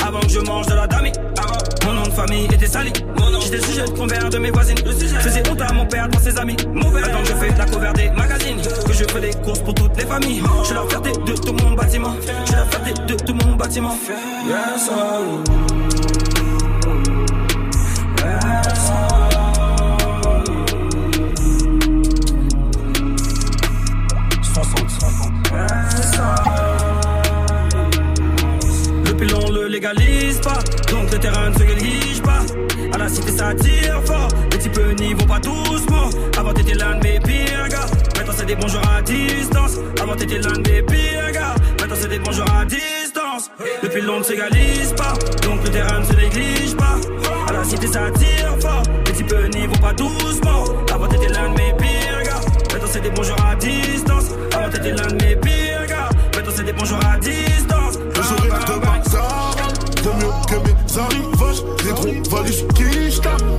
[0.06, 2.92] Avant que je mange de la avant, Mon nom de famille était sali.
[3.40, 4.76] J'étais sujet de convers de mes voisines.
[4.84, 6.56] Je faisais honte à mon père devant ses amis.
[6.72, 7.02] Mauvais.
[7.02, 8.60] Attends que je fais la cover des magazines.
[8.86, 10.42] Que je fais des courses pour toutes les familles.
[10.60, 12.14] Je suis la fierté de tout mon bâtiment.
[12.20, 13.96] Je suis la fierté de tout mon bâtiment.
[14.46, 14.90] Yes,
[29.66, 30.58] légalise pas,
[30.90, 32.42] donc le terrain ne se néglige pas.
[32.92, 36.10] À la cité ça tire fort, les types n'y vont pas doucement.
[36.36, 37.86] Avant t'étais l'un de mes pires gars,
[38.16, 39.78] maintenant c'est des bonjours à distance.
[40.00, 43.50] Avant t'étais l'un de mes pires gars, maintenant c'est des bonjours à distance.
[43.82, 46.96] Le pilon ne s'égalise pas, donc le terrain ne se néglige pas.
[47.48, 50.64] À la cité ça tire fort, les types n'y vont pas doucement.
[50.92, 52.40] Avant t'étais l'un de mes pires gars,
[52.72, 54.26] maintenant c'est des bonjours à distance.
[54.54, 57.83] Avant t'étais l'un de mes pires gars, maintenant c'est des bonjours à distance.
[62.34, 62.84] Valise qui.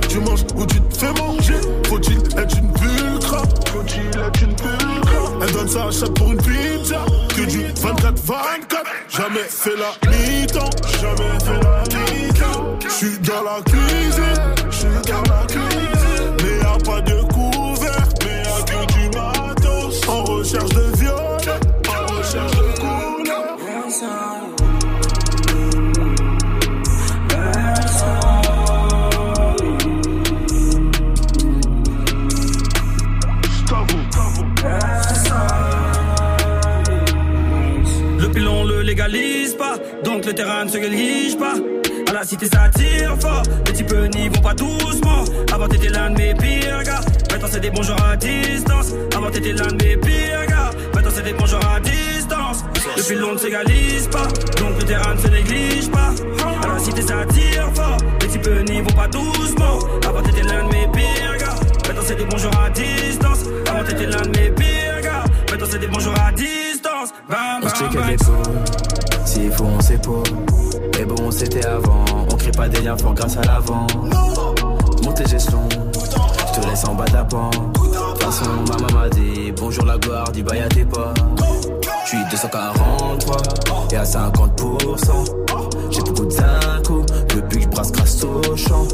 [0.08, 1.60] Tu manges ou tu te fais manger.
[1.86, 3.42] Faut-il être une pulcra
[3.72, 7.04] Faut-il être une pulcra Elle donne sa chatte pour une pizza.
[7.34, 8.86] Que du 24-24.
[9.08, 10.70] Jamais fait la mi-temps.
[11.00, 12.78] Jamais fait la mi-temps.
[12.88, 14.70] J'suis dans la cuisine.
[14.70, 16.36] J'suis dans la cuisine.
[16.42, 17.15] Mais y'a pas de
[39.76, 41.54] pas, donc le terrain ne se néglige pas.
[42.08, 45.24] À la cité ça tire fort, les types n'y vont pas doucement.
[45.52, 47.00] Avant t'étais l'un de mes pires gars,
[47.30, 48.92] maintenant c'est des bons jours à distance.
[49.14, 52.64] Avant t'étais l'un de mes pires gars, maintenant c'est des bons jours à distance.
[52.96, 54.26] Le pilon ne s'égalise pas,
[54.58, 56.12] donc le terrain ne se néglige pas.
[56.62, 59.78] À la cité ça tire fort, les types n'y vont pas doucement.
[60.08, 61.54] Avant t'étais l'un de mes pires gars,
[61.88, 63.40] maintenant c'est des bons jours à distance.
[63.68, 67.12] Avant t'étais l'un de mes pires gars, maintenant c'est des bons jours à distance.
[67.28, 69.05] Bam, bam, bam.
[69.26, 70.22] S'il faut on s'épaule.
[70.96, 73.86] Mais bon, c'était avant, on crée pas des liens forts grâce à l'avant.
[75.04, 77.54] Monte les échelons, je te laisse en bas de la pente.
[77.54, 81.18] De toute façon, ma maman m'a dit bonjour la gloire, dis bye à tes potes.
[82.04, 83.36] Je suis 243
[83.90, 85.46] et à 50%.
[85.90, 87.04] J'ai beaucoup de zinco
[87.34, 88.86] depuis que je brasse grâce au champ.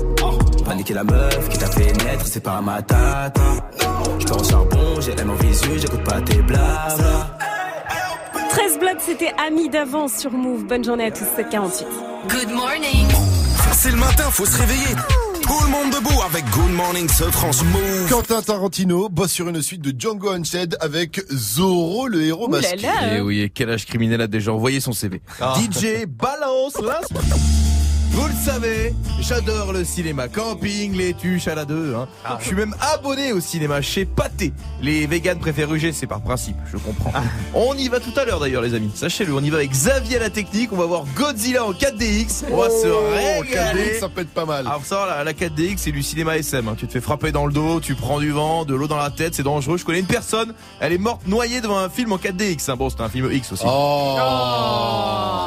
[0.65, 3.41] Paniquer la meuf qui t'a fait naître, c'est pas ma tata.
[4.19, 7.42] Je au charbon, j'ai l'aime en visu, j'écoute pas tes blabla.
[8.55, 10.65] 13 blocs, c'était Ami d'avance sur Move.
[10.67, 11.87] Bonne journée à tous, 748.
[12.29, 13.07] Good morning.
[13.73, 14.95] C'est le matin, faut se réveiller.
[15.43, 18.09] Tout le monde debout avec Good Morning ce France Move.
[18.09, 22.87] Quentin Tarantino bosse sur une suite de Django Unchained avec Zorro, le héros masqué.
[23.17, 25.55] Et oui, et quel âge criminel a déjà envoyé son CV Ah.
[25.73, 27.17] DJ balance l'instru.
[28.15, 31.95] Vous le savez, j'adore le cinéma camping, les tuches à la deux.
[31.97, 32.07] Hein.
[32.27, 32.37] Ah.
[32.41, 34.53] Je suis même abonné au cinéma chez Pathé.
[34.83, 37.11] Les véganes préfèrent UG, c'est par principe, je comprends.
[37.15, 37.23] Ah.
[37.55, 40.17] On y va tout à l'heure d'ailleurs les amis, sachez-le, on y va avec Xavier
[40.19, 43.95] à la technique, on va voir Godzilla en 4DX, on va se Oh, régaler.
[43.95, 44.67] 4DX, ça peut être pas mal.
[44.67, 46.69] Alors ça, la, la 4DX, c'est du cinéma SM.
[46.69, 46.75] hein.
[46.77, 49.11] Tu te fais frapper dans le dos, tu prends du vent, de l'eau dans la
[49.11, 49.79] tête, c'est dangereux.
[49.79, 52.71] Je connais une personne, elle est morte noyée devant un film en 4DX.
[52.71, 52.77] hein.
[52.77, 53.65] Bon, c'était un film X aussi.
[53.67, 54.19] Oh.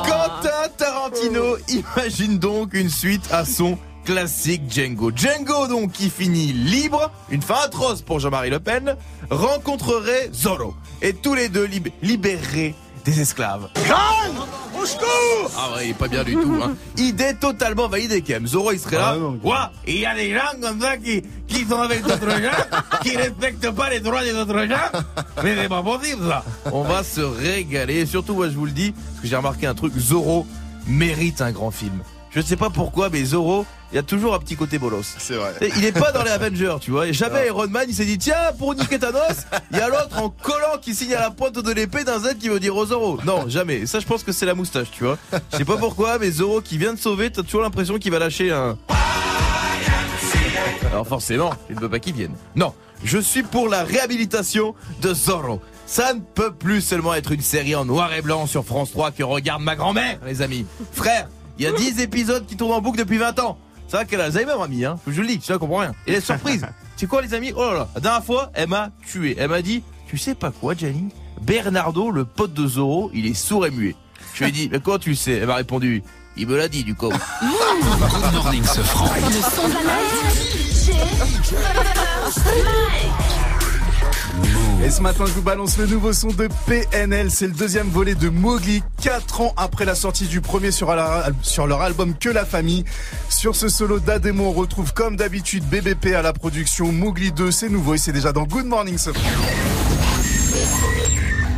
[0.03, 5.11] Quentin Tarantino imagine donc une suite à son classique Django.
[5.15, 8.95] Django donc qui finit libre, une fin atroce pour Jean-Marie Le Pen,
[9.29, 13.67] rencontrerait Zorro et tous les deux lib- libéreraient des esclaves.
[14.79, 16.59] Au secours Ah ouais, il est pas bien du tout.
[16.63, 16.75] Hein.
[16.97, 18.47] Idée totalement validée quand même.
[18.47, 19.15] Zorro il serait là.
[19.17, 19.47] Ah.
[19.47, 23.15] Ouah, il y a des gens comme ça qui, qui sont avec d'autres gens, qui
[23.17, 25.01] respectent pas les droits des autres gens?
[25.43, 26.43] Mais c'est pas possible ça.
[26.71, 28.01] On va se régaler.
[28.01, 30.45] Et surtout, moi je vous le dis, parce que j'ai remarqué un truc, Zorro
[30.87, 31.99] mérite un grand film.
[32.35, 35.15] Je sais pas pourquoi, mais Zorro, il y a toujours un petit côté bolos.
[35.17, 35.53] C'est vrai.
[35.61, 37.07] Et Il est pas dans les Avengers, tu vois.
[37.07, 40.21] Et jamais Iron Man, il s'est dit, tiens, pour niquer Thanos, il y a l'autre
[40.21, 42.85] en collant qui signe à la pointe de l'épée d'un Z qui veut dire au
[42.85, 43.19] Zorro.
[43.25, 43.75] Non, jamais.
[43.75, 45.17] Et ça, je pense que c'est la moustache, tu vois.
[45.53, 48.19] Je sais pas pourquoi, mais Zorro qui vient de sauver, t'as toujours l'impression qu'il va
[48.19, 48.77] lâcher un...
[50.91, 52.35] Alors forcément, il ne veut pas qu'il vienne.
[52.55, 55.61] Non, je suis pour la réhabilitation de Zorro.
[55.87, 59.11] Ça ne peut plus seulement être une série en noir et blanc sur France 3
[59.11, 60.65] que regarde ma grand-mère, les amis.
[60.91, 63.57] Frère, il y a 10 épisodes qui tournent en boucle depuis 20 ans.
[63.87, 64.97] C'est vrai qu'elle a Alzheimer, ami, hein.
[65.07, 65.93] Je vous le dis, je ne comprends rien.
[66.07, 66.65] Et la surprise,
[66.97, 67.53] c'est quoi, les amis?
[67.55, 69.35] Oh là là, la dernière fois, elle m'a tué.
[69.37, 71.09] Elle m'a dit, tu sais pas quoi, Jenny
[71.41, 73.95] Bernardo, le pote de Zorro, il est sourd et muet.
[74.33, 76.03] Je lui ai dit, mais comment tu le sais Elle m'a répondu,
[76.37, 77.09] il me l'a dit, du coup.
[77.09, 79.05] Good morning, ce franc.
[79.05, 80.73] Le son de la night.
[80.73, 80.93] Chez
[82.63, 83.11] Mike.
[84.83, 87.31] Et ce matin, je vous balance le nouveau son de PNL.
[87.31, 91.29] C'est le deuxième volet de Mowgli, 4 ans après la sortie du premier sur, la-
[91.41, 92.85] sur leur album Que la famille.
[93.29, 96.91] Sur ce solo d'Ademo, on retrouve comme d'habitude BBP à la production.
[96.91, 99.09] Mowgli 2, c'est nouveau et c'est déjà dans Good Morning ce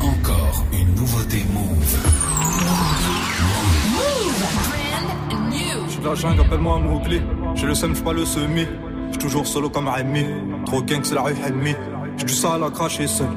[0.02, 1.98] Encore une nouveauté Move.
[5.89, 7.22] J'suis de la jungle, appelle-moi Mowgli.
[7.56, 8.65] J'ai le seum, j'suis pas le semi.
[9.10, 10.26] J'suis toujours solo comme Rémi.
[10.65, 11.76] Trop gang, c'est la rue Helmi.
[12.18, 13.27] J'ai du sale à cracher seul.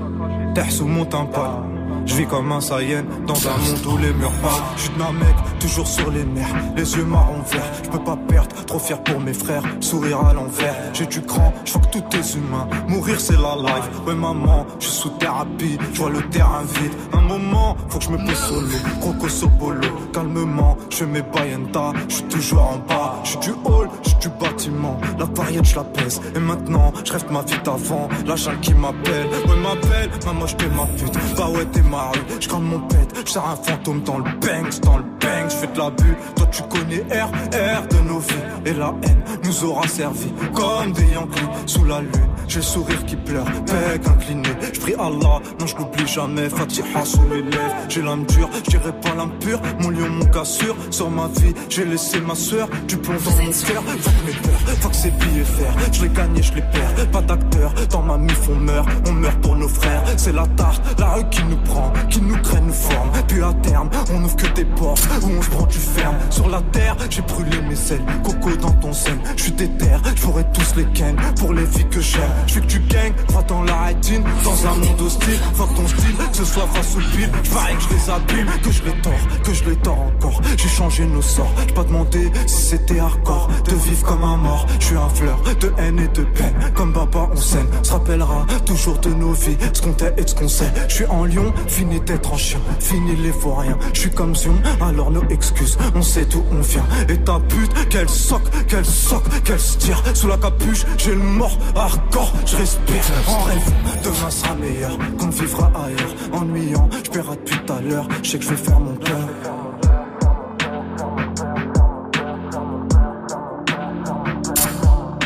[0.54, 1.62] Terre sous mon tympan.
[2.06, 4.62] Je vis comme un Saiyan dans un monde où les murs parlent.
[4.76, 7.70] Je suis d'un mec toujours sur les nerfs, les yeux marron vert.
[7.84, 9.62] Je peux pas perdre, trop fier pour mes frères.
[9.80, 12.68] Sourire à l'envers, j'ai du cran, je que tout est humain.
[12.88, 13.90] Mourir c'est la life.
[14.06, 16.92] Ouais maman, je suis sous thérapie, je vois le terrain vide.
[17.12, 18.68] Un moment, faut que je me pose solo.
[19.00, 23.20] Croco sopolo, calmement, je mets Bayenta, je suis toujours en bas.
[23.24, 24.98] Je suis du hall, je suis du bâtiment.
[25.18, 26.20] La variette, je la pèse.
[26.34, 28.08] Et maintenant, je ma vie d'avant.
[28.26, 31.36] La qui m'appelle, ouais m'appelle, maman je ma pute.
[31.36, 35.02] Bah ouais ma rue, je mon pète, je un fantôme dans le bank, dans le
[35.02, 36.16] bank, je fais de la bulle.
[36.36, 38.34] Toi tu connais R, R de nos vies.
[38.64, 42.30] Et la haine nous aura servi comme des Yankees sous la lune.
[42.48, 44.48] J'ai le sourire qui pleure, bec incliné.
[44.72, 46.48] Je prie Allah, non je n'oublie jamais.
[46.48, 49.60] Fatiha sous mes lèvres, j'ai l'âme dure, je dirais pas l'âme pure.
[49.80, 53.50] Mon lion, mon cassure, sur ma vie, j'ai laissé ma soeur du plomb dans mon
[53.52, 53.82] cœur.
[54.00, 55.74] Fuck mes peurs, fuck ces billets faire.
[55.92, 57.10] Je les gagne je les perds.
[57.12, 60.02] Pas d'acteurs, dans ma mif on meurt, on meurt pour nos frères.
[60.16, 63.10] C'est la tarte, la rue qui nous prend, qui nous crée, nous forme.
[63.28, 66.16] Puis à terme, on ouvre que des portes où on se prend du ferme.
[66.30, 69.16] Sur la terre, j'ai brûlé mes ailes, coco dans ton sein.
[69.36, 69.86] Je suis déter,
[70.16, 72.30] je ferai tous les ken pour les filles que j'aime.
[72.46, 75.38] Je veux que tu gagnes, crois dans la rétine, dans un monde hostile.
[75.54, 77.30] Fuck ton style, que ce soit face ou pile.
[77.42, 80.40] Je parie que je les abîme, que je les tords, que je les tords encore.
[80.56, 83.48] J'ai changé nos sorts, j'ai pas demandé si c'était hardcore.
[83.64, 86.54] De vivre comme un mort, je suis un fleur de haine et de peine.
[86.74, 90.34] Comme papa, on s'aime, se rappellera toujours de nos vies, ce qu'on est et ce
[90.34, 90.72] qu'on sait.
[90.88, 93.78] Je suis en lion, fini d'être en chien, fini les vauriens.
[93.94, 96.84] Je suis comme Zion, alors nos excuses, on sait d'où on vient.
[97.08, 100.02] Et ta pute, qu'elle soque, qu'elle soque, qu'elle se tire.
[100.14, 103.04] Sous la capuche, j'ai le mort, hardcore, je respire.
[103.28, 103.72] En rêve,
[104.02, 106.14] demain sera meilleur, qu'on vivra ailleurs.
[106.32, 109.28] Ennuyant, je paierai tout à l'heure, je sais que je vais faire mon cœur.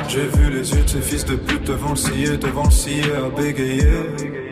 [0.09, 4.44] J'ai vu les yeux de ces fils de pute devant le devant le à bégayer.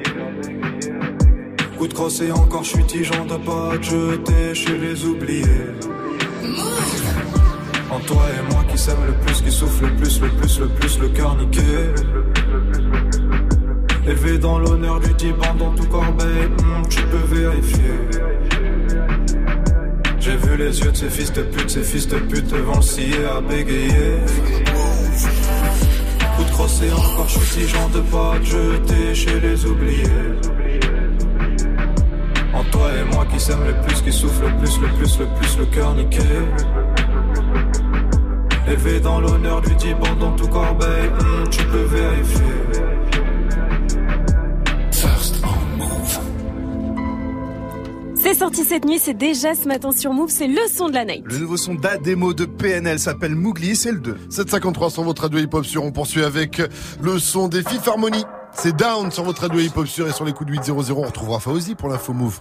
[1.83, 5.43] Coup de crosse encore, je suis tigeant de pas te jeter chez les oubliés.
[7.91, 10.69] En toi et moi qui s'aime le plus, qui souffle le plus, le plus, le
[10.69, 11.61] plus, le cœur niqué.
[14.07, 17.99] Élevé dans l'honneur du Tiban dans tout corbeil, hmm, tu peux vérifier.
[20.21, 23.27] J'ai vu les yeux de ces fils de pute, ces fils de pute devant le
[23.27, 24.21] à bégayer.
[26.37, 30.62] Coup de crosse encore, je suis tigeant de pas te jeter chez les oubliés.
[32.55, 35.27] En toi et moi qui s'aime le plus, qui souffle le plus, le plus, le
[35.27, 36.19] plus, le cœur niqué.
[38.69, 42.41] Élevé dans l'honneur du Tiban dans tout corbeil, hmm, tu peux vérifier.
[44.93, 46.19] First on Move.
[48.15, 51.05] C'est sorti cette nuit, c'est déjà ce matin sur Move, c'est le son de la
[51.07, 51.25] night.
[51.27, 54.17] Le nouveau son d'Ademo de PNL s'appelle Mougli, c'est le 2.
[54.29, 55.85] 753 sur votre radio hip-hop sur.
[55.85, 56.63] On poursuit avec
[57.01, 58.25] le son des Fifth Harmony.
[58.55, 60.77] C'est Down sur votre radio hip-hop sur et sur les coups de 800.
[60.97, 62.41] On retrouvera Fauzi pour l'info move.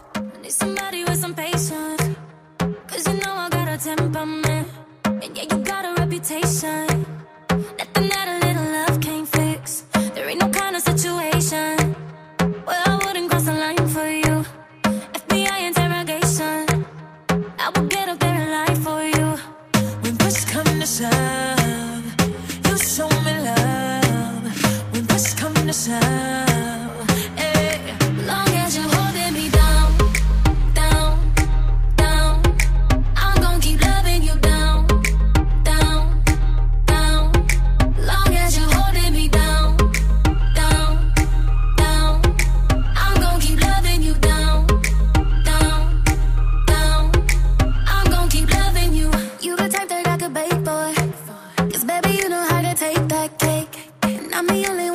[54.42, 54.91] I'm the only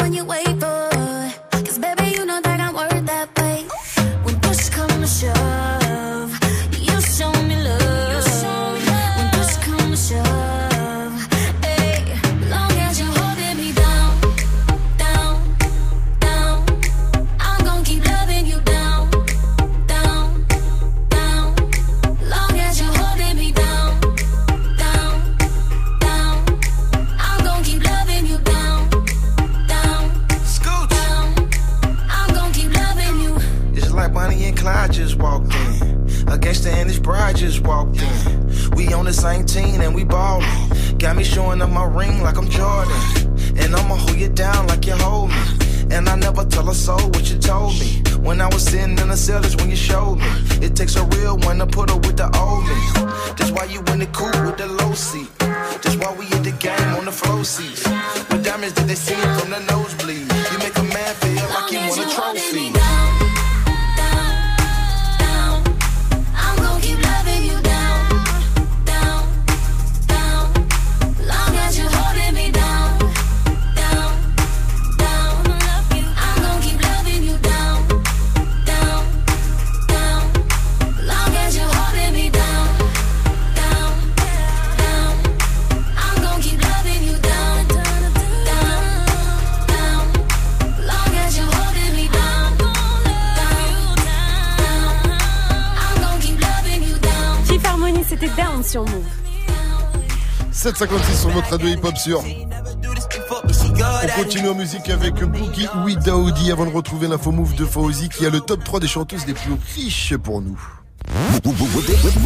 [102.15, 108.09] On continue en musique avec Boogie Oui Daoudi avant de retrouver l'info move de Fauzi
[108.09, 110.59] qui a le top 3 des chanteuses les plus riches pour nous.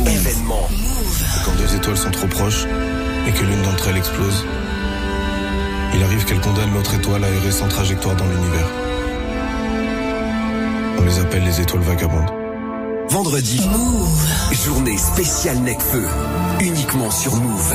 [0.06, 0.68] Événement.
[1.44, 2.66] Quand deux étoiles sont trop proches
[3.26, 4.44] et que l'une d'entre elles explose,
[5.94, 8.66] il arrive qu'elle condamne l'autre étoile à errer sans trajectoire dans l'univers.
[10.98, 12.30] On les appelle les étoiles vagabondes.
[13.08, 13.60] Vendredi,
[14.52, 16.06] journée spéciale Necfeu,
[16.60, 17.74] uniquement sur Move.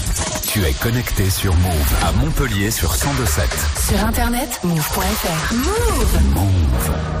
[0.53, 3.45] Tu es connecté sur Move à Montpellier sur 1027.
[3.87, 5.53] Sur internet, move.fr.
[5.53, 7.20] Move Move.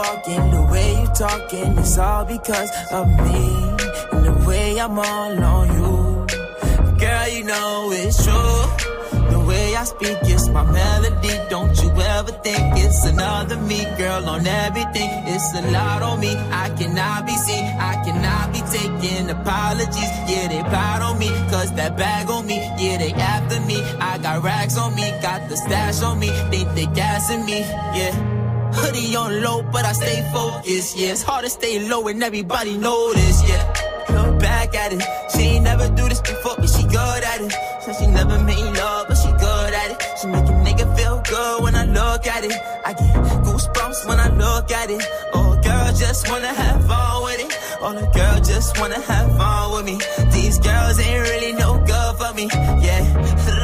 [0.00, 3.52] The way you walking, the way you talking, it's all because of me.
[4.12, 6.26] And the way I'm all on you.
[6.98, 9.30] Girl, you know it's true.
[9.30, 11.36] The way I speak is my melody.
[11.50, 15.10] Don't you ever think it's another me, girl, on everything.
[15.26, 16.34] It's a lot on me.
[16.34, 17.64] I cannot be seen.
[17.64, 20.12] I cannot be taking apologies.
[20.26, 21.28] Yeah, they proud on me.
[21.50, 22.56] Cause that bag on me.
[22.78, 23.82] Yeah, they after me.
[24.00, 25.10] I got racks on me.
[25.20, 26.28] Got the stash on me.
[26.50, 27.60] Think they gassing me.
[27.60, 28.29] Yeah.
[28.90, 30.96] Hoodie on low, but I stay focused.
[30.98, 33.48] Yeah, it's hard to stay low and everybody this.
[33.48, 33.62] Yeah.
[34.10, 35.02] Look back at it.
[35.30, 37.52] She ain't never do this before, but she good at it.
[37.82, 39.98] Said she never made love, but she good at it.
[40.20, 42.52] She make a nigga feel good when I look at it.
[42.84, 43.14] I get
[43.46, 45.02] goosebumps when I look at it.
[45.34, 47.58] Oh, girl, just wanna have fun with it.
[47.80, 49.98] Oh, the girl just wanna have fun with me.
[50.32, 52.48] These girls ain't really no good for me.
[52.82, 53.59] Yeah.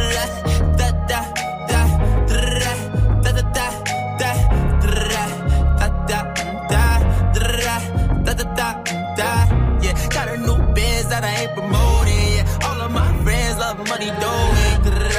[11.17, 12.29] That I ain't promoting.
[12.37, 14.75] Yeah, all of my friends love money doing.
[14.85, 15.15] Da, da,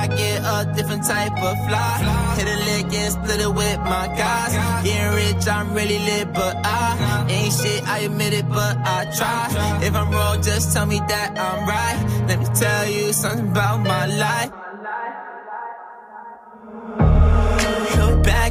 [0.00, 1.94] I get a different type of fly.
[2.38, 4.52] Hit a lick and split it with my guys.
[4.84, 7.86] Getting rich, I'm really lit, but I ain't shit.
[7.86, 9.44] I admit it, but I try.
[9.82, 12.26] If I'm wrong, just tell me that I'm right.
[12.28, 14.63] Let me tell you something about my life.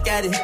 [0.03, 0.35] Back at it.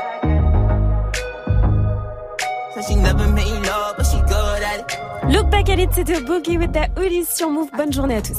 [2.73, 5.31] Said she never made love, but she good at it.
[5.31, 7.69] Look back at it, c'était Boogie with the Hoodies sur Move.
[7.75, 8.37] Bonne journée à tous.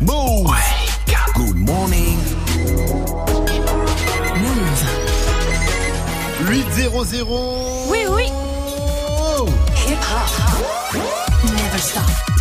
[0.00, 0.50] Move.
[1.34, 2.18] Good morning.
[6.46, 7.88] 8-0-0.
[7.88, 8.30] Oui, oui.
[11.44, 12.33] Never stop.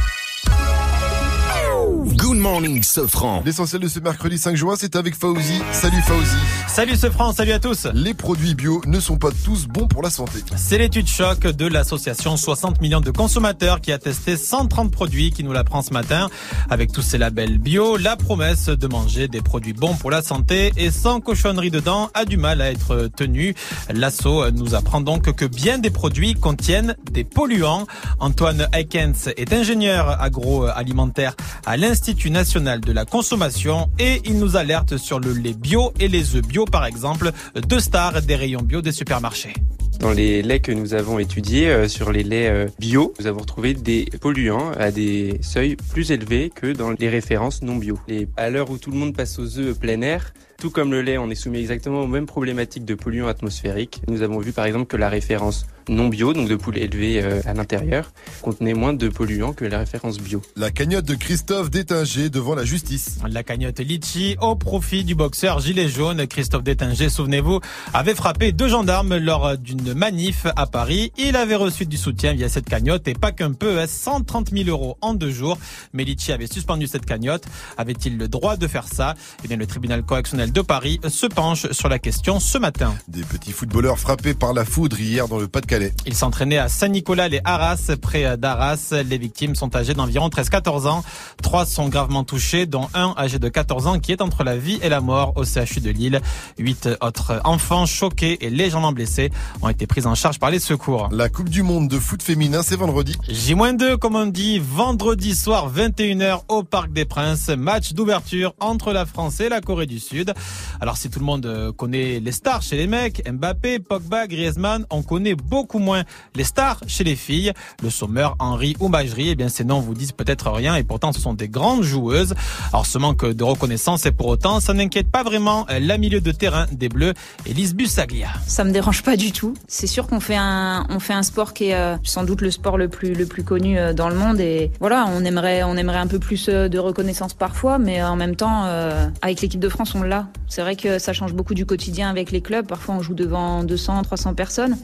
[2.44, 3.42] Good morning, Sofran.
[3.46, 5.62] L'essentiel de ce mercredi 5 juin, c'est avec Fauzi.
[5.72, 6.36] Salut Fauzi.
[6.68, 7.88] Salut ce France, salut à tous.
[7.94, 10.40] Les produits bio ne sont pas tous bons pour la santé.
[10.58, 15.46] C'est l'étude choc de l'association 60 millions de consommateurs qui a testé 130 produits qui
[15.46, 16.30] nous l'apprend ce matin.
[16.70, 20.74] Avec tous ces labels bio, la promesse de manger des produits bons pour la santé
[20.76, 23.56] et sans cochonnerie dedans a du mal à être tenue.
[23.90, 27.88] L'asso nous apprend donc que bien des produits contiennent des polluants.
[28.20, 34.98] Antoine Eikens est ingénieur agroalimentaire à l'Institut national de la consommation et il nous alerte
[34.98, 37.32] sur le lait bio et les œufs bio par exemple,
[37.70, 39.54] deux stars des rayons bio des supermarchés.
[40.00, 43.42] Dans les laits que nous avons étudiés, euh, sur les laits euh, bio, nous avons
[43.42, 48.00] retrouvé des polluants à des seuils plus élevés que dans les références non bio.
[48.08, 50.34] Et à l'heure où tout le monde passe aux œufs plein air,
[50.64, 54.02] tout comme le lait, on est soumis exactement aux mêmes problématiques de polluants atmosphériques.
[54.08, 57.42] Nous avons vu par exemple que la référence non bio, donc de poulet élevé euh,
[57.46, 60.42] à l'intérieur, contenait moins de polluants que la référence bio.
[60.56, 63.18] La cagnotte de Christophe Détinger devant la justice.
[63.28, 66.26] La cagnotte Litchi au profit du boxeur gilet jaune.
[66.28, 67.60] Christophe Détinger, souvenez-vous,
[67.94, 71.12] avait frappé deux gendarmes lors d'une manif à Paris.
[71.18, 74.98] Il avait reçu du soutien via cette cagnotte et pas qu'un peu, 130 000 euros
[75.02, 75.58] en deux jours.
[75.92, 77.44] Mais Litchi avait suspendu cette cagnotte.
[77.78, 79.16] Avait-il le droit de faire ça?
[79.44, 82.94] Eh bien, le tribunal correctionnel de Paris se penche sur la question ce matin.
[83.08, 85.94] Des petits footballeurs frappés par la foudre hier dans le Pas-de-Calais.
[86.06, 88.94] Ils s'entraînaient à Saint-Nicolas les Arras, près d'Arras.
[89.10, 91.04] Les victimes sont âgées d'environ 13-14 ans.
[91.42, 94.78] Trois sont gravement touchés, dont un âgé de 14 ans qui est entre la vie
[94.84, 96.22] et la mort au CHU de Lille.
[96.60, 99.32] Huit autres enfants choqués et légèrement blessés
[99.64, 101.10] ont été pris en charge par les secours.
[101.12, 103.16] La Coupe du Monde de foot féminin, c'est vendredi.
[103.28, 107.50] J-2, comme on dit, vendredi soir 21h au Parc des Princes.
[107.50, 110.34] Match d'ouverture entre la France et la Corée du Sud.
[110.82, 115.02] Alors si tout le monde connaît les stars chez les mecs, Mbappé, Pogba, Griezmann, on
[115.02, 116.04] connaît beaucoup moins
[116.36, 117.54] les stars chez les filles.
[117.82, 121.14] Le Sommer, Henri ou Majerie, eh bien ces noms vous disent peut-être rien et pourtant
[121.14, 122.34] ce sont des grandes joueuses.
[122.72, 126.32] Alors ce manque de reconnaissance et pour autant ça n'inquiète pas vraiment la milieu de
[126.32, 127.14] terrain des Bleus,
[127.46, 128.30] Elise Bussaglia.
[128.48, 129.54] Ça me dérange pas du tout.
[129.68, 132.52] C'est sûr qu'on fait un on fait un sport qui est euh, sans doute le
[132.52, 135.76] sport le plus le plus connu euh, dans le monde et voilà, on aimerait on
[135.76, 139.60] aimerait un peu plus euh, de reconnaissance parfois mais en même temps euh, avec l'équipe
[139.60, 140.23] de France on l'a.
[140.48, 143.64] C'est vrai que ça change beaucoup du quotidien avec les clubs, parfois on joue devant
[143.64, 144.78] 200 300 personnes.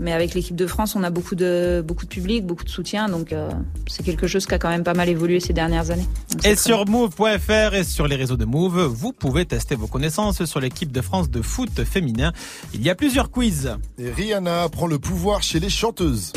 [0.00, 3.10] Mais avec l'équipe de France, on a beaucoup de, beaucoup de public, beaucoup de soutien.
[3.10, 3.50] Donc, euh,
[3.86, 6.06] c'est quelque chose qui a quand même pas mal évolué ces dernières années.
[6.30, 10.42] Donc, Et sur move.fr et sur les réseaux de Move, vous pouvez tester vos connaissances
[10.46, 12.32] sur l'équipe de France de foot féminin.
[12.72, 13.76] Il y a plusieurs quiz.
[13.98, 16.32] Et Rihanna prend le pouvoir chez les chanteuses.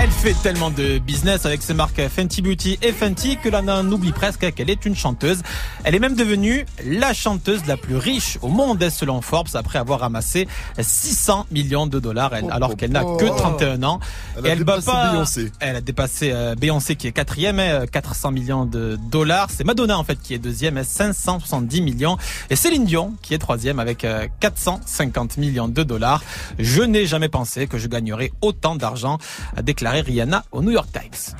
[0.00, 3.84] Elle fait tellement de business avec ses marques Fenty Beauty et Fenty que l'on en
[3.90, 5.42] oublie presque qu'elle est une chanteuse.
[5.82, 10.00] Elle est même devenue la chanteuse la plus riche au monde selon Forbes après avoir
[10.00, 10.46] ramassé
[10.80, 13.98] 600 millions de dollars elle- alors qu'elle n'a que 31 ans.
[14.36, 15.10] Elle a elle dépassé pas.
[15.10, 15.52] Beyoncé.
[15.58, 19.48] Elle a dépassé euh, Beyoncé qui est quatrième, euh, 400 millions de dollars.
[19.50, 22.16] C'est Madonna en fait qui est deuxième, 570 millions.
[22.50, 26.22] Et Céline Dion qui est troisième avec euh, 450 millions de dollars.
[26.60, 29.18] Je n'ai jamais pensé que je gagnerais autant d'argent,
[29.56, 31.34] a déclaré Rihanna au New York Times.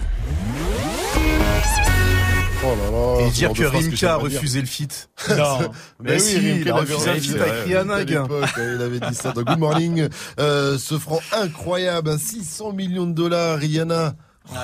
[2.65, 3.27] Oh là là.
[3.27, 5.11] Et dire que Rimka a refusé le feat.
[5.37, 5.71] Non.
[6.01, 9.01] Mais oui, si, Rimka, il a refusé refusé, feat avec ouais, Rihanna, l'époque, Il avait
[9.01, 10.09] dit ça dans Good Morning.
[10.41, 14.15] Euh, ce franc incroyable, hein, 600 millions de dollars, Rihanna.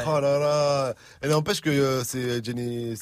[0.07, 0.95] Oh là là.
[1.21, 2.95] Elle n'empêche que euh, c'est Jenny.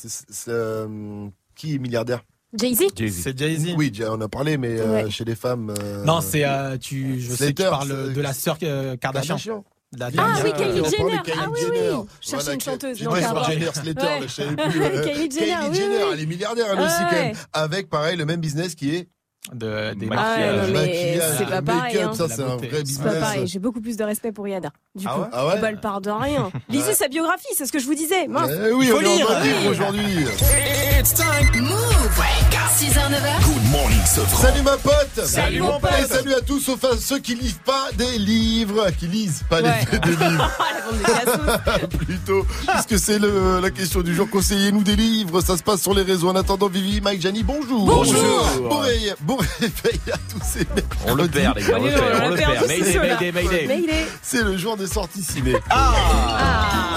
[0.49, 2.23] euh, qui est milliardaire?
[2.55, 3.75] Jay-Z C'est Jay-Z.
[3.79, 5.11] Oui, on a parlé, mais euh, Ouais.
[5.11, 5.73] chez les femmes.
[5.83, 7.19] euh, Non, c'est euh, tu.
[7.19, 9.37] Je sais que tu parles de la sœur euh, Kardashian.
[9.37, 9.65] Kardashian.
[9.98, 11.19] La Ah oui, Kylie Jenner.
[11.39, 11.78] Ah oui, oui.
[12.20, 13.02] Je cherchais une chanteuse.
[13.02, 13.14] Non.
[13.14, 15.02] Jenner, Slater, je savais plus.
[15.02, 17.36] Kylie Jenner, elle est milliardaire, elle aussi, quand même.
[17.52, 19.09] Avec, pareil, le même business qui est
[19.52, 22.12] de, des Ah ouais, non, mais maquillage, c'est pas pareil, hein.
[22.14, 23.12] ça, c'est un vrai C'est business.
[23.12, 23.47] pas pareil.
[23.48, 24.70] J'ai beaucoup plus de respect pour Rihanna.
[24.94, 25.27] Du Ah coup, ouais?
[25.32, 25.60] Ah ouais?
[25.60, 26.51] Bah, elle part de rien.
[26.69, 28.28] Lisez sa biographie, c'est ce que je vous disais.
[28.28, 28.51] Mince.
[28.69, 29.27] Eh oui, Faut on est en lire.
[29.27, 29.69] train de lire Oui.
[29.69, 30.27] aujourd'hui.
[31.01, 31.60] It's time.
[31.62, 32.23] Move.
[32.78, 33.44] 6h, 9h.
[33.44, 34.40] Good morning, Sofran.
[34.43, 35.90] Salut ma pote Salut, mon pote.
[36.02, 39.60] Et salut à tous, sauf à ceux qui lisent pas des livres, qui lisent pas
[39.62, 39.85] Ouais.
[39.93, 40.51] des, des livres,
[40.93, 41.89] des cassos.
[42.06, 44.28] plutôt, puisque c'est le- la question du jour.
[44.28, 46.28] Conseillez-nous des livres, ça se passe sur les réseaux.
[46.31, 48.47] En attendant, Vivi, Mike, Gianni, bonjour Bonjour.
[48.69, 50.85] Bon, réveil- bon bon réveil à tous ces mecs.
[51.07, 52.69] On le perd, les gars, on le perd, on le perd.
[52.69, 53.67] Mayday, mayday, mayday.
[53.67, 54.07] Mayday.
[54.23, 55.55] C'est le jour des sorties ciné.
[55.71, 55.95] Ah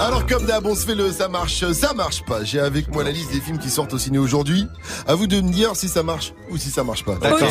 [0.06, 2.44] Alors comme d'hab, on se fait le ça marche, ça marche pas.
[2.44, 4.66] J'ai avec moi la liste des films qui sortent au ciné aujourd'hui.
[5.06, 7.16] À vous de me dire si ça marche ou si ça marche pas.
[7.16, 7.48] D'accord.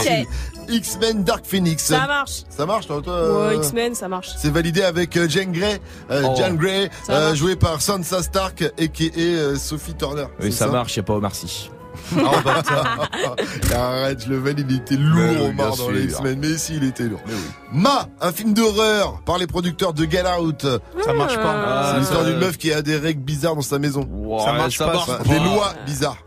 [0.67, 1.83] X-Men Dark Phoenix.
[1.85, 2.43] Ça marche.
[2.49, 4.29] Ça marche toi, toi Ouais, X-Men, ça marche.
[4.37, 5.79] C'est validé avec euh, Jane Grey,
[6.09, 6.33] euh, Oh.
[6.37, 10.25] Jane Grey, euh, jouée par Sansa Stark et qui est Sophie Turner.
[10.39, 11.69] Oui, ça marche, y a pas Omar Sy.
[12.17, 13.09] Oh, bâtard.
[13.75, 16.03] Arrête, je le valide, il était lourd oui, au mar bien dans les.
[16.05, 16.39] X-Men.
[16.39, 17.21] Mais si, il était lourd.
[17.71, 20.65] Ma, un film d'horreur par les producteurs de Get Out.
[21.03, 21.53] Ça marche pas.
[21.55, 24.01] Ah, C'est l'histoire ça- d'une meuf qui a des règles bizarres dans sa maison.
[24.45, 24.95] Ça marche pas.
[24.95, 25.29] Enfin, ça.
[25.29, 26.17] des lois bizarres.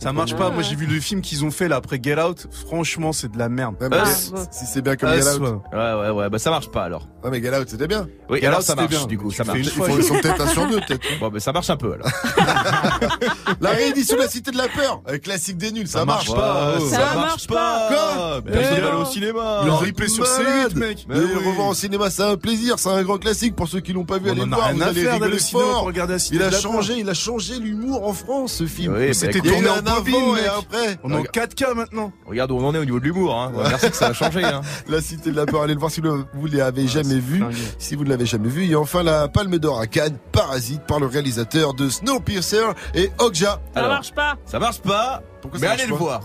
[0.00, 0.50] Ça marche pas.
[0.50, 2.46] Moi, j'ai vu le film qu'ils ont fait là après Get Out.
[2.66, 3.76] Franchement, c'est de la merde.
[3.80, 4.46] Ouais, mais Ah, si- bon.
[4.50, 5.40] Si c'est bien comme Ah, Get Out.
[5.40, 7.08] Ouais, ouais, ouais, bah ça marche pas alors.
[7.22, 8.06] Ouais, mais Get Out, c'était bien.
[8.28, 9.06] Oui, Get alors Out, ça marche, bien.
[9.06, 9.58] du coup, Tu ça marche.
[9.58, 11.02] une Il fois, faut, ils sont peut-être un sur deux, peut-être.
[11.20, 12.08] Bon, mais ça marche un peu alors.
[13.60, 15.02] La réédition de la Cité de la Peur.
[15.06, 16.74] Un classique des nuls, ça, Ça marche pas.
[16.78, 16.86] Oh.
[16.88, 17.88] Ça marche pas.
[17.88, 19.60] Quoi Mais Personne va aller au cinéma.
[19.64, 20.72] Le replay sur malade.
[20.72, 21.06] C8, mec.
[21.08, 24.04] Le revoir au cinéma, c'est un plaisir, c'est un grand classique pour ceux qui l'ont
[24.04, 24.28] pas vu.
[24.28, 25.90] On allez en le a voir, vous allez rigoler fort.
[26.32, 28.94] Il a changé, il a changé l'humour en France, ce film.
[29.12, 30.50] C'était mais Un en bobine, avant et mec.
[30.58, 30.98] après.
[31.02, 32.12] On est en 4K maintenant.
[32.26, 33.34] Regarde où on en est au niveau de l'humour.
[33.40, 33.52] Hein.
[33.56, 34.44] Merci que ça a changé.
[34.44, 34.60] Hein.
[34.88, 37.42] La Cité de la Peur, allez le voir si vous ne l'avez jamais vu.
[37.78, 38.64] Si vous ne l'avez jamais vu.
[38.70, 42.64] Et enfin, la Palme d'Or à Cannes, Parasite, par le réalisateur de Snowpiercer
[42.94, 43.60] et Okja.
[43.74, 44.34] Ça Alors, marche pas.
[44.46, 45.22] ça marche pas.
[45.42, 46.20] Pourquoi mais ça allez le voir.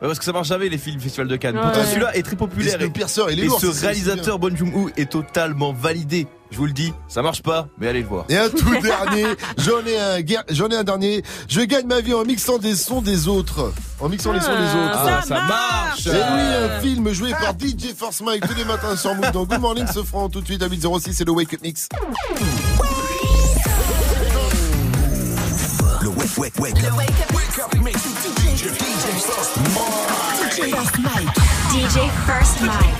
[0.00, 1.56] Ouais, parce que ça marche jamais les films Festival de Cannes.
[1.56, 1.62] Ouais.
[1.62, 2.80] Pourtant celui-là est très Et populaire.
[2.80, 2.84] Et,
[3.32, 3.60] il est et lourd.
[3.60, 6.26] ce réalisateur Bon Joon-ho est totalement validé.
[6.50, 8.24] Je vous le dis, ça marche pas, mais allez le voir.
[8.30, 9.24] Et un tout dernier,
[9.58, 11.22] j'en ai un, j'en ai un dernier.
[11.48, 13.72] Je gagne ma vie en mixant des sons des autres.
[14.00, 14.94] En mixant les sons des autres.
[14.94, 16.06] Ah, Ah, ça marche.
[16.06, 16.16] Et oui,
[16.76, 19.86] un film joué par DJ Force Mike tous les matins sur Move dans Good Morning
[19.88, 21.88] se fera tout de suite à 806 c'est le Wake Up Mix.
[26.38, 26.96] wake, wake, wake up.
[26.96, 30.72] Wake up, wake up makes you DJ, DJ First Mike.
[30.72, 31.34] First Mike.
[31.72, 32.94] DJ First Mike.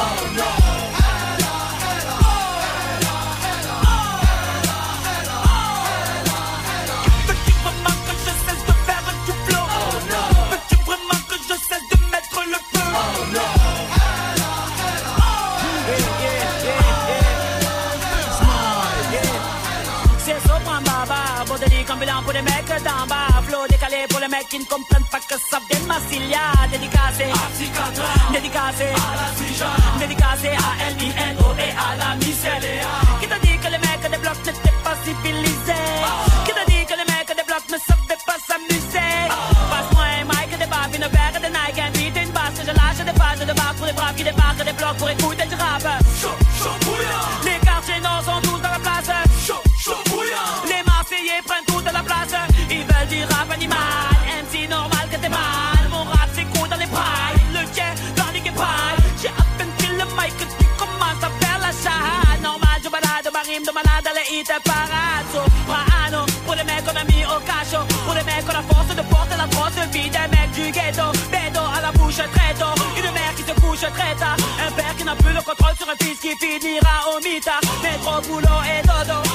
[0.00, 0.57] Oh no!
[22.78, 23.42] Mecs d'en bas.
[23.46, 26.52] Flow décalé pour les mecs qui ne comprennent pas que ça vient de Massilia.
[26.70, 32.94] Dédicacé à Dédicacé à Dédicacé à L-I-N-O et à la Micheléa.
[33.20, 35.88] Qui t'a dit que les mecs des blocs n'étaient pas civilisés?
[36.44, 39.12] Qui t'a dit que les mecs des blocs ne savaient pas s'amuser?
[39.70, 42.58] Passe-moi un mic, des baffes, une paire de Nike, un beat, une basse.
[42.66, 45.27] Je lâche des pages de barres pour les braves qui débarquent des blocs pour écouter
[64.48, 65.26] malade, les hits parade.
[65.32, 67.84] Soprano, pour les mecs qu'on a mis au cachot.
[68.04, 71.12] Pour les mecs qu'on a force de porter la grosse vie des mecs du ghetto.
[71.30, 72.74] Bédo à la bouche tôt.
[72.96, 74.16] Une mère qui se couche très.
[74.66, 77.60] Un père qui n'a plus le contrôle sur un fils qui finira au mitard.
[77.82, 79.27] Métro, boulot et dodo.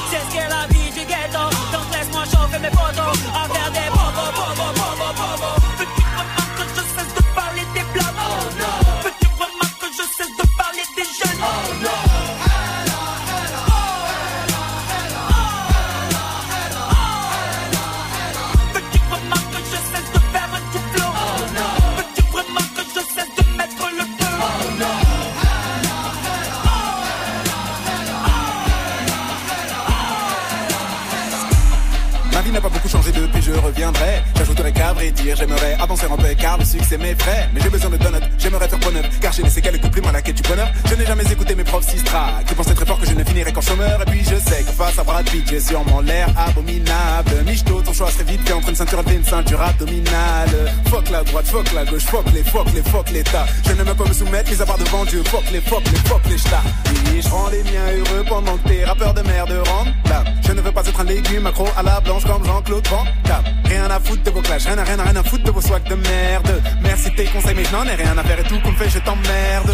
[35.11, 37.49] Dire, j'aimerais avancer un peu car le succès m'effraie.
[37.53, 39.03] Mais j'ai besoin de donuts, j'aimerais faire bonheur.
[39.21, 40.69] Car j'ai laissé quelques plumes à la quête du bonheur.
[40.89, 43.51] Je n'ai jamais écouté mes profs Sistra qui pensaient très fort que je ne finirais
[43.51, 44.01] qu'en chômeur.
[44.01, 47.43] Et puis je sais que face à Brad Pitt, j'ai sûrement l'air abominable.
[47.45, 50.71] Michto, ton choix serait vite fait entre une ceinture et une ceinture abdominale.
[50.89, 53.45] Fuck la droite, fuck la gauche, fuck les, fuck les, fuck l'état.
[53.65, 55.23] Je ne veux pas me soumettre, mis à part devant Dieu.
[55.25, 56.63] Fuck les, fuck les, fuck les ch'tas.
[57.11, 59.93] Oui, je rends les miens heureux pendant que tes rappeurs de merde rendent.
[60.45, 63.03] Je ne veux pas être un légume accro à la blanche comme Jean-Claude Van.
[63.65, 65.95] Rien à foutre de vos clashs, rien à rien à foutre de vos swags de
[65.95, 66.61] merde.
[66.81, 68.99] Merci tes conseils, mais je n'en ai rien à faire et tout qu'on fait, je
[68.99, 69.71] t'emmerde.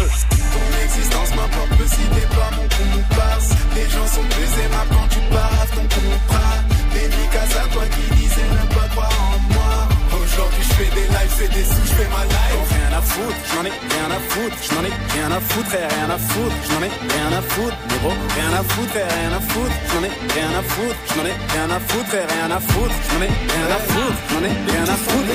[0.52, 3.50] Ton existence m'importe si t'es pas mon coup passe.
[3.74, 6.56] Les gens sont plus aimables quand tu baves ton contrat.
[6.94, 9.88] Dédicace à toi qui disais ne pas croire en moi.
[10.22, 12.68] Aujourd'hui fais des lives, c'est des sous, je fais ma life.
[12.70, 16.18] Rien à foutre, j'en ai rien à foutre, j'en ai rien à foutre, rien à
[16.18, 20.12] foutre, j'en ai rien à foutre, négro, rien à foutre, rien à foutre, j'en ai
[20.34, 23.80] rien à foutre, j'en ai rien à foutre, rien à foutre, j'en ai rien à
[23.90, 25.30] foutre, j'en ai rien à foutre.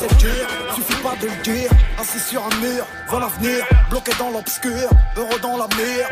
[0.00, 1.70] c'est dur, suffit pas de le dire.
[1.98, 6.08] Assis sur un mur, vers l'avenir, bloqué dans l'obscur, heureux dans la mire.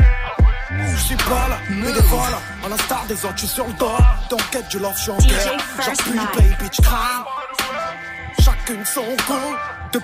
[0.71, 3.73] Je suis pas là, mais des voilà, à l'instar des autres, je suis sur le
[3.75, 3.97] dos.
[4.29, 5.57] Dans quête du love, je suis en guerre.
[5.83, 7.25] J'en suis baby, je crame.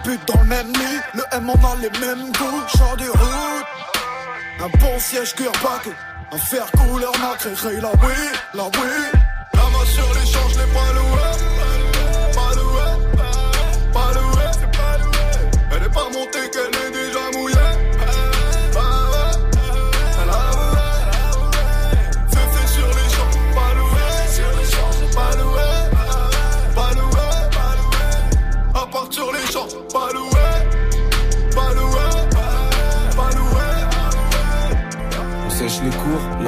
[0.02, 1.00] Putes dans le même nid.
[1.14, 2.78] Le M, on a les mêmes goûts.
[2.78, 3.66] Genre de route,
[4.60, 5.88] un bon siège curbac,
[6.32, 7.80] un fer couleur nacré.
[7.80, 8.14] La oui,
[8.54, 8.70] la oui.
[9.54, 11.23] La main sur les champs,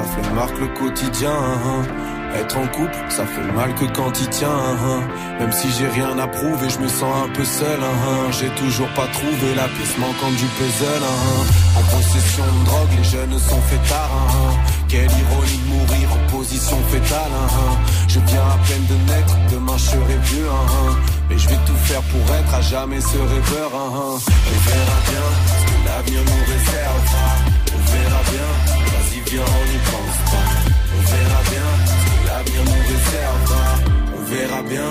[0.07, 1.31] flemme marque le quotidien.
[1.33, 1.83] hein.
[2.35, 4.49] Être en couple, ça fait mal que quand il tient.
[4.51, 5.01] hein.
[5.41, 7.81] Même si j'ai rien à prouver, je me sens un peu seul.
[7.83, 8.31] hein.
[8.33, 11.05] J'ai toujours pas trouvé la pièce manquante du puzzle.
[11.79, 14.11] En possession de drogue, les jeunes sont fêtards.
[14.89, 17.37] Quelle ironie de mourir en position fétale.
[18.09, 20.49] Je viens à peine de naître, demain je serai vieux.
[21.29, 23.71] Mais je vais tout faire pour être à jamais ce rêveur.
[23.75, 27.26] On verra bien ce que l'avenir nous réservera.
[29.31, 30.49] Bien, on y pense pas.
[30.95, 33.67] On verra bien ce que l'avenir nous réservera.
[34.17, 34.91] On verra bien,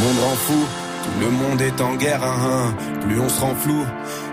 [0.00, 0.66] le monde rend fou,
[1.04, 2.74] tout le monde est en guerre, hein, hein.
[3.02, 3.84] plus on se rend flou,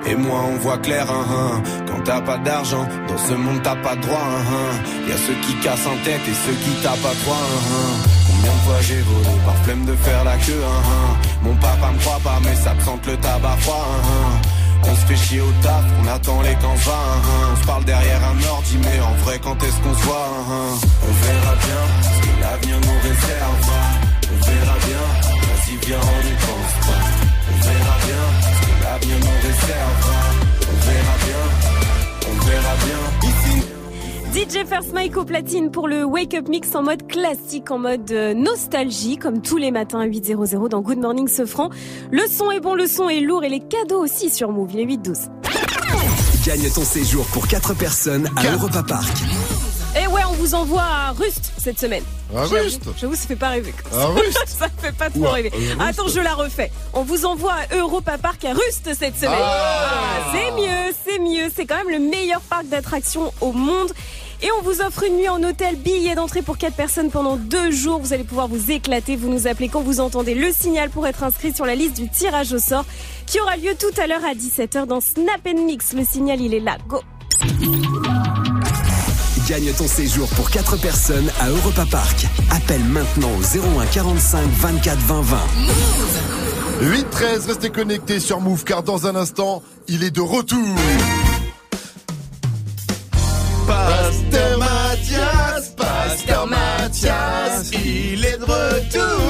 [0.06, 1.06] et moins on voit clair.
[1.10, 1.64] Hein, hein.
[1.88, 4.28] Quand t'as pas d'argent, dans ce monde t'as pas de droit.
[4.28, 5.08] Hein.
[5.08, 7.98] Y a ceux qui cassent en tête et ceux qui tapent à hein.
[8.30, 10.64] Combien de fois j'ai volé par flemme de faire la queue.
[11.42, 13.88] Mon papa me croit pas, mais ça me sente le tabac froid.
[14.84, 17.50] On se fait chier au taf, on attend les va, hein.
[17.52, 20.88] On se parle derrière un ordi, mais en vrai quand est-ce qu'on se voit hein.
[21.04, 23.82] On verra bien ce que l'avenir nous réservera
[24.32, 25.17] On verra bien,
[25.68, 27.04] vas-y viens on y pense pas
[27.52, 30.20] On verra bien ce que l'avenir nous réservera
[30.62, 31.44] On verra bien,
[32.30, 33.64] on verra bien Ici
[34.34, 38.12] DJ First Mike au platine pour le Wake Up Mix en mode classique, en mode
[38.12, 41.72] euh, nostalgie, comme tous les matins à 8.00 dans Good Morning Sofran.
[42.12, 44.82] Le son est bon, le son est lourd et les cadeaux aussi sur Move, il
[44.82, 45.30] est 8-12.
[46.46, 49.18] Gagne ton séjour pour 4 personnes à Europa Park.
[50.48, 52.06] Vous envoie à Rust cette semaine.
[52.34, 53.74] À Rust J'avoue, ça fait pas rêver.
[53.92, 54.06] À ça.
[54.06, 55.52] Rust Ça fait pas trop Ouah, rêver.
[55.78, 56.72] Attends, je la refais.
[56.94, 59.42] On vous envoie à Europa Park à Rust cette semaine.
[59.42, 59.90] Ah.
[59.92, 61.52] Ah, c'est mieux, c'est mieux.
[61.54, 63.92] C'est quand même le meilleur parc d'attractions au monde.
[64.42, 67.70] Et on vous offre une nuit en hôtel, billet d'entrée pour 4 personnes pendant 2
[67.72, 68.00] jours.
[68.00, 69.18] Vous allez pouvoir vous éclater.
[69.18, 72.08] Vous nous appelez quand vous entendez le signal pour être inscrit sur la liste du
[72.10, 72.86] tirage au sort
[73.26, 75.92] qui aura lieu tout à l'heure à 17h dans Snap Mix.
[75.92, 76.78] Le signal, il est là.
[76.88, 77.02] Go!
[79.48, 82.26] Gagne ton séjour pour 4 personnes à Europa Park.
[82.52, 85.38] Appelle maintenant au 01 45 24 20 20.
[86.82, 90.76] 8-13, restez connectés sur Move car dans un instant, il est de retour.
[93.66, 99.27] Pasteur Mathias, Pasteur Mathias, il est de retour,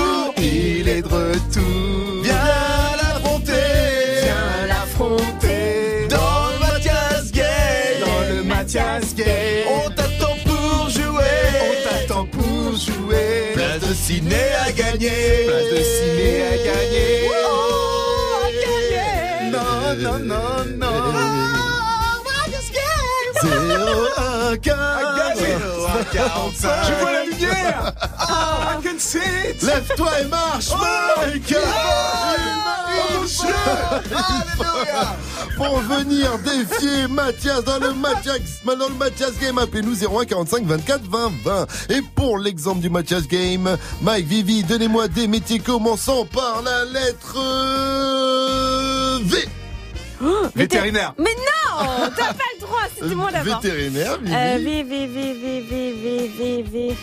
[14.98, 17.30] gagner, place de ciné à gagner.
[17.30, 19.52] Oh, à gagner.
[19.52, 21.38] Non, non, non, non.
[23.40, 24.70] 0 1 15
[26.88, 27.94] Je vois la lumière.
[28.20, 31.54] I can see it Lève-toi et marche Mike
[33.28, 33.54] Dieu
[35.58, 41.02] Pour venir défier Mathias dans le Mathias, dans le Mathias Game, appelez-nous 01 45 24
[41.04, 41.68] 20 20.
[41.90, 47.36] Et pour l'exemple du Mathias Game, Mike, Vivi, donnez-moi des métiers commençant par la lettre
[49.24, 49.46] V.
[50.24, 51.14] Oh, vétérinaire.
[51.20, 53.60] Mais non, t'as pas le droit, c'était euh, moi d'abord.
[53.62, 54.34] Vétérinaire, Vivi.
[54.34, 56.98] Euh, v, V, V, V, V,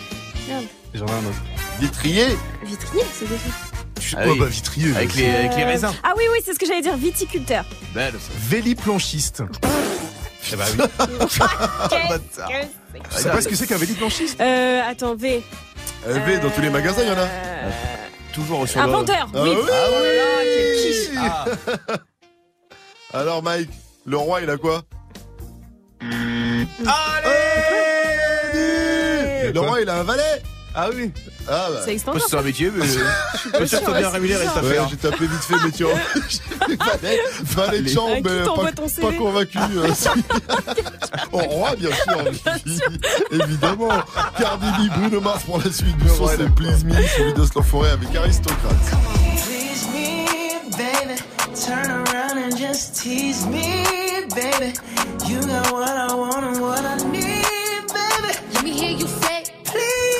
[0.94, 1.42] J'en ai un autre.
[1.80, 2.38] Vitrier.
[2.64, 3.73] Vitrier, c'est déjà
[4.10, 4.38] tu- Ah oh, oui.
[4.40, 4.92] bah, vitrieux.
[4.96, 5.92] Avec les, avec les raisins.
[6.02, 7.64] Ah oui, oui, c'est ce que j'allais dire, viticulteur.
[7.94, 8.32] Belle, ça.
[8.48, 9.42] Véliplanchiste.
[10.52, 10.84] Eh bah oui.
[13.10, 14.38] Tu sais pas ce que c'est qu'un véliplanchiste?
[14.42, 15.42] Euh, attends, V.
[16.06, 17.26] Euh, V, dans tous les magasins, il y en a.
[18.34, 19.50] Toujours sur le- Inventeur, Ah oui.
[19.54, 19.58] oui.
[19.62, 21.08] Oh là là, quel quiche.
[21.16, 21.46] Ah.
[23.18, 23.70] Alors, Mike,
[24.04, 24.82] le roi, il a quoi?
[26.02, 26.66] Allez
[29.52, 30.42] Le roi, il a un valet
[30.74, 31.12] Ah oui.
[31.48, 31.82] Ah bah.
[31.84, 32.90] Ça existe encore, C'est un métier, mais je
[33.38, 34.88] suis pas sûr que soit bien rémunéré cette affaire.
[34.90, 35.94] j'ai tapé vite fait, mais tu vois.
[37.42, 39.58] valet, de chambre, mais pas, convaincu.
[39.76, 39.88] euh,
[41.32, 42.50] Au roi, bien sûr.
[43.30, 43.90] Évidemment.
[44.38, 47.90] Cardi B, Bruno Mars pour la suite du son, c'est Please Me, suivi de Forêt
[47.90, 48.74] avec Aristocrate.
[49.46, 51.20] Please me, baby.
[51.54, 53.84] Turn around and just tease me,
[54.34, 54.74] baby.
[55.28, 57.44] You got what I want and what I need,
[57.94, 58.34] baby.
[58.54, 59.43] Let me hear you say,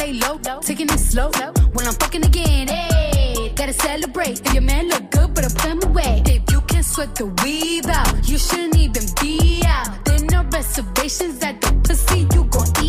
[0.00, 1.30] lay low, taking it slow.
[1.74, 4.40] When I'm fucking again, hey, gotta celebrate.
[4.46, 6.22] If your man look good, better put him away.
[6.26, 10.04] If you can sweat the weave out, you shouldn't even be out.
[10.04, 12.79] There no reservations at the pussy, you gon'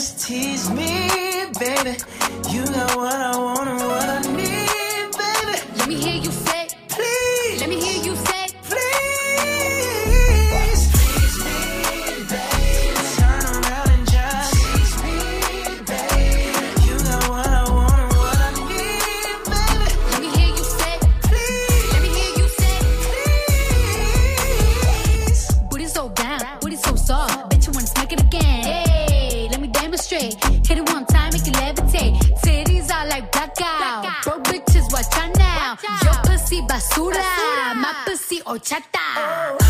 [0.00, 1.10] just tease me,
[1.58, 1.98] baby.
[2.48, 3.79] You got what I want
[36.60, 39.00] Your pussy basura, my pussy horchata.
[39.16, 39.69] I'm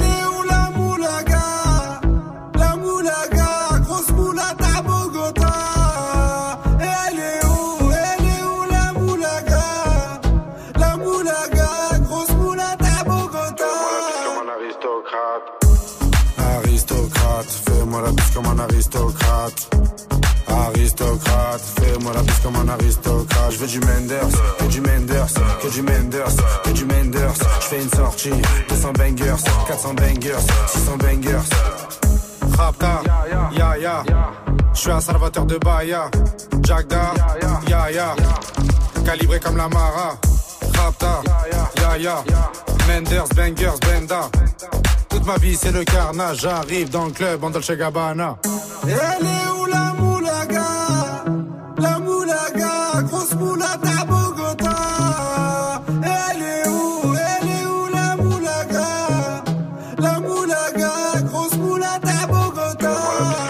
[23.61, 27.33] Veux du Menders, que du Menders, que du Menders, que du Menders.
[27.59, 28.31] Je fais une sortie,
[28.69, 31.49] 200 bangers, 400 bangers, 600 bangers.
[32.57, 33.01] Rapta,
[33.55, 34.03] ya ya.
[34.73, 36.09] Je suis un salvateur de Bahia.
[36.63, 37.13] Jagda,
[37.67, 38.15] ya ya.
[39.05, 40.17] Calibré comme la Mara.
[40.75, 41.21] Rapta,
[41.81, 42.23] ya ya.
[42.87, 44.29] Menders, bangers, benda.
[45.09, 46.39] Toute ma vie c'est le carnage.
[46.41, 48.37] J'arrive dans le club en Dolce Gabbana.
[48.85, 50.61] Elle est où la moulaga?
[51.77, 55.81] La moulaga, grosse moulade à Bogota.
[56.03, 59.43] Elle est où Elle est où la moulaga?
[59.97, 62.95] La moulaga, grosse moulade à Bogota.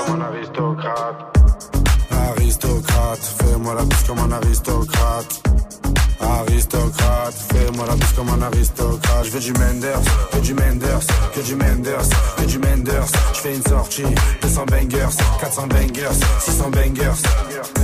[0.05, 1.37] Comme un aristocrate.
[2.11, 5.43] Aristocrate, fais-moi la bise comme un aristocrate.
[6.19, 9.25] Aristocrate, fais-moi la bise comme un aristocrate.
[9.25, 13.07] Je veux du Menders, que du Menders, que du Menders, que du Menders.
[13.33, 14.03] Je fais une sortie,
[14.41, 17.80] 200 bangers, 400 bangers, 600 bangers.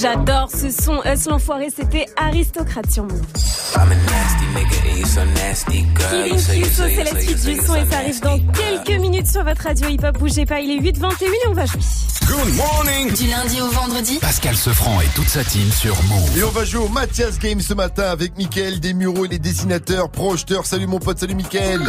[0.00, 1.00] J'adore ce son.
[1.04, 3.22] Us l'enfoiré, c'était aristocrate sur Move.
[5.96, 9.62] Killing Kisso, c'est la suite du son et ça arrive dans quelques minutes sur votre
[9.62, 10.18] radio hip-hop.
[10.18, 11.80] Bougez pas, il est 8h21 et on va jouer.
[12.26, 16.38] Good morning Du lundi au vendredi Pascal Sefranc et toute sa team sur Move.
[16.38, 20.10] Et on va jouer au Mathias Game ce matin avec Mickaël Desmureaux, il est dessinateur,
[20.10, 20.66] projeteur.
[20.66, 21.80] Salut mon pote, salut Mickaël.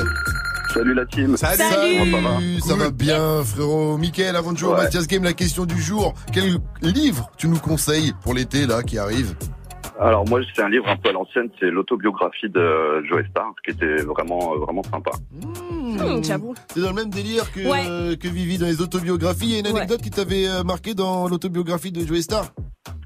[0.74, 1.38] Salut la team.
[1.38, 1.58] Salut.
[2.12, 3.98] Comment ça va Ça va bien frérot.
[3.98, 4.84] Mickaël, avant de jouer au Ouais.
[4.84, 6.14] Mathias Game, la question du jour.
[6.34, 9.36] Quel livre tu nous conseilles pour l'été là qui arrive
[10.00, 13.72] Alors moi c'est un livre un peu à l'ancienne, c'est l'autobiographie de Joe Star, qui
[13.72, 15.12] était vraiment euh, vraiment sympa.
[15.96, 16.54] Hum, J'avoue.
[16.74, 17.86] C'est dans le même délire que, Ouais.
[17.88, 19.46] euh, que Vivi dans les autobiographies.
[19.46, 19.78] Il y a une Ouais.
[19.78, 22.46] anecdote qui t'avait euh, marqué dans l'autobiographie de Joey Star?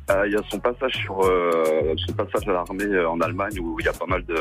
[0.10, 3.58] Euh, Il y a son passage sur euh, son passage à l'armée euh, en Allemagne
[3.62, 4.36] où il y a pas mal de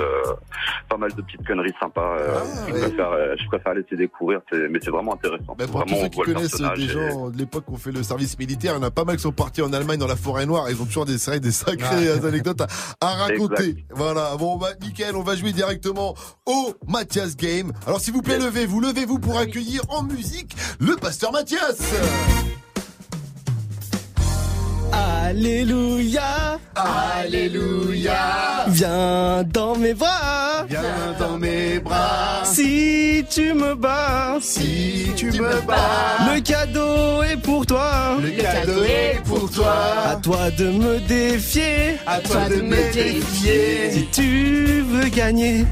[0.89, 2.17] pas mal de petites conneries sympas.
[2.19, 5.55] euh, je, préfère, euh, je préfère laisser découvrir, mais c'est vraiment intéressant.
[5.57, 7.93] Bah, pour vraiment tous ceux qui connaissent des et- gens de l'époque qui ont fait
[7.93, 10.09] le service militaire, il y en a pas mal qui sont partis en Allemagne dans
[10.09, 10.69] la forêt noire.
[10.71, 12.67] Ils ont toujours des, des sacrées euh, anecdotes à,
[13.01, 13.69] à raconter.
[13.69, 13.85] Exact.
[13.95, 14.37] Voilà.
[14.39, 15.15] Bon, bah, nickel.
[15.15, 16.15] On va jouer directement
[16.47, 17.71] au Mathias Game.
[17.87, 21.79] Alors, s'il vous plaît, levez-vous, levez-vous pour accueillir en musique le pasteur Mathias.
[24.93, 28.65] Alléluia, Alléluia.
[28.69, 30.81] viens dans mes bras, Viens
[31.19, 32.43] dans mes bras.
[32.45, 36.33] Si tu me bats, Si tu me bats.
[36.35, 38.17] le cadeau est pour toi.
[38.23, 39.75] Le cadeau est pour toi.
[40.11, 43.91] À toi de me défier, À toi de me défier.
[43.93, 45.65] Si tu veux gagner,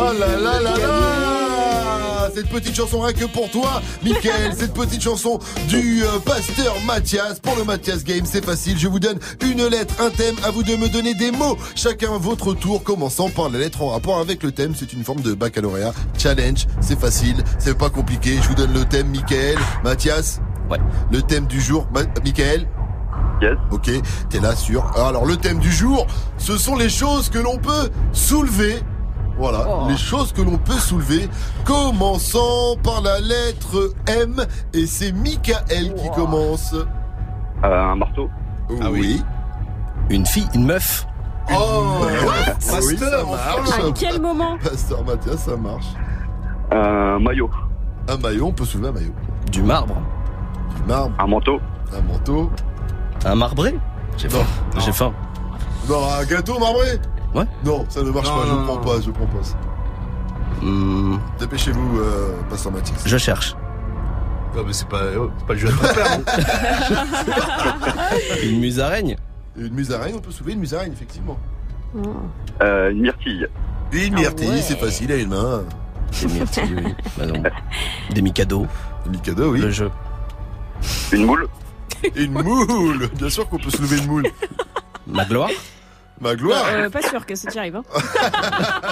[0.00, 5.02] Oh là là là là Cette petite chanson rien que pour toi, Mickaël, cette petite
[5.02, 5.38] chanson
[5.68, 7.40] du euh, pasteur Mathias.
[7.40, 10.62] Pour le Mathias Game, c'est facile, je vous donne une lettre, un thème, à vous
[10.62, 11.58] de me donner des mots.
[11.74, 14.72] Chacun votre tour, commençant par la lettre en rapport avec le thème.
[14.74, 15.92] C'est une forme de baccalauréat.
[16.16, 18.38] Challenge, c'est facile, c'est pas compliqué.
[18.42, 20.40] Je vous donne le thème, Mickaël, Mathias.
[20.70, 20.78] Ouais.
[21.12, 22.66] Le thème du jour, Ma- Mickaël.
[23.42, 23.58] Yes.
[23.70, 23.90] Ok,
[24.30, 24.84] t'es là sur.
[24.96, 26.06] Alors le thème du jour,
[26.38, 28.76] ce sont les choses que l'on peut soulever.
[29.38, 29.86] Voilà, Oh.
[29.88, 31.28] les choses que l'on peut soulever.
[31.64, 34.44] Commençant par la lettre M
[34.74, 36.74] et c'est Michael qui commence.
[37.64, 38.28] Euh, un marteau.
[38.82, 39.22] Ah oui.
[40.10, 41.06] une fille, une meuf.
[41.50, 42.04] Oh,
[42.46, 43.70] Pasteur, oui, ça marche.
[43.70, 45.86] À quel moment Pasteur Mathias, ça marche.
[46.70, 47.50] Un maillot.
[48.08, 49.14] Un maillot, on peut soulever un maillot.
[49.50, 49.96] Du marbre.
[50.76, 51.12] Du marbre.
[51.18, 51.58] Un manteau.
[51.96, 52.50] Un manteau.
[53.24, 53.78] Un marbré?
[54.18, 54.44] J'ai faim.
[54.78, 55.12] J'ai faim.
[55.88, 56.98] Non, un gâteau marbré?
[57.34, 57.44] Ouais.
[57.64, 59.56] Non, ça ne marche Non, pas, non, je non, prends pas, je prends pas ça.
[60.62, 63.02] Hmm, Dépêchez-vous, euh, Pasteur Mathias.
[63.06, 63.56] je cherche.
[64.56, 66.12] Non, mais c'est pas, oh, c'est pas le jeu à ton père.
[66.12, 66.22] hein.
[68.42, 69.16] Une musaraigne.
[69.56, 71.38] Une musaraigne, on peut soulever une musaraigne, effectivement.
[72.62, 73.46] Euh, une myrtille.
[73.92, 74.60] Une Ah myrtille, ouais.
[74.62, 75.64] c'est facile à une main.
[76.20, 76.94] Des myrtilles, oui.
[77.18, 77.42] Bah non.
[78.10, 78.66] Des Mikado,
[79.06, 79.60] oui.
[79.60, 79.90] Le jeu.
[81.12, 81.48] Une moule.
[82.14, 84.26] Une moule Bien sûr qu'on peut soulever une moule.
[85.06, 85.50] Ma gloire.
[86.20, 87.76] Ma gloire Euh, Pas sûr que ça t'y arrive.
[87.76, 87.82] Hein.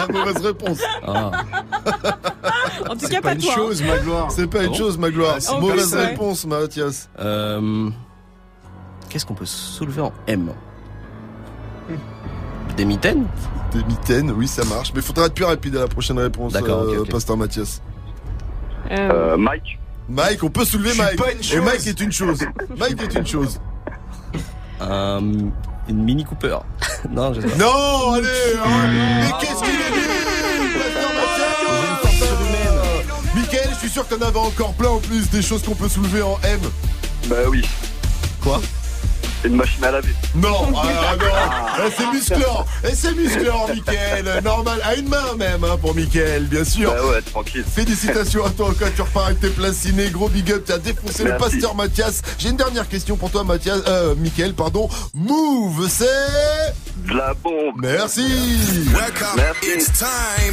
[0.12, 0.78] Mauvaise réponse.
[1.06, 1.30] Ah.
[2.88, 3.52] En tout C'est cas, pas pas une toi.
[3.52, 3.56] hein.
[3.56, 4.30] chose, Magloire.
[4.30, 5.34] C'est pas une bon chose, Magloire.
[5.36, 6.06] Ah, c'est En Mauvaise plus, ouais.
[6.06, 7.08] réponse, Mathias.
[7.18, 7.90] Euh,
[9.08, 10.50] Qu'est-ce qu'on peut soulever en M?
[12.76, 13.26] Des mitaines?
[13.72, 14.92] Des mitaines, oui, ça marche.
[14.94, 17.04] Mais faudra être plus rapide à la prochaine réponse, D'accord, euh.
[17.10, 17.80] Pasteur Mathias.
[18.90, 19.78] Euh, Euh, Mike.
[20.08, 21.16] Mike, on peut soulever Mike.
[21.16, 21.64] pas une Et chose.
[21.64, 22.38] Mike est une chose.
[22.78, 23.60] Mike est une chose.
[24.80, 25.20] Un-
[25.88, 26.58] Une Mini Cooper
[27.10, 27.56] Non, je sais pas.
[27.56, 28.26] Non, allez,
[28.58, 28.90] arrête.
[29.22, 30.10] Mais qu'est-ce qu'il est nul,
[33.34, 35.88] Michael, je suis sûr que t'en avais encore plein en plus des choses qu'on peut
[35.88, 36.58] soulever en M.
[37.28, 37.62] Bah oui.
[38.42, 38.60] Quoi?
[39.46, 40.14] Une machine à laver.
[40.34, 44.42] Non, ah, non, Eh, c'est musclant, Eh, c'est musclant, Michael.
[44.42, 46.92] Normal, à une main même hein, pour Michael, bien sûr.
[46.92, 47.64] Bah ouais, tranquille.
[47.64, 50.78] Félicitations à toi, quand tu repars avec tes places ciné, gros big up, tu as
[50.78, 52.22] défoncé le pasteur Mathias.
[52.38, 54.88] J'ai une dernière question pour toi, Mathias, euh, Michael, pardon.
[55.14, 56.06] Move, c'est...
[57.06, 57.74] De la bombe.
[57.76, 58.26] Merci.
[59.36, 59.86] Merci.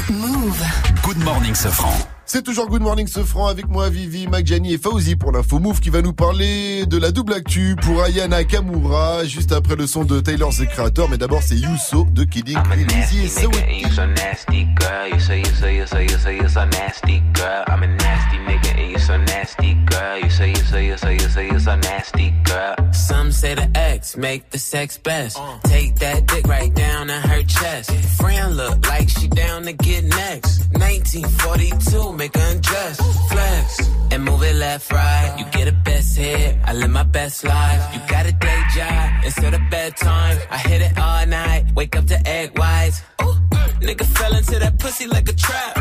[0.09, 0.63] Move.
[1.03, 1.97] Good morning, Sofran.
[2.25, 5.89] C'est toujours Good Morning Sofran avec moi, Vivi, Magjani et Fauzi pour l'info Move qui
[5.89, 10.21] va nous parler de la double actu pour Ayana Kamura juste après le son de
[10.21, 11.09] Taylor the Creator.
[11.09, 15.09] Mais d'abord, c'est Yuso de Kidding et So nigga, and you so nasty, girl.
[15.11, 17.65] You say you say you say you say you so nasty, girl.
[17.67, 20.17] I'm a nasty nigga, and you so nasty, girl.
[20.19, 22.75] You say you say you say you say you so nasty, girl.
[22.93, 25.37] Some say the X make the sex best.
[25.65, 27.91] Take that dick right down in her chest.
[28.21, 30.59] Friend look like she down to get next.
[30.73, 32.97] 1942, make her undress.
[33.31, 35.35] Flex and move it left, right.
[35.39, 36.55] You get a best hit.
[36.63, 37.81] I live my best life.
[37.93, 40.37] You got a day job instead of bedtime.
[40.51, 41.65] I hit it all night.
[41.75, 43.01] Wake up to egg whites.
[43.23, 43.35] Ooh,
[43.81, 45.77] nigga fell into that pussy like a trap.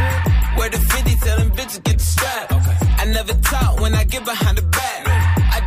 [0.56, 2.52] Where the 50 tell them bitches get the strap.
[2.98, 5.01] I never talk when I get behind the back.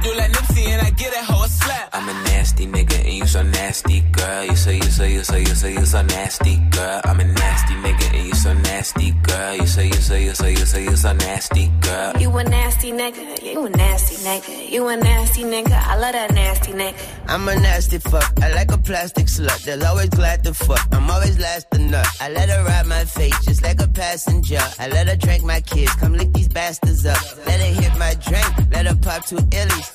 [0.06, 1.90] I do like Nipsey and I get that hoe a slap.
[1.92, 4.46] I'm a nasty nigga, and you so nasty, girl.
[4.46, 7.02] You say you say you say you say you so nasty, girl.
[7.06, 9.56] I'm a nasty nigga, and you so nasty, girl.
[9.56, 12.14] You say you say you say you say you so nasty, girl.
[12.20, 16.34] You a nasty nigga, you a nasty nigga, you a nasty nigga, I love that
[16.36, 17.16] nasty nigga.
[17.28, 18.32] I'm a nasty fuck.
[18.44, 19.64] I like a plastic slut.
[19.64, 20.88] That's always glad to fuck.
[20.92, 22.06] I'm always last to nut.
[22.22, 24.62] I let her ride my face just like a passenger.
[24.78, 25.94] I let her drink my kids.
[25.96, 27.18] Come lick these bastards up.
[27.48, 28.72] Let her hit my drink.
[28.72, 29.95] Let her pop two illies.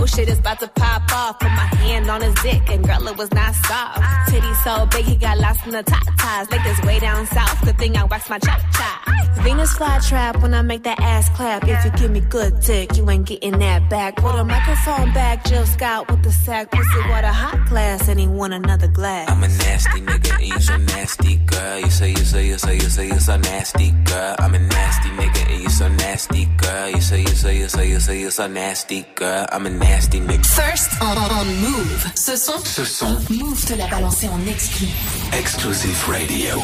[0.00, 1.38] Oh shit is about to pop off.
[1.40, 4.30] Put my hand on his dick and girl it was not soft.
[4.30, 6.50] Titty so big he got lost in the top ties.
[6.50, 7.64] Like this way down south.
[7.64, 9.18] Good thing I waxed my chop chop.
[9.42, 11.66] Venus fly trap when I make that ass clap.
[11.66, 14.16] If you give me good dick, you ain't getting that back.
[14.16, 16.70] Put a microphone back, Jill Scott with the sack.
[16.70, 19.30] Pussy water hot glass and he want another glass.
[19.30, 21.78] I'm a nasty nigga, and you so nasty, girl.
[21.78, 24.36] You say you say you say you say you're so nasty, girl.
[24.38, 26.90] I'm a nasty nigga, and you so nasty, girl.
[26.90, 29.46] You say you say you say you say you're so nasty, girl.
[29.52, 30.46] I'm a nasty nigga.
[30.46, 32.06] First on, on Move.
[32.14, 34.88] Ce son, Ce son, Move te l'a balancé en exclu.
[35.32, 36.56] Exclusive Radio.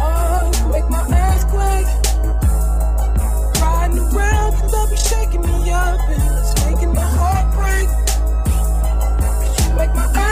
[0.00, 1.86] Oh, make my ass quake.
[3.60, 7.88] Riding around, and love be shaking me up and it's making my heart break.
[9.58, 10.27] You make my ass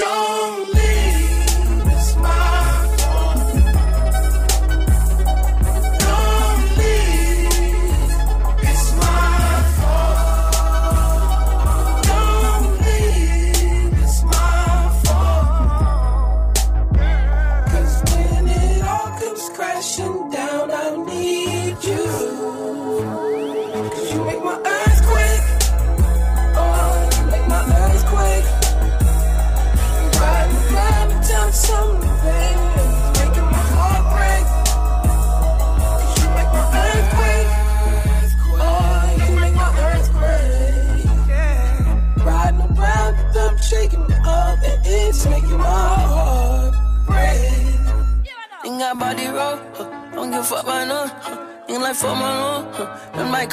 [0.00, 0.39] Don't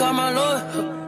[0.08, 0.61] call my lord.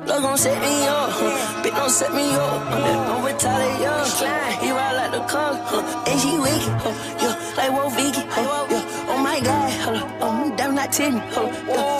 [0.08, 1.64] Love gon' set me up, huh?
[1.64, 2.62] Bitch don't set me up.
[2.68, 3.26] Huh?
[3.26, 4.62] Retaliate, huh?
[4.62, 6.10] He ride like the car, huh?
[6.10, 6.94] And she wicked, huh?
[7.22, 8.68] Yeah, like Wolf Vicky, huh?
[9.12, 10.18] Oh my God, huh?
[10.22, 11.48] Oh, I'm damn not ten, huh?
[11.68, 12.00] Yeah,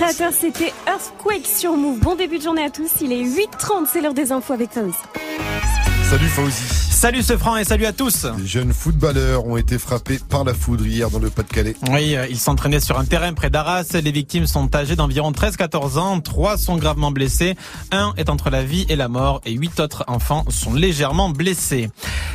[0.00, 1.98] Creator, c'était Earthquake sur Move.
[1.98, 3.02] Bon début de journée à tous.
[3.02, 4.96] Il est 8h30, c'est l'heure des infos avec Fauzi.
[6.08, 6.79] Salut Fauzi.
[7.00, 8.26] Salut ce franc et salut à tous.
[8.36, 11.74] Les jeunes footballeurs ont été frappés par la foudre hier dans le Pas-de-Calais.
[11.90, 13.98] Oui, euh, ils s'entraînaient sur un terrain près d'Arras.
[14.04, 16.20] Les victimes sont âgées d'environ 13-14 ans.
[16.20, 17.56] Trois sont gravement blessés.
[17.90, 21.88] Un est entre la vie et la mort et huit autres enfants sont légèrement blessés.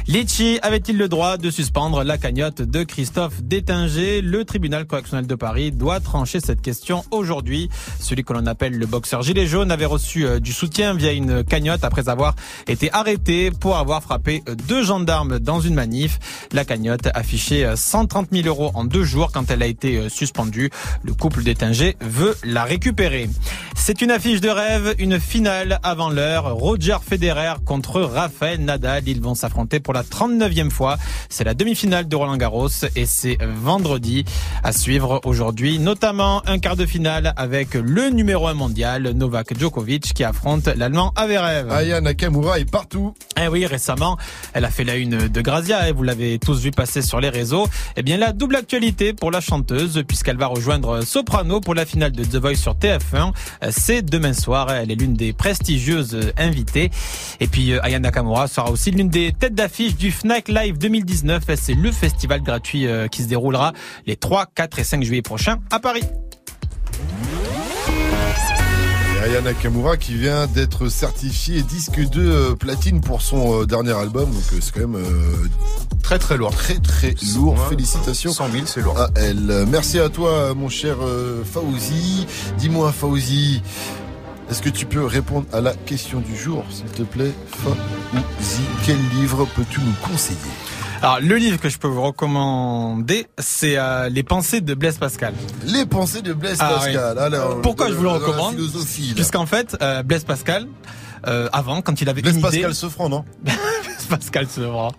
[0.07, 4.21] Litchi avait-il le droit de suspendre la cagnotte de Christophe Détinger?
[4.21, 7.69] Le tribunal correctionnel de Paris doit trancher cette question aujourd'hui.
[7.99, 11.43] Celui que l'on appelle le boxeur gilet jaune avait reçu euh, du soutien via une
[11.43, 12.35] cagnotte après avoir
[12.67, 16.19] été arrêté pour avoir frappé euh, deux gendarmes dans une manif.
[16.51, 20.09] La cagnotte affichait euh, 130 000 euros en deux jours quand elle a été euh,
[20.09, 20.69] suspendue.
[21.03, 23.29] Le couple Détinger veut la récupérer.
[23.75, 26.55] C'est une affiche de rêve, une finale avant l'heure.
[26.55, 29.03] Roger Federer contre Rafael Nadal.
[29.07, 30.97] Ils vont s'affronter pour la 39e fois.
[31.29, 34.25] C'est la demi-finale de Roland Garros et c'est vendredi
[34.63, 40.13] à suivre aujourd'hui, notamment un quart de finale avec le numéro 1 mondial, Novak Djokovic,
[40.13, 41.71] qui affronte l'Allemand Averev.
[41.71, 43.13] Aya Nakamura est partout.
[43.41, 44.17] Eh oui, récemment,
[44.53, 47.29] elle a fait la une de Grazia, et vous l'avez tous vu passer sur les
[47.29, 47.67] réseaux.
[47.95, 52.11] Eh bien, la double actualité pour la chanteuse, puisqu'elle va rejoindre Soprano pour la finale
[52.11, 53.31] de The Voice sur TF1.
[53.63, 56.91] Euh, C'est demain soir, elle est l'une des prestigieuses invitées.
[57.39, 61.43] Et puis, euh, Aya Nakamura sera aussi l'une des têtes d'affiche du Fnac Live 2019.
[61.55, 63.73] C'est le festival gratuit euh, qui se déroulera
[64.05, 66.03] les 3, 4 et 5 juillet prochains à Paris.
[69.25, 73.93] Et Aya Nakamura qui vient d'être certifié disque de euh, platine pour son euh, dernier
[73.93, 74.25] album.
[74.29, 75.03] Donc euh, c'est quand même
[76.03, 76.51] Très très lourd.
[76.51, 77.57] très très lourd.
[77.67, 78.99] Félicitations 100 000, c'est lourd.
[78.99, 79.65] à elle.
[79.67, 80.97] Merci à toi mon cher
[81.51, 82.27] Fauzi.
[82.59, 83.63] Dis-moi Fauzi,
[84.51, 87.31] est-ce que tu peux répondre à la question du jour s'il te plaît?
[87.63, 90.37] Fauzi, quel livre peux-tu nous conseiller?
[91.05, 95.35] Alors, le livre que je peux vous recommander, c'est euh, Les pensées de Blaise Pascal.
[95.63, 97.15] Les pensées de Blaise Ah, Pascal.
[97.15, 97.21] oui.
[97.23, 98.55] Alors, Pourquoi dans- je vous le recommande.
[99.13, 100.65] Puisqu'en fait, euh, Blaise Pascal,
[101.27, 102.73] euh, avant, quand il avait Blaise une Pascal idée...
[102.73, 104.93] Sofran, non Blaise Pascal Sevran.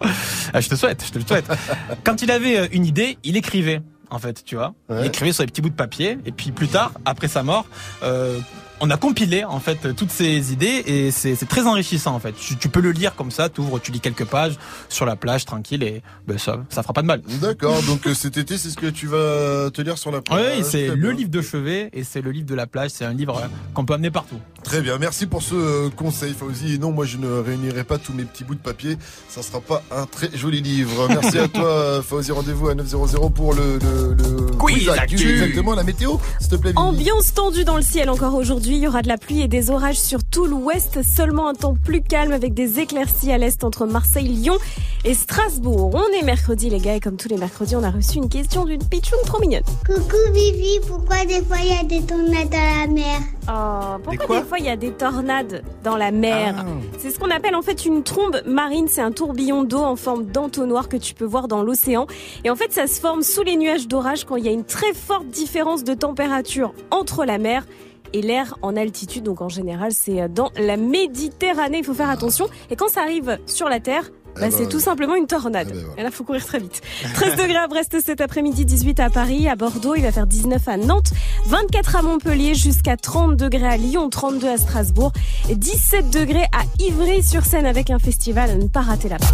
[0.55, 1.47] Ah, je te souhaite, je te le souhaite.
[2.05, 4.75] quand il avait euh, une idée, il écrivait, en fait, tu vois.
[4.89, 7.67] Il écrivait sur des petits bouts de papier, et puis plus tard, après sa mort,
[8.05, 8.39] euh,
[8.81, 12.33] on a compilé en fait toutes ces idées et c'est très enrichissant en fait.
[12.33, 14.55] Tu, tu peux le lire comme ça, tu ouvres, tu lis quelques pages
[14.89, 17.23] sur la plage tranquille et ben, ça ça fera pas de mal.
[17.41, 20.59] D'accord, donc euh, cet été, c'est ce que tu vas te lire sur la plage.
[20.59, 21.13] Oui, c'est le bien.
[21.13, 22.91] livre de chevet et c'est le livre de la plage.
[22.91, 23.41] C'est un livre
[23.75, 24.39] qu'on peut amener partout.
[24.63, 26.75] Très bien, merci pour ce euh, conseil, Fauzi.
[26.75, 28.99] Et non, moi, je ne réunirai pas tous mes petits bouts de papier.
[29.29, 31.07] Ça sera pas un très joli livre.
[31.09, 32.33] Merci à toi, Fauzi.
[32.33, 35.15] Rendez-vous à 900 pour le, le, le Quiz actu.
[35.31, 36.71] Exactement, la météo, s'il te plaît.
[36.71, 36.79] Vivi.
[36.83, 38.66] Ambiance tendue dans le ciel encore aujourd'hui.
[38.69, 41.01] Il y aura de la pluie et des orages sur tout l'ouest.
[41.05, 44.57] Seulement un temps plus calme avec des éclaircies à l'est entre Marseille, Lyon
[45.05, 45.93] et Strasbourg.
[45.95, 48.65] On est mercredi, les gars, et comme tous les mercredis, on a reçu une question
[48.65, 49.63] d'une pitchoune trop mignonne.
[49.87, 53.21] Coucou Vivi, pourquoi des fois il y a des tornades à la mer?
[53.49, 54.41] Oh, pourquoi quoi?
[54.41, 56.67] des fois il y a des tornades dans la mer?
[56.99, 58.89] C'est ce qu'on appelle en fait une trombe marine.
[58.89, 62.09] C'est un tourbillon d'eau en forme d'entonnoir que tu peux voir dans l'océan.
[62.43, 64.65] Et en fait, ça se forme sous les nuages d'orage quand il y a une
[64.65, 67.65] très forte différence de température entre la mer
[68.13, 69.25] et l'air en altitude.
[69.25, 71.79] Donc en général, c'est dans la Méditerranée.
[71.79, 72.47] Il faut faire attention.
[72.71, 75.73] Et quand ça arrive sur la Terre, bah, ben, c'est tout simplement une tornade.
[75.97, 76.83] Et là, faut courir très vite.
[77.15, 80.69] 13 degrés à Brest cet après-midi, 18 à Paris, à Bordeaux, il va faire 19
[80.69, 81.11] à Nantes,
[81.47, 85.13] 24 à Montpellier, jusqu'à 30 degrés à Lyon, 32 à Strasbourg,
[85.49, 89.27] et 17 degrés à Ivry-sur-Seine avec un festival à ne pas rater là-bas.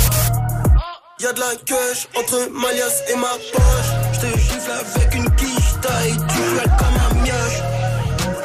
[1.20, 3.92] Y'a de la queue entre ma liasse et ma poche.
[4.12, 7.01] J'te gifle avec une quiche, taille, tu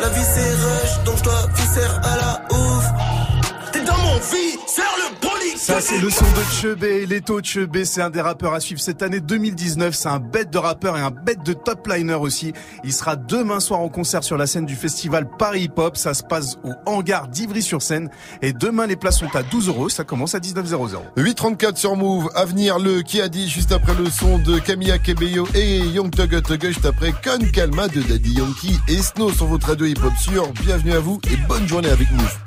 [0.08, 2.86] la vie c'est rush, donc je dois viscère à la ouf.
[3.74, 4.87] T'es dans mon viseur
[5.68, 8.62] ça, c'est le son de Chebé, les taux de Chebé, c'est un des rappeurs à
[8.62, 9.94] suivre cette année 2019.
[9.94, 12.54] C'est un bête de rappeur et un bête de top liner aussi.
[12.86, 15.98] Il sera demain soir en concert sur la scène du festival Paris Hip Hop.
[15.98, 18.10] Ça se passe au hangar d'Ivry-sur-Seine.
[18.42, 19.90] Et demain, les places sont à 12 euros.
[19.90, 21.00] Ça commence à 19.00.
[21.18, 22.30] 8.34 sur Move.
[22.34, 26.40] Avenir le qui a dit juste après le son de Camilla Kebello et Young Tugga
[26.40, 30.14] Tugga juste après Con Calma de Daddy Yankee et Snow sur votre radio hip hop
[30.18, 30.48] sur.
[30.64, 32.47] Bienvenue à vous et bonne journée avec Move.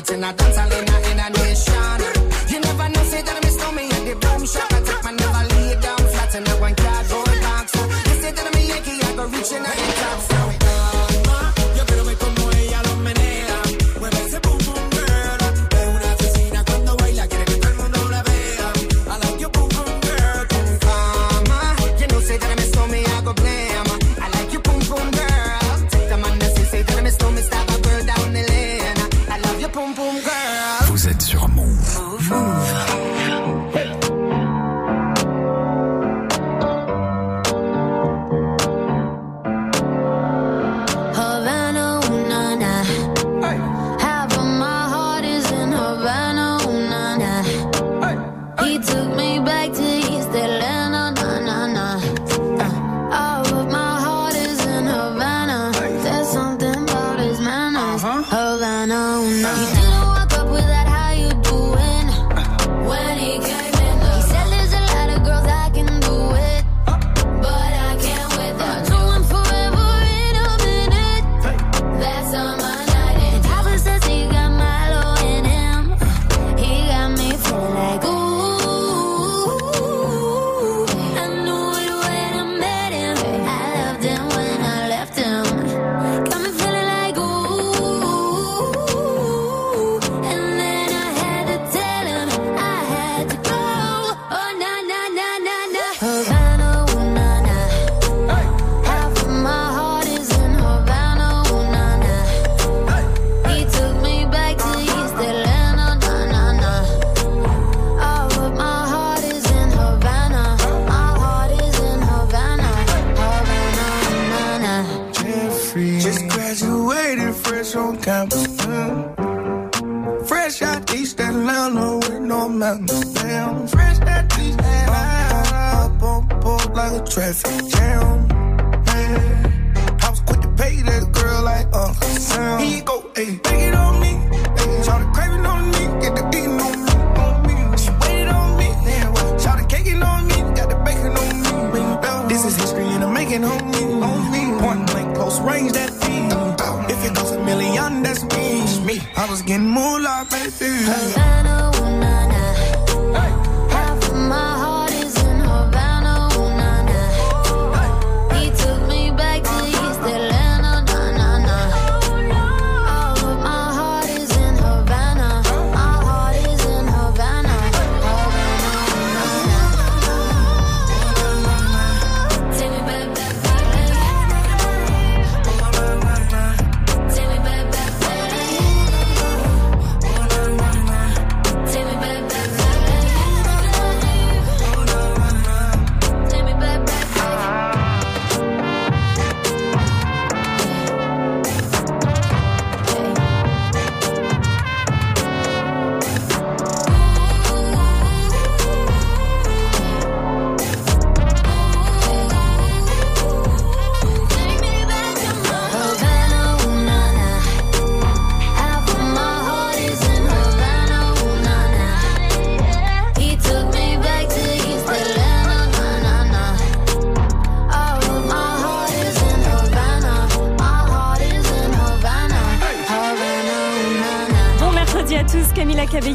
[0.00, 0.89] And in a dance and in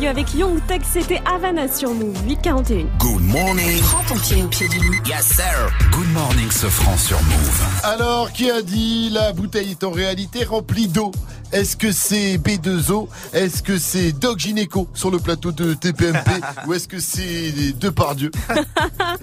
[0.08, 2.86] Avec Young Tech, c'était Havana sur nous, 841.
[3.00, 3.82] Good morning.
[3.82, 4.98] Prends ton pied au pied du lit.
[5.08, 5.72] Yes, sir.
[5.92, 7.62] Good morning, ce franc sur Move.
[7.84, 11.12] Alors, qui a dit la bouteille est en réalité remplie d'eau
[11.52, 16.30] Est-ce que c'est B2O Est-ce que c'est Doc Gynéco sur le plateau de TPMP
[16.68, 18.30] Ou est-ce que c'est Depardieu?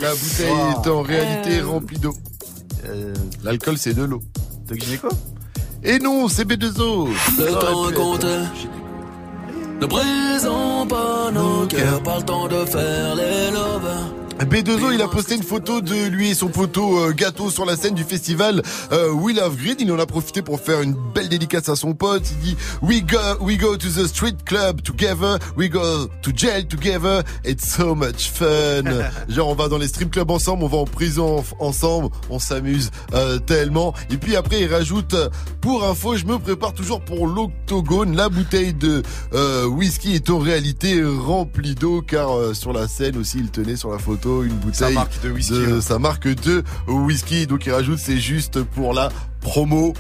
[0.00, 1.66] La bouteille est en réalité Euh.
[1.68, 2.14] remplie d'eau.
[3.44, 4.20] L'alcool, c'est de l'eau.
[4.68, 5.08] Doc Gynéco
[5.84, 8.42] Et non, c'est B2O Le temps
[9.82, 14.21] Ne brisons pas nos cœurs, pas le temps de faire les lovers.
[14.44, 17.76] B2O, il a posté une photo de lui et son poteau euh, gâteau sur la
[17.76, 19.76] scène du festival euh, We Love Green.
[19.78, 22.22] Il en a profité pour faire une belle dédicace à son pote.
[22.32, 25.38] Il dit We go, we go to the street club together.
[25.56, 27.22] We go to jail together.
[27.44, 28.82] It's so much fun.
[29.28, 32.38] Genre on va dans les strip clubs ensemble, on va en prison en- ensemble, on
[32.38, 33.94] s'amuse euh, tellement.
[34.10, 35.14] Et puis après il rajoute
[35.60, 38.16] pour info, je me prépare toujours pour l'octogone.
[38.16, 39.02] La bouteille de
[39.34, 43.76] euh, whisky est en réalité remplie d'eau car euh, sur la scène aussi il tenait
[43.76, 45.80] sur la photo une bouteille marque de whisky, de là.
[45.80, 47.46] sa marque de whisky.
[47.46, 49.94] Donc il rajoute c'est juste pour la promo.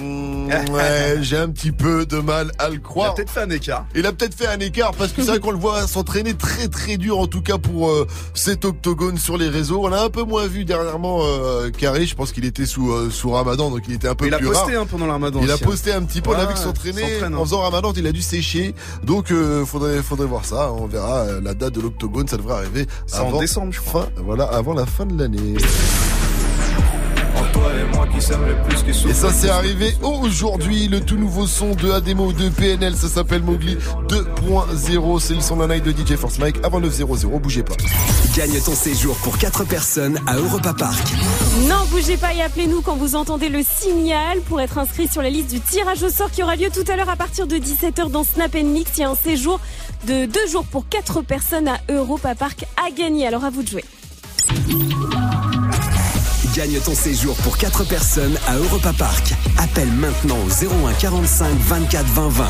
[0.00, 3.08] Mmh, ouais, j'ai un petit peu de mal à le croire.
[3.08, 3.86] Il a peut-être fait un écart.
[3.94, 6.68] Il a peut-être fait un écart parce que c'est vrai qu'on le voit s'entraîner très
[6.68, 9.84] très dur en tout cas pour euh, cet octogone sur les réseaux.
[9.84, 13.10] On l'a un peu moins vu dernièrement euh, Carré, je pense qu'il était sous euh,
[13.10, 14.82] sous Ramadan donc il était un peu Il a plus posté rare.
[14.82, 15.40] hein, pendant le ramadan.
[15.42, 15.58] Il a hein.
[15.62, 17.38] posté un petit peu, on a vu qu'il s'entraînait s'entraîne, hein.
[17.38, 18.74] en faisant Ramadan, il a dû sécher.
[19.04, 22.54] Donc euh, faudrait faudrait voir ça, on verra euh, la date de l'octogone, ça devrait
[22.54, 25.56] arriver C'est en avant décembre, je fin, voilà, avant la fin de l'année.
[27.94, 31.16] Et moi qui s'aiment le plus, qui souffrent Et ça c'est arrivé aujourd'hui, le tout
[31.16, 33.76] nouveau son de Ademo de PNL, ça s'appelle Mowgli
[34.08, 37.74] 2.0, c'est le son d'un night de DJ Force Mike avant 9.00, bougez pas.
[38.36, 41.06] Gagne ton séjour pour 4 personnes à Europa Park.
[41.68, 45.30] Non, bougez pas et appelez-nous quand vous entendez le signal pour être inscrit sur la
[45.30, 48.10] liste du tirage au sort qui aura lieu tout à l'heure à partir de 17h
[48.10, 48.92] dans Snap Mix.
[48.96, 49.60] Il y a un séjour
[50.06, 53.26] de deux jours pour quatre personnes à Europa Park à gagner.
[53.26, 53.84] Alors à vous de jouer.
[56.54, 59.34] Gagne ton séjour pour 4 personnes à Europa Park.
[59.58, 60.48] Appelle maintenant au
[60.86, 62.44] 01 45 24 20 20.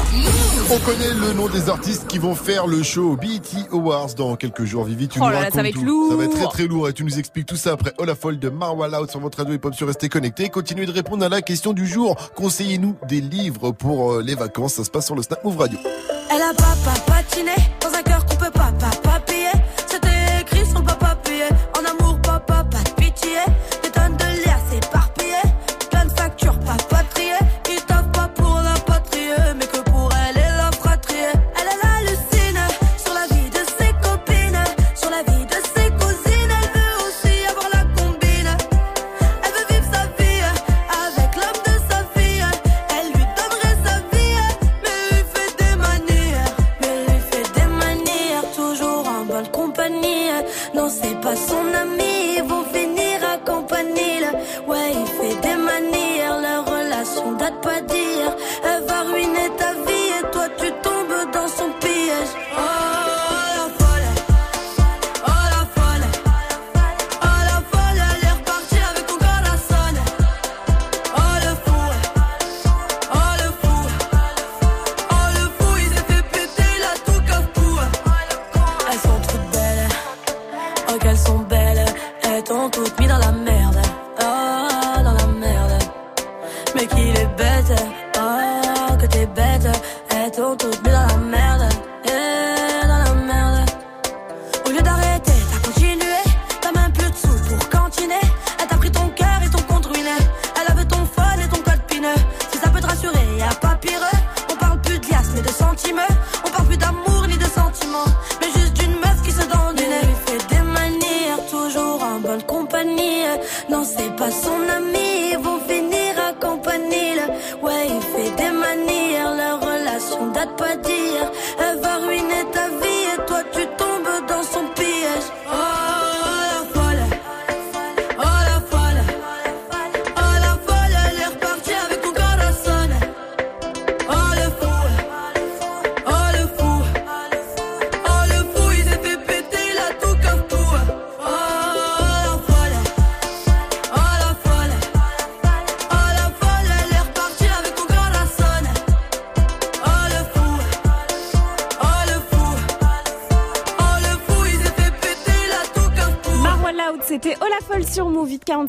[0.71, 3.41] On connaît le nom des artistes qui vont faire le show BET
[3.73, 4.85] Awards dans quelques jours.
[4.85, 5.85] Vivi, tu Oh nous là là, racontes ça va être tout.
[5.85, 6.11] lourd.
[6.11, 8.51] Ça va être très très lourd et tu nous expliques tout ça après Olafol de
[8.51, 10.51] Marwa Loud sur votre radio hip hop sur Restez Connectés.
[10.51, 12.15] Continuez de répondre à la question du jour.
[12.35, 14.75] Conseillez-nous des livres pour euh, les vacances.
[14.75, 15.79] Ça se passe sur le Snap Move Radio.
[16.31, 17.53] Elle a papa patiné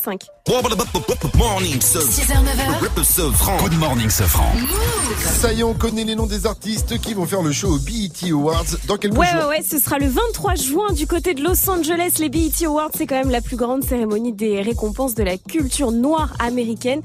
[0.06, 1.36] 45.
[1.36, 3.60] Morning, 6h, 9h.
[3.62, 4.52] Good morning, Sofran.
[5.20, 7.80] Ça y est, on connaît les noms des artistes qui vont faire le show au
[7.80, 9.50] BET Awards dans quelques Ouais, jours.
[9.50, 12.14] ouais, ouais, ce sera le 23 juin du côté de Los Angeles.
[12.20, 15.92] Les BET Awards, c'est quand même la plus grande cérémonie des récompenses de la culture
[15.92, 17.02] noire américaine.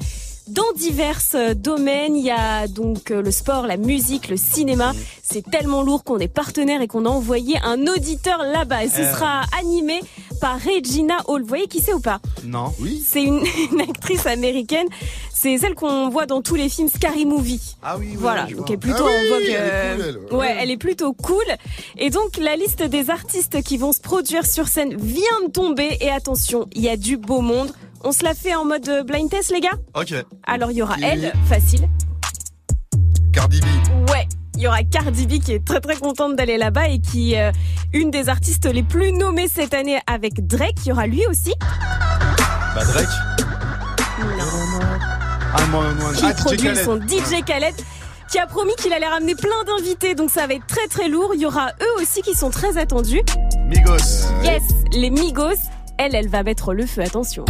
[0.48, 4.92] Dans divers euh, domaines, il y a donc euh, le sport, la musique, le cinéma.
[5.22, 8.84] C'est tellement lourd qu'on est partenaire et qu'on a envoyé un auditeur là-bas.
[8.84, 9.12] Et ce Euh.
[9.12, 10.00] sera animé
[10.40, 11.42] par Regina Hall.
[11.42, 12.20] Vous voyez qui c'est ou pas?
[12.44, 12.72] Non.
[12.80, 13.02] Oui.
[13.06, 14.86] C'est une, une actrice américaine.
[15.32, 17.76] C'est celle qu'on voit dans tous les films Scary Movie.
[17.82, 19.42] Ah oui, oui, Voilà, donc elle est plutôt Ah oui, en vogue.
[19.46, 20.56] elle est cool, elle, ouais.
[20.60, 21.44] elle est plutôt cool.
[21.96, 25.96] Et donc la liste des artistes qui vont se produire sur scène vient de tomber.
[26.00, 27.72] Et attention, il y a du beau monde.
[28.02, 29.78] On se la fait en mode euh, blind test, les gars?
[29.94, 30.14] Ok.
[30.46, 31.88] Alors il y aura elle, facile.
[33.32, 33.64] Cardi B.
[34.10, 34.26] Ouais.
[34.60, 37.50] Il y aura Cardi B qui est très très contente d'aller là-bas et qui est
[37.94, 40.74] une des artistes les plus nommées cette année avec Drake.
[40.84, 41.54] Il y aura lui aussi.
[42.74, 43.08] Bah Drake.
[45.54, 47.74] Ah, qui ah, produit son DJ Khaled
[48.30, 51.30] qui a promis qu'il allait ramener plein d'invités donc ça va être très très lourd
[51.34, 53.22] il y aura eux aussi qui sont très attendus
[53.66, 54.28] Migos.
[54.44, 55.56] yes les Migos
[55.96, 57.46] elle elle va mettre le feu attention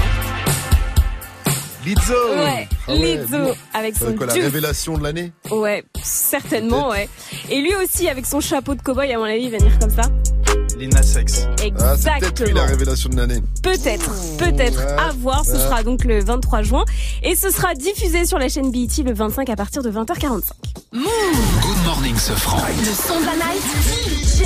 [1.85, 2.15] Lizzo.
[2.35, 7.09] ouais Ah ouais, Lizzo avec son quoi, la révélation de l'année ouais certainement ouais
[7.49, 9.91] et lui aussi avec son chapeau de cowboy à mon avis il va venir comme
[9.91, 10.03] ça
[10.77, 11.47] Lina Sex.
[11.79, 13.43] Ah, c'est peut-être lui exactement la révélation de l'année.
[13.63, 15.45] Peut-être, peut-être Ouais, à voir.
[15.45, 15.59] Ce ouais.
[15.59, 16.85] sera donc le 23 juin
[17.23, 20.41] et ce sera diffusé sur la chaîne BET le 25 à partir de 20h45.
[20.95, 22.63] Good morning, Sofran.
[22.79, 23.63] Le son de la night.
[24.25, 24.43] DJ.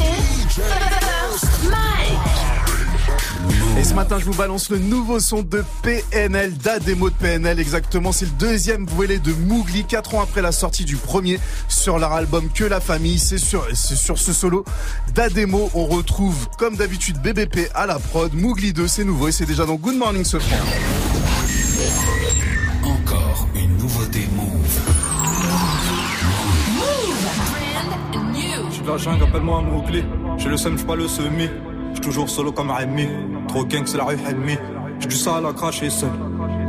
[3.77, 7.59] Et ce matin, je vous balance le nouveau son de PNL, d'Ademo de PNL.
[7.59, 11.99] Exactement, c'est le deuxième volet de Mougli, quatre ans après la sortie du premier sur
[11.99, 13.19] leur album Que la famille.
[13.19, 14.65] C'est sur, c'est sur ce solo
[15.15, 15.71] d'Ademo.
[15.75, 18.33] On retrouve, comme d'habitude, BBP à la prod.
[18.33, 20.57] Mougli 2, c'est nouveau et c'est déjà dans Good Morning Sofran.
[22.85, 24.95] Encore une nouveauté Move.
[28.71, 30.05] J'suis de la jungle, appelle-moi Mowgli.
[30.39, 31.49] J'ai le seum, j'suis pas le semi.
[32.05, 33.09] Toujours solo comme Rémi.
[33.49, 34.59] Trop gang, c'est la rue Helmi.
[35.01, 36.11] J'ai du sale à cracher seul.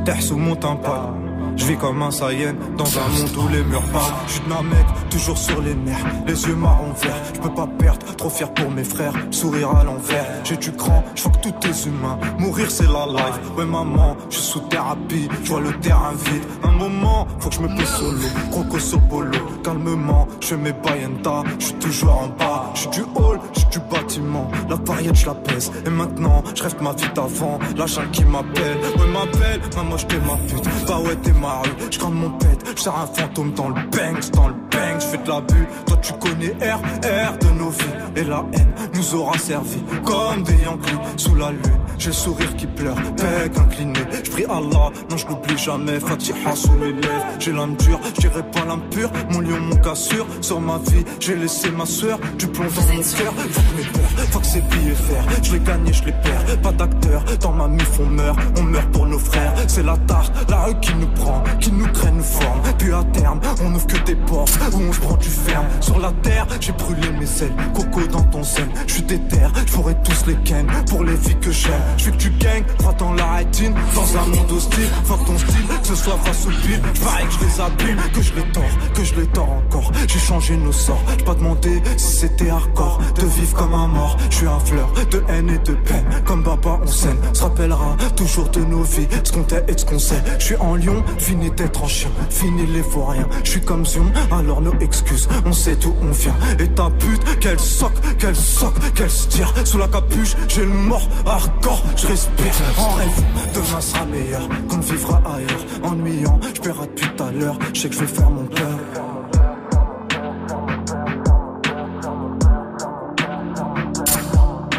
[0.05, 1.24] Terre sous mon tympan.
[1.57, 4.13] Je vis comme un Saiyan dans un monde où les murs parlent.
[4.27, 7.21] Je suis mec, toujours sur les nerfs, les yeux marron verts.
[7.33, 9.13] Je peux pas perdre, trop fier pour mes frères.
[9.31, 12.19] Sourire à l'envers, j'ai du cran, je que tout est humain.
[12.39, 13.39] Mourir c'est la life.
[13.57, 16.43] Ouais maman, je suis sous thérapie, je vois le terrain vide.
[16.63, 18.27] Un moment, faut que je me pose solo.
[18.51, 22.71] Croco sur polo, calmement, je mes bayenta, je suis toujours en bas.
[22.73, 24.51] Je suis du hall, je suis du bâtiment.
[24.69, 25.71] La variette, je la pèse.
[25.85, 27.59] Et maintenant, je rêve ma vie d'avant.
[27.77, 30.87] La qui m'appelle, ouais m'appelle, maman je t'ai ma pute.
[30.87, 34.47] Bah ouais t'es ma rue, je mon pète, je un fantôme dans le banks, dans
[34.47, 35.67] le bang, je fais de la bulle.
[35.85, 37.83] Toi tu connais R, R de nos vies.
[38.15, 41.79] Et la haine nous aura servi comme des Yankees sous la lune.
[41.97, 43.99] J'ai le sourire qui pleure, bec incliné.
[44.23, 45.99] Je prie Allah, non je l'oublie jamais.
[45.99, 49.09] Fatiha sous mes lèvres, j'ai l'âme dure, j'irai pas l'impur.
[49.31, 52.19] Mon lion, mon cassure, sur ma vie, j'ai laissé ma soeur.
[52.37, 55.23] Du plomb dans mon cœur, fuck mes peurs, fuck ces billets fer.
[55.41, 57.23] Je les gagne, je les perds, pas d'acteurs.
[57.41, 59.53] Dans ma mif on meurt, on meurt pour nos frères.
[59.67, 62.61] C'est la tarte, la rue qui nous prend, qui nous nous forme.
[62.77, 65.65] Puis à terme, on ouvre que des portes où on se prend du ferme.
[65.81, 68.69] Sur la terre, j'ai brûlé mes ailes, coco dans ton zen.
[68.87, 69.73] Je suis déter, je
[70.03, 71.81] tous les ken pour les filles que j'aime.
[71.97, 74.89] Je que tu gagnes, crois dans la rétine, dans un monde hostile.
[75.05, 76.81] Fuck ton style, que ce soit face au pile.
[76.93, 79.91] J'parie que je les abîme, que je les tords, que je les tords encore.
[80.07, 82.99] J'ai changé nos sorts, j'ai pas demandé si c'était hardcore.
[83.15, 86.05] De vivre comme un mort, je suis un fleur de haine et de peine.
[86.25, 89.85] Comme Baba, on s'aime, se rappellera toujours de nos vies, ce qu'on t'est et ce
[89.85, 90.21] qu'on sait.
[90.39, 93.27] Je suis en lion, fini d'être en chien, fini les vauriens.
[93.43, 96.35] Je suis comme Zion, alors nos excuses, on sait d'où on vient.
[96.59, 99.25] Et ta pute, qu'elle soque, qu'elle soque, qu'elle se.
[99.65, 103.23] Sous la capuche, j'ai le mort hardcore, je respire en rêve.
[103.53, 105.65] Demain sera meilleur, qu'on vivra ailleurs.
[105.83, 108.79] Ennuyant, je paierai depuis tout à l'heure, je sais que je vais faire mon peur.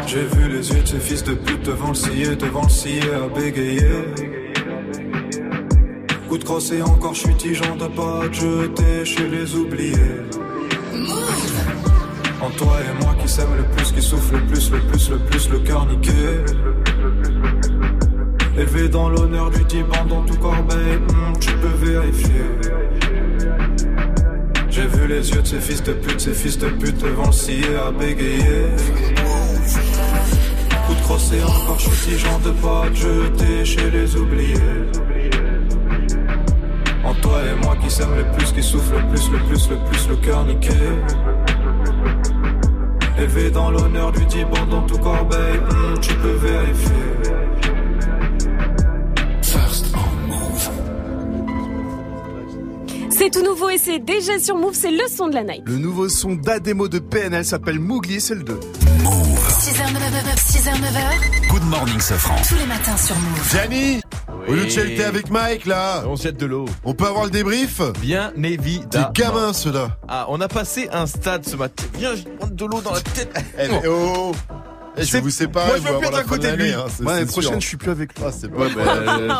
[0.07, 3.01] J'ai vu les yeux de ces fils de pute devant le scier, devant le scier
[3.13, 4.37] à bégayer.
[6.27, 9.93] Coup de crosse et encore je suis tigeant pas te jeter chez les oubliés.
[12.41, 15.19] En toi et moi qui s'aiment le plus, qui souffle le plus, le plus, le
[15.19, 16.11] plus, le cœur niqué.
[18.57, 22.45] Élevé dans l'honneur du Tiban dans tout corbeil, hmm, tu peux vérifier.
[24.69, 27.31] J'ai vu les yeux de ces fils de pute, ces fils de pute devant le
[27.31, 28.67] scier à bégayer.
[30.87, 35.36] Coup de crosse et encore je suis tigeant de pas te jeter chez les oubliés.
[37.03, 39.77] En toi et moi qui s'aiment le plus, qui souffle le plus, le plus, le
[39.89, 40.69] plus, le cœur niqué.
[43.17, 45.59] Élevé dans l'honneur du Tiban dans tout corbeil,
[46.01, 46.93] tu peux vérifier.
[49.41, 50.69] First on Move.
[53.09, 55.63] C'est tout nouveau et c'est déjà sur Move, c'est le son de la night.
[55.65, 58.59] Le nouveau son d'Ademo de PNL s'appelle Mougli, c'est le 2.
[59.67, 61.49] 6h, 9h, 6h, 9h.
[61.49, 62.35] Good morning, Sofran.
[62.47, 63.49] Tous les matins sur Move.
[63.51, 64.01] Gianni
[64.47, 66.65] Au lieu de chalter avec Mike là On jette de l'eau.
[66.85, 69.09] On peut avoir le débrief Bien évidemment.
[69.13, 71.83] Des gamins ceux-là Ah, on a passé un stade ce matin.
[71.97, 73.29] Viens, je prends de l'eau dans la tête.
[73.59, 74.31] Eh, mais oh
[74.97, 76.71] Eh, Je vous séparer, Moi, je vous veux plus être à côté de lui.
[76.73, 78.23] hein, Moi, l'année prochaine, je suis plus avec lui.
[78.25, 78.83] Ah, c'est pas Ouais, bah,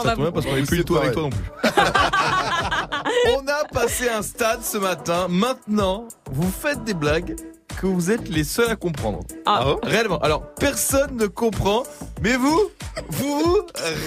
[0.03, 1.39] ça tombe bien parce qu'on est vous plus du tout avec toi non plus.
[3.35, 5.27] On a passé un stade ce matin.
[5.29, 7.35] Maintenant, vous faites des blagues
[7.79, 9.19] que vous êtes les seuls à comprendre.
[9.45, 9.75] Ah.
[9.83, 10.19] Réellement.
[10.19, 11.83] Alors, personne ne comprend,
[12.21, 12.59] mais vous,
[13.09, 13.57] vous vous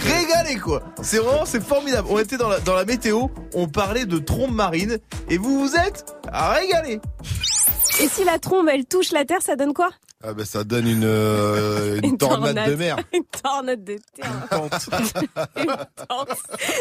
[0.05, 0.83] régalez quoi.
[1.03, 2.09] C'est vraiment, c'est formidable.
[2.11, 5.77] On était dans la, dans la météo, on parlait de trombe marine, et vous vous
[5.77, 7.01] êtes régalés.
[8.01, 9.91] Et si la trombe elle touche la terre, ça donne quoi?
[10.23, 12.97] Ah bah ça donne une, euh, une, tornade, de mer.
[13.15, 14.31] Une tornade de terre.
[15.57, 15.67] Une
[16.09, 16.31] tente.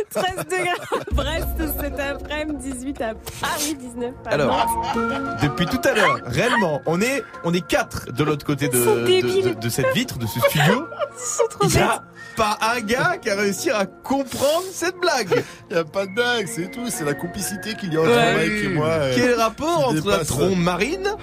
[0.09, 1.48] 13 degrés à Brest
[1.80, 5.40] cet après-midi, 18 à Paris, 19 à Alors, Nantes.
[5.42, 9.06] Depuis tout à l'heure, réellement, on est, on est quatre de l'autre côté de, de,
[9.06, 9.56] débiles.
[9.56, 10.85] de- de cette vitre, de ce studio.
[11.16, 11.84] C'est trop Il y bête.
[11.84, 12.03] a
[12.35, 15.45] pas un gars qui a réussi à comprendre cette blague.
[15.69, 16.90] Il y a pas de blague, c'est tout.
[16.90, 18.35] C'est la complicité qu'il y a entre Ouais.
[18.35, 18.90] Mike et moi.
[19.16, 21.16] Quel rapport entre la trombe marine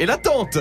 [0.00, 0.58] et la tente?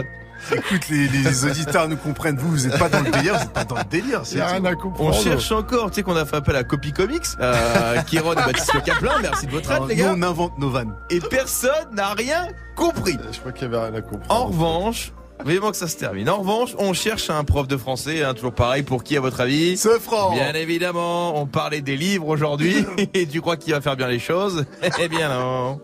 [0.52, 2.38] Écoute, les, les auditeurs nous comprennent.
[2.38, 4.20] Vous, vous êtes pas dans le délire, vous êtes pas dans le délire.
[4.24, 4.52] Il c'est y a tout.
[4.54, 5.16] rien à On comprendre.
[5.16, 8.74] cherche encore, tu sais qu'on a fait appel à Copy Comics, euh, Kiron et Baptiste
[8.74, 10.14] Le Caplin, merci de votre aide Alors, les nous, gars.
[10.16, 10.94] on invente nos vannes.
[11.10, 13.18] Et personne n'a rien compris.
[13.32, 14.26] Je crois qu'il y avait rien à comprendre.
[14.30, 15.14] En revanche,
[15.46, 16.30] vivement que ça se termine.
[16.30, 19.40] En revanche, on cherche un prof de français, hein, toujours pareil, pour qui à votre
[19.42, 23.82] avis Ce franc Bien évidemment, on parlait des livres aujourd'hui, et tu crois qu'il va
[23.82, 24.66] faire bien les choses?
[25.00, 25.80] Eh bien non.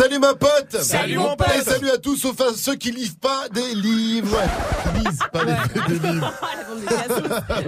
[0.00, 1.48] Salut ma pote Salut, mon pote.
[1.58, 4.40] Et salut à tous sauf à ceux qui lisent pas des livres
[4.82, 6.32] Qui lisent pas des, des livres.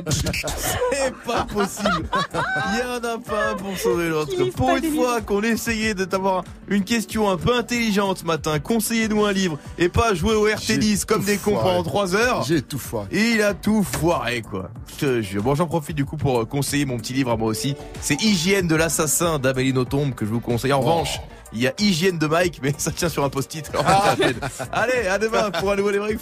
[0.57, 2.09] C'est pas possible.
[2.73, 4.33] Il y en a pas un pour sauver l'autre.
[4.57, 9.27] Pour une fois qu'on essayait de t'avoir une question un peu intelligente ce matin, conseillez-nous
[9.27, 12.45] un livre et pas jouer au RT10 comme des cons pendant 3 heures.
[12.45, 13.09] J'ai tout foiré.
[13.11, 14.71] Et il a tout foiré quoi.
[14.99, 15.39] Je.
[15.39, 17.77] Bon j'en profite du coup pour euh, conseiller mon petit livre à moi aussi.
[18.01, 20.73] C'est Hygiène de l'assassin d'Amélie Nothomb que je vous conseille.
[20.73, 21.21] En revanche,
[21.55, 23.71] il y a Hygiène de Mike mais ça tient sur un post-it.
[23.85, 24.15] Ah.
[24.73, 26.21] Allez, à demain pour un nouveau débrief.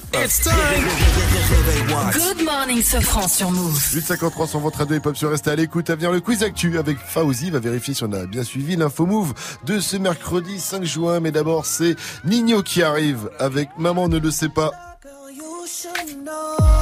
[2.12, 3.78] Good morning, Sofran sur Move.
[3.94, 5.90] 853 sur votre radio hip-hop sur Restez à l'écoute.
[5.90, 7.50] À venir le quiz actu avec Fauzi.
[7.50, 11.20] Va vérifier si on a bien suivi l'info move de ce mercredi 5 juin.
[11.20, 14.70] Mais d'abord, c'est Nino qui arrive avec Maman ne le sait pas.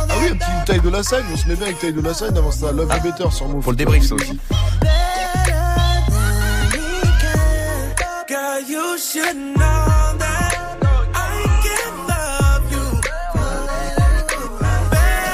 [0.09, 1.25] Ah oui, un petit taille de la scène.
[1.33, 2.71] On se met bien avec taille de la scène avant ça.
[2.71, 3.63] Love you better sur Move.
[3.63, 4.39] Pour le débrief ça aussi.
[8.67, 10.79] You should know that
[11.15, 13.01] I can love you
[14.91, 15.31] better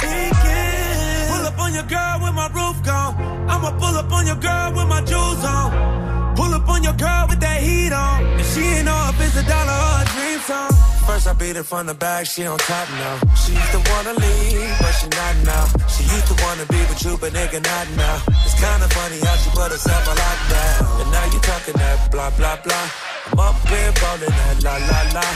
[0.00, 1.28] than can.
[1.28, 3.14] Pull up on your girl with my roof gone.
[3.50, 6.34] I'ma pull up on your girl with my jewels on.
[6.34, 8.24] Pull up on your girl with that heat on.
[8.24, 10.75] And she ain't if it's a dollar or a dream song.
[11.16, 13.16] First, I beat it from the back, she on top now.
[13.40, 15.64] She used to wanna leave, but she not now.
[15.88, 18.16] She used to wanna be with you, but nigga not now.
[18.44, 21.00] It's kinda funny how she put herself on lockdown.
[21.00, 22.86] And now you talking that blah blah blah.
[23.32, 25.26] I'm up here ballin' that la la la.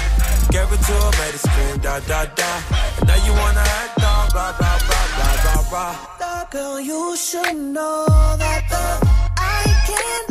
[0.55, 2.50] Gave it to her, made her scream da da da.
[2.99, 5.92] And now you wanna act all blah blah blah blah blah blah.
[6.23, 8.07] The girl, you should know
[8.42, 8.86] that the
[9.36, 10.28] I can't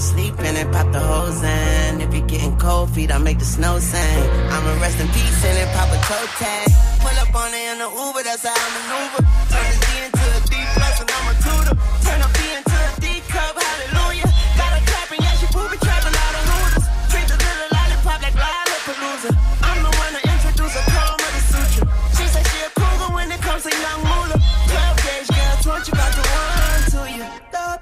[0.00, 2.00] Fall asleep and pop the hose in.
[2.00, 4.22] If you're getting cold feet, I make the snow sing.
[4.48, 6.68] I'ma rest in peace and then pop a toe tag.
[7.00, 9.49] Pull up on it in the Uber, that's how I maneuver.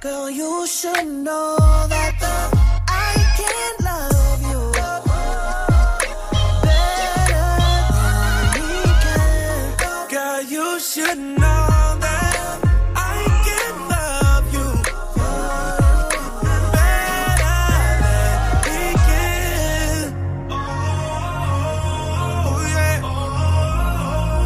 [0.01, 1.57] Girl, you should know
[1.89, 4.73] that the I can't love you
[6.62, 7.83] better than
[8.55, 8.68] we
[9.05, 9.77] can.
[10.09, 12.59] Girl, you should know that
[12.97, 14.68] I can love you
[16.75, 17.62] better
[18.05, 18.36] than
[19.07, 20.02] can.
[20.51, 20.55] Oh
[22.75, 23.01] yeah.
[23.05, 23.09] Oh,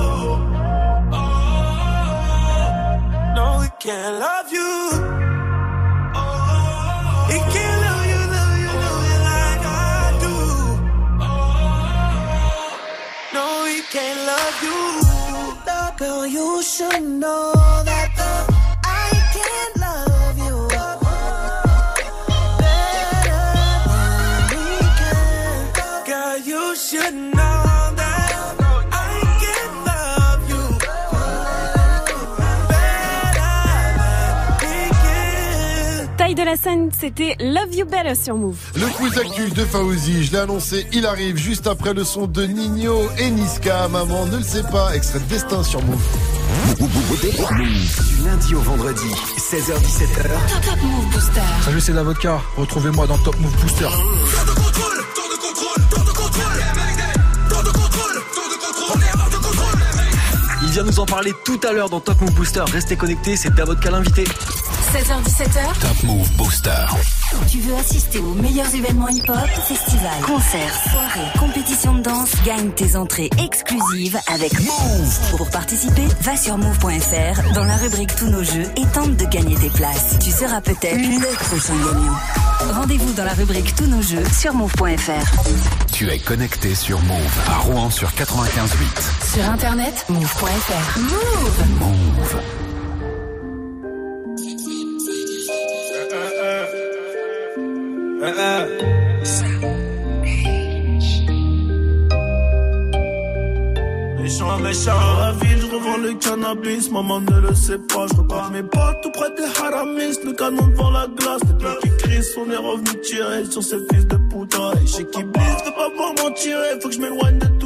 [0.00, 1.16] oh, oh,
[3.36, 4.51] no, we can't love you.
[16.02, 17.52] Girl, you should know
[17.84, 18.01] that
[36.42, 38.56] de la scène, c'était Love You Better sur Move.
[38.74, 42.44] Le quiz actu de Faouzi, je l'ai annoncé, il arrive juste après le son de
[42.44, 43.86] Nino et Niska.
[43.88, 46.02] Maman ne le sait pas, extrait de Destin sur Move.
[46.78, 50.64] Du lundi au vendredi, 16h17h.
[50.64, 51.40] Top Move Booster.
[51.64, 52.40] Salut, c'est la vodka.
[52.56, 53.88] Retrouvez-moi dans Top Move Booster.
[60.62, 62.64] Il vient nous en parler tout à l'heure dans Top Move Booster.
[62.72, 64.24] Restez connectés, c'est Davodka l'invité.
[64.92, 65.80] 16h17h.
[65.80, 66.84] Top Move Booster.
[67.50, 72.94] Tu veux assister aux meilleurs événements hip-hop, festivals, concerts, soirées, compétitions de danse, gagne tes
[72.94, 75.36] entrées exclusives avec Move.
[75.38, 79.54] Pour participer, va sur move.fr dans la rubrique Tous nos jeux et tente de gagner
[79.54, 80.18] tes places.
[80.20, 82.74] Tu seras peut-être le prochain gagnant.
[82.74, 85.90] Rendez-vous dans la rubrique Tous nos jeux sur move.fr.
[85.90, 89.34] Tu es connecté sur Move à Rouen sur 95.8.
[89.34, 90.98] Sur internet, move.fr.
[90.98, 91.80] Move.
[91.80, 92.71] Move.
[98.22, 98.38] Méchant,
[104.60, 108.62] méchant, la ville, je revends le cannabis, maman ne le sait pas, je repars mes
[108.62, 112.48] potes tout près des haramis, le canon devant la glace, les deux qui crient, on
[112.48, 116.14] est revenu tirer sur ces fils de putain, et chez qui blisse, veux pas voir
[116.22, 117.61] m'en tirer, faut que je m'éloigne de tout.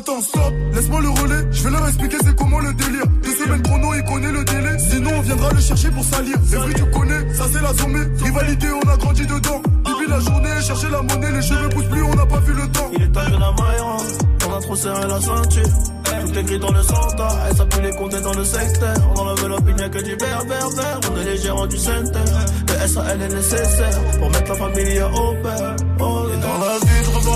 [0.00, 3.04] Attends, stop, laisse-moi le relais, je vais leur expliquer c'est comment le délire.
[3.22, 6.36] Deux semaines chrono, il connaît le délai, sinon on viendra le chercher pour salir.
[6.46, 9.60] C'est vrai, tu connais, ça c'est la sommée, rivalité, on a grandi dedans.
[9.84, 12.66] Depuis la journée, chercher la monnaie, les cheveux poussent plus, on n'a pas vu le
[12.68, 12.90] temps.
[12.94, 13.80] Il est temps que la maille
[14.48, 15.68] on a trop serré la ceinture.
[16.22, 18.94] Tout est gris dans le centre, elle s'appuie les compter dans le secteur.
[19.16, 21.00] On enlève l'opinion que du vert, vert.
[21.12, 22.18] On est les gérants du center.
[22.68, 25.76] Le SAL est nécessaire pour mettre la famille au père.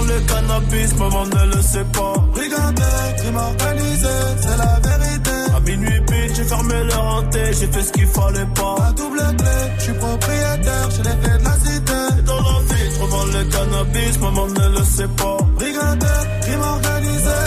[0.07, 2.15] Le cannabis, maman ne le sait pas.
[2.33, 5.31] Brigandais, crime organisé, c'est la vérité.
[5.57, 8.77] À minuit pile, j'ai fermé le renté, j'ai fait ce qu'il fallait pas.
[8.87, 12.01] À double clé, je suis propriétaire, j'ai les clés de la cité.
[12.19, 15.39] Et dans la vie, je revends le cannabis, maman ne le sait pas.
[15.57, 17.41] Brigandais, crime organisé.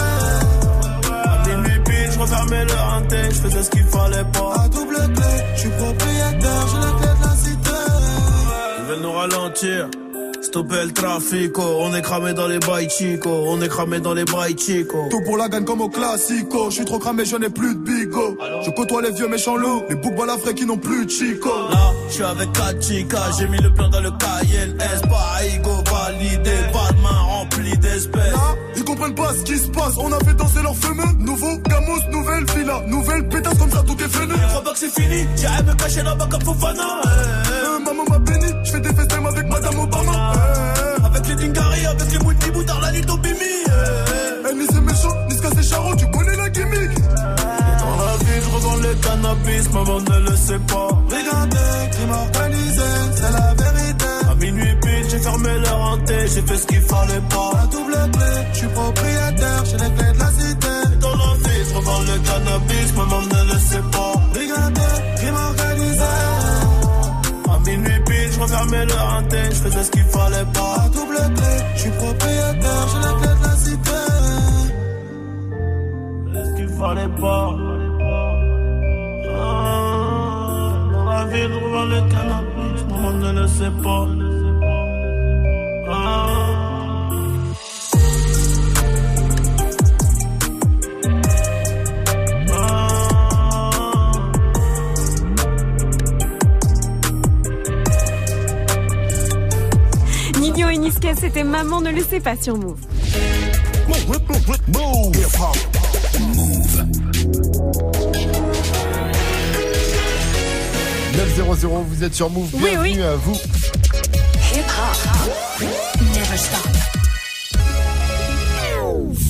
[1.12, 4.62] À minuit pile, je refermais le renté, je faisais ce qu'il fallait pas.
[4.62, 7.78] À double clé, je suis propriétaire, j'ai les clés de la cité.
[8.78, 9.88] Ils veulent nous ralentir.
[10.48, 14.24] Stopper le trafic, on est cramé dans les bails chico, on est cramé dans les
[14.24, 15.06] bails chico.
[15.10, 16.70] Tout pour la gagne comme au classico.
[16.70, 18.38] Je suis trop cramé, je n'ai plus de bigo.
[18.64, 21.50] Je côtoie les vieux méchants loups, les boucs balafrés qui n'ont plus de chico.
[21.70, 25.84] Là, je suis avec 4 chicas, j'ai mis le plan dans le KLS, pas ego
[25.84, 28.32] validé, pas de main remplie d'espèces
[28.88, 29.94] comprennent pas ce qui se passe.
[29.98, 31.12] On a fait danser leur fumeux.
[31.18, 32.82] Nouveau Camus, nouvelle villa.
[32.86, 34.32] Nouvelle pétasse comme ça, tout est fenu.
[34.48, 35.26] Crois pas que c'est fini.
[35.36, 36.82] J'irai me cacher là-bas comme Fofana.
[36.82, 38.50] Euh, euh, maman m'a béni.
[38.64, 40.32] Je fais des FaceTime avec Madame Obama.
[40.36, 43.54] Euh, avec les Dingari, avec les Mouti Boutard, la Lito Bimi.
[44.50, 45.94] Eh, ni c'est méchant, ni ce c'est charron.
[45.96, 46.94] Tu connais la gimmick.
[47.04, 49.72] Dans la vie, je revends les cannabis.
[49.74, 50.88] Maman ne le sait pas.
[51.08, 53.57] Brigandé, crime organisé, c'est la vie.
[55.18, 57.50] J'ai fermé leur hanté, j'ai fait ce qu'il fallait pas.
[57.54, 60.74] La double clé, je suis propriétaire, j'ai les clés de la cité.
[61.00, 64.12] Dans l'office, revends le cannabis, maman ne le sait pas.
[64.38, 66.14] Regardez, crime organisé.
[67.50, 70.76] À minuit pile, je refermais le hanté, je faisais ce qu'il fallait pas.
[70.82, 74.00] La double clé, je suis propriétaire, j'ai les clés de la cité.
[76.32, 77.56] Ce qu'il fallait pas.
[79.36, 84.27] Ah, Dans la ville, je revends le cannabis, maman ne le sait pas.
[85.90, 86.28] Ah.
[100.40, 102.78] Nino et Niska, c'était Maman ne le sait pas sur Move.
[104.68, 105.12] Move.
[111.16, 112.48] 900, vous êtes sur Move.
[112.54, 113.02] Oui, Bienvenue oui.
[113.02, 113.36] à vous.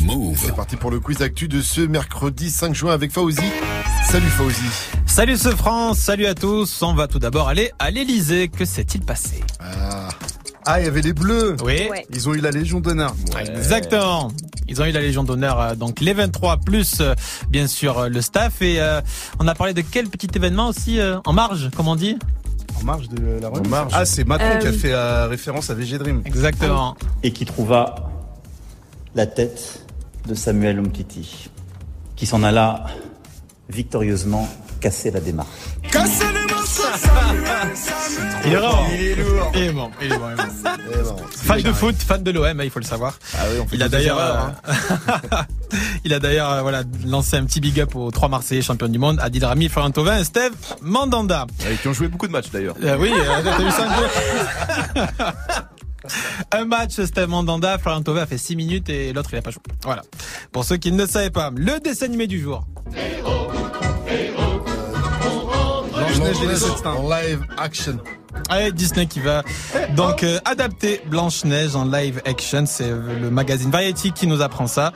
[0.07, 0.39] Move.
[0.43, 3.43] C'est parti pour le quiz actu de ce mercredi 5 juin avec Fauzi.
[4.11, 4.57] Salut Fauzi.
[5.05, 6.81] Salut ce France, salut à tous.
[6.83, 8.49] On va tout d'abord aller à l'Elysée.
[8.49, 9.45] Que s'est-il passé?
[9.61, 10.09] Ah.
[10.65, 11.57] Ah, il y avait les Bleus.
[11.63, 11.89] Oui.
[12.11, 13.15] Ils ont eu la Légion d'honneur.
[13.39, 14.33] Exactement.
[14.67, 17.15] Ils ont eu la Légion d'honneur, euh, donc les 23 plus euh,
[17.49, 19.01] bien sûr euh, le staff et euh,
[19.41, 22.19] on a parlé de quel petit événement aussi euh, en marge, comme on dit?
[22.81, 23.69] En marge de la remise.
[23.71, 23.93] marge.
[23.95, 24.79] Ah, c'est Macron Euh, qui a oui.
[24.79, 26.23] fait euh, référence à VG Dream.
[26.25, 26.97] Exactement.
[27.23, 28.11] et qui trouva
[29.15, 29.85] la tête
[30.27, 31.51] de Samuel Umtiti,
[32.17, 32.85] qui s'en alla
[33.69, 34.49] victorieusement
[34.81, 35.49] casser la démarche.
[35.91, 36.48] Cassez les.
[38.45, 38.87] Il est lourd.
[38.93, 39.53] Il est lourd.
[39.55, 41.17] Il est bon, il est bon, il est bon.
[41.31, 43.19] Fan de foot, fan de l'OM, il faut le savoir.
[43.35, 44.55] Ah oui, on fait Il a d'ailleurs, hein.
[44.69, 45.37] euh,
[46.05, 48.99] il a d'ailleurs euh, voilà lancé un petit big up aux trois Marseillais champions du
[48.99, 51.47] monde, Adil Rami, Florent Thauvin et Steve Mandanda.
[51.71, 52.75] Et qui ont joué beaucoup de matchs d'ailleurs.
[52.83, 53.87] Euh, oui, euh, t'as vu ça
[56.53, 59.51] un match, Steve Mandanda, Florent Thauvin a fait 6 minutes et l'autre il a pas
[59.51, 59.63] joué.
[59.85, 60.03] Voilà.
[60.53, 62.67] Pour ceux qui ne le savaient pas, le dessin animé du jour.
[66.19, 67.99] Et les Blanche-Neige sept en live action.
[68.49, 69.43] Allez, Disney qui va
[69.97, 72.65] donc euh, adapter Blanche-Neige en live action.
[72.67, 74.93] C'est le magazine Variety qui nous apprend ça.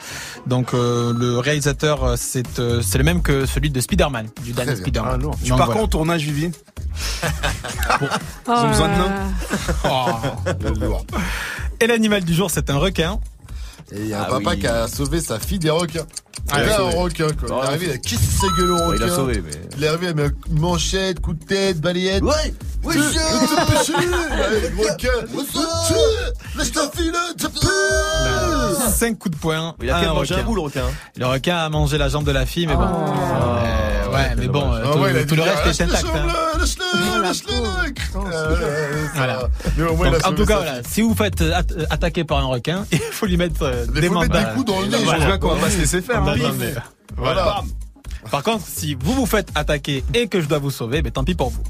[0.46, 4.52] Donc euh, le réalisateur, euh, c'est euh, c'est le même que celui de Spider-Man, du
[4.52, 4.76] dernier.
[4.76, 5.22] Spider-Man.
[5.24, 5.36] Ah.
[5.42, 5.80] Tu Donc, pars voilà.
[5.80, 6.50] quand au tournage, Vivi?
[8.48, 10.68] Oh ont besoin de.
[10.68, 11.06] Le lourd.
[11.80, 13.18] Et l'animal du jour, c'est un requin.
[13.94, 14.58] Et il y a un Ah papa oui.
[14.60, 16.06] qui a sauvé sa fille des requins.
[16.50, 17.48] Ah, il il a a un requin, quoi.
[17.48, 19.06] Il Ah, est arrivé, il a kissé ses gueules au requin.
[19.06, 19.50] il a sauvé, mais.
[19.76, 22.22] Il est arrivé, il a mis un manchette, coup de tête, balayette.
[22.22, 22.54] Ouais
[22.84, 23.18] Oui, je
[26.58, 29.74] Laisse ta fille là, te pue 5 coups de poing.
[29.82, 30.82] Il a même un bout le requin.
[31.16, 32.82] Le requin a mangé la jambe de la fille, mais bon.
[32.82, 34.82] Euh, ouais, mais bon, Ah
[35.26, 36.04] tout, le reste est intact.
[36.62, 37.54] Laisse-le, laisse-le,
[39.20, 39.48] a
[40.10, 42.98] Donc, en tout cas, voilà, si vous faites euh, at- attaquer par un requin, il
[42.98, 44.44] faut lui mettre euh, Il des faut mettre mandats.
[44.50, 44.96] des coups dans le nez.
[44.98, 46.22] Je bien qu'on va pas se laisser faire.
[46.22, 46.34] Hein.
[47.16, 47.62] Voilà.
[48.30, 51.24] Par contre, si vous vous faites attaquer et que je dois vous sauver, ben tant
[51.24, 51.62] pis pour vous.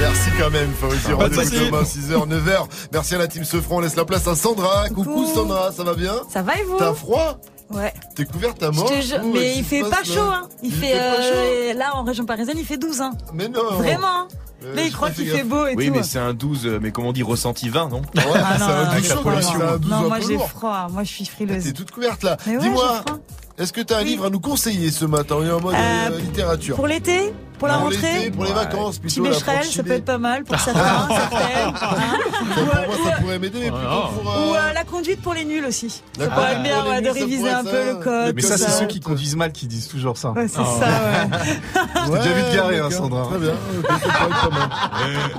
[0.00, 1.12] Merci quand même, Fauzi.
[1.12, 2.66] Rendez-vous demain, 6h, 9h.
[2.92, 3.76] Merci à la team Sefran.
[3.78, 4.88] On laisse la place à Sandra.
[4.90, 5.34] Coucou Coucou.
[5.34, 7.40] Sandra, ça va bien Ça va et vous T'as froid
[7.72, 7.92] Ouais.
[8.14, 10.48] T'es couverte à Je mort te jure, Ou, mais il fait pas chaud, hein.
[10.62, 13.12] Il, Il fait, fait pas euh, là en région parisienne, il fait 12, hein.
[13.32, 14.28] Mais non Vraiment.
[14.64, 15.94] Euh, Là, il croit qu'il fait beau et Oui, tout.
[15.94, 18.66] mais c'est un 12, euh, mais comme on dit, ressenti 20, non Ouais, Ah non,
[18.66, 20.86] c'est un non, 12 j'ai chaud, froid, c'est un 12 non, un moi j'ai froid,
[20.92, 21.72] moi je suis T'es frileuse.
[21.72, 22.36] toute couverte là.
[22.46, 23.04] Mais ouais, Dis-moi.
[23.58, 26.10] Est-ce que t'as un livre à nous conseiller ce matin On est en mode Euh,
[26.10, 26.76] euh, littérature.
[26.76, 29.30] Pour l'été Pour la Pour rentrée l'été, Pour les vacances, Petit plutôt.
[29.30, 31.68] là, Becherel, pour ça peut être pas mal pour certains, certaines.
[31.68, 32.18] hein.
[32.54, 32.74] Pour moi,
[33.10, 33.86] ça pourrait m'aider, mais plutôt.
[34.24, 36.02] Ou euh, euh, la conduite pour les nuls aussi.
[36.18, 38.34] Ça pourrait être Ah, bien ouais, de réviser un peu le code.
[38.34, 40.30] Mais ça, c'est ceux qui conduisent mal qui disent toujours ça.
[40.32, 40.80] Ouais, c'est Oh.
[40.80, 42.10] ça, ouais.
[42.10, 42.92] T'es déjà vite garé, hein, d'accord.
[43.04, 43.26] Sandra.
[43.28, 43.52] Très bien.
[44.50, 44.68] Mal.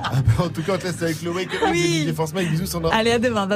[0.04, 1.48] Ah, bah, En tout cas, on te laisse avec Chloé.
[1.70, 2.12] Oui.
[2.50, 2.94] Bisous, Sandra.
[2.94, 3.46] Allez, à demain.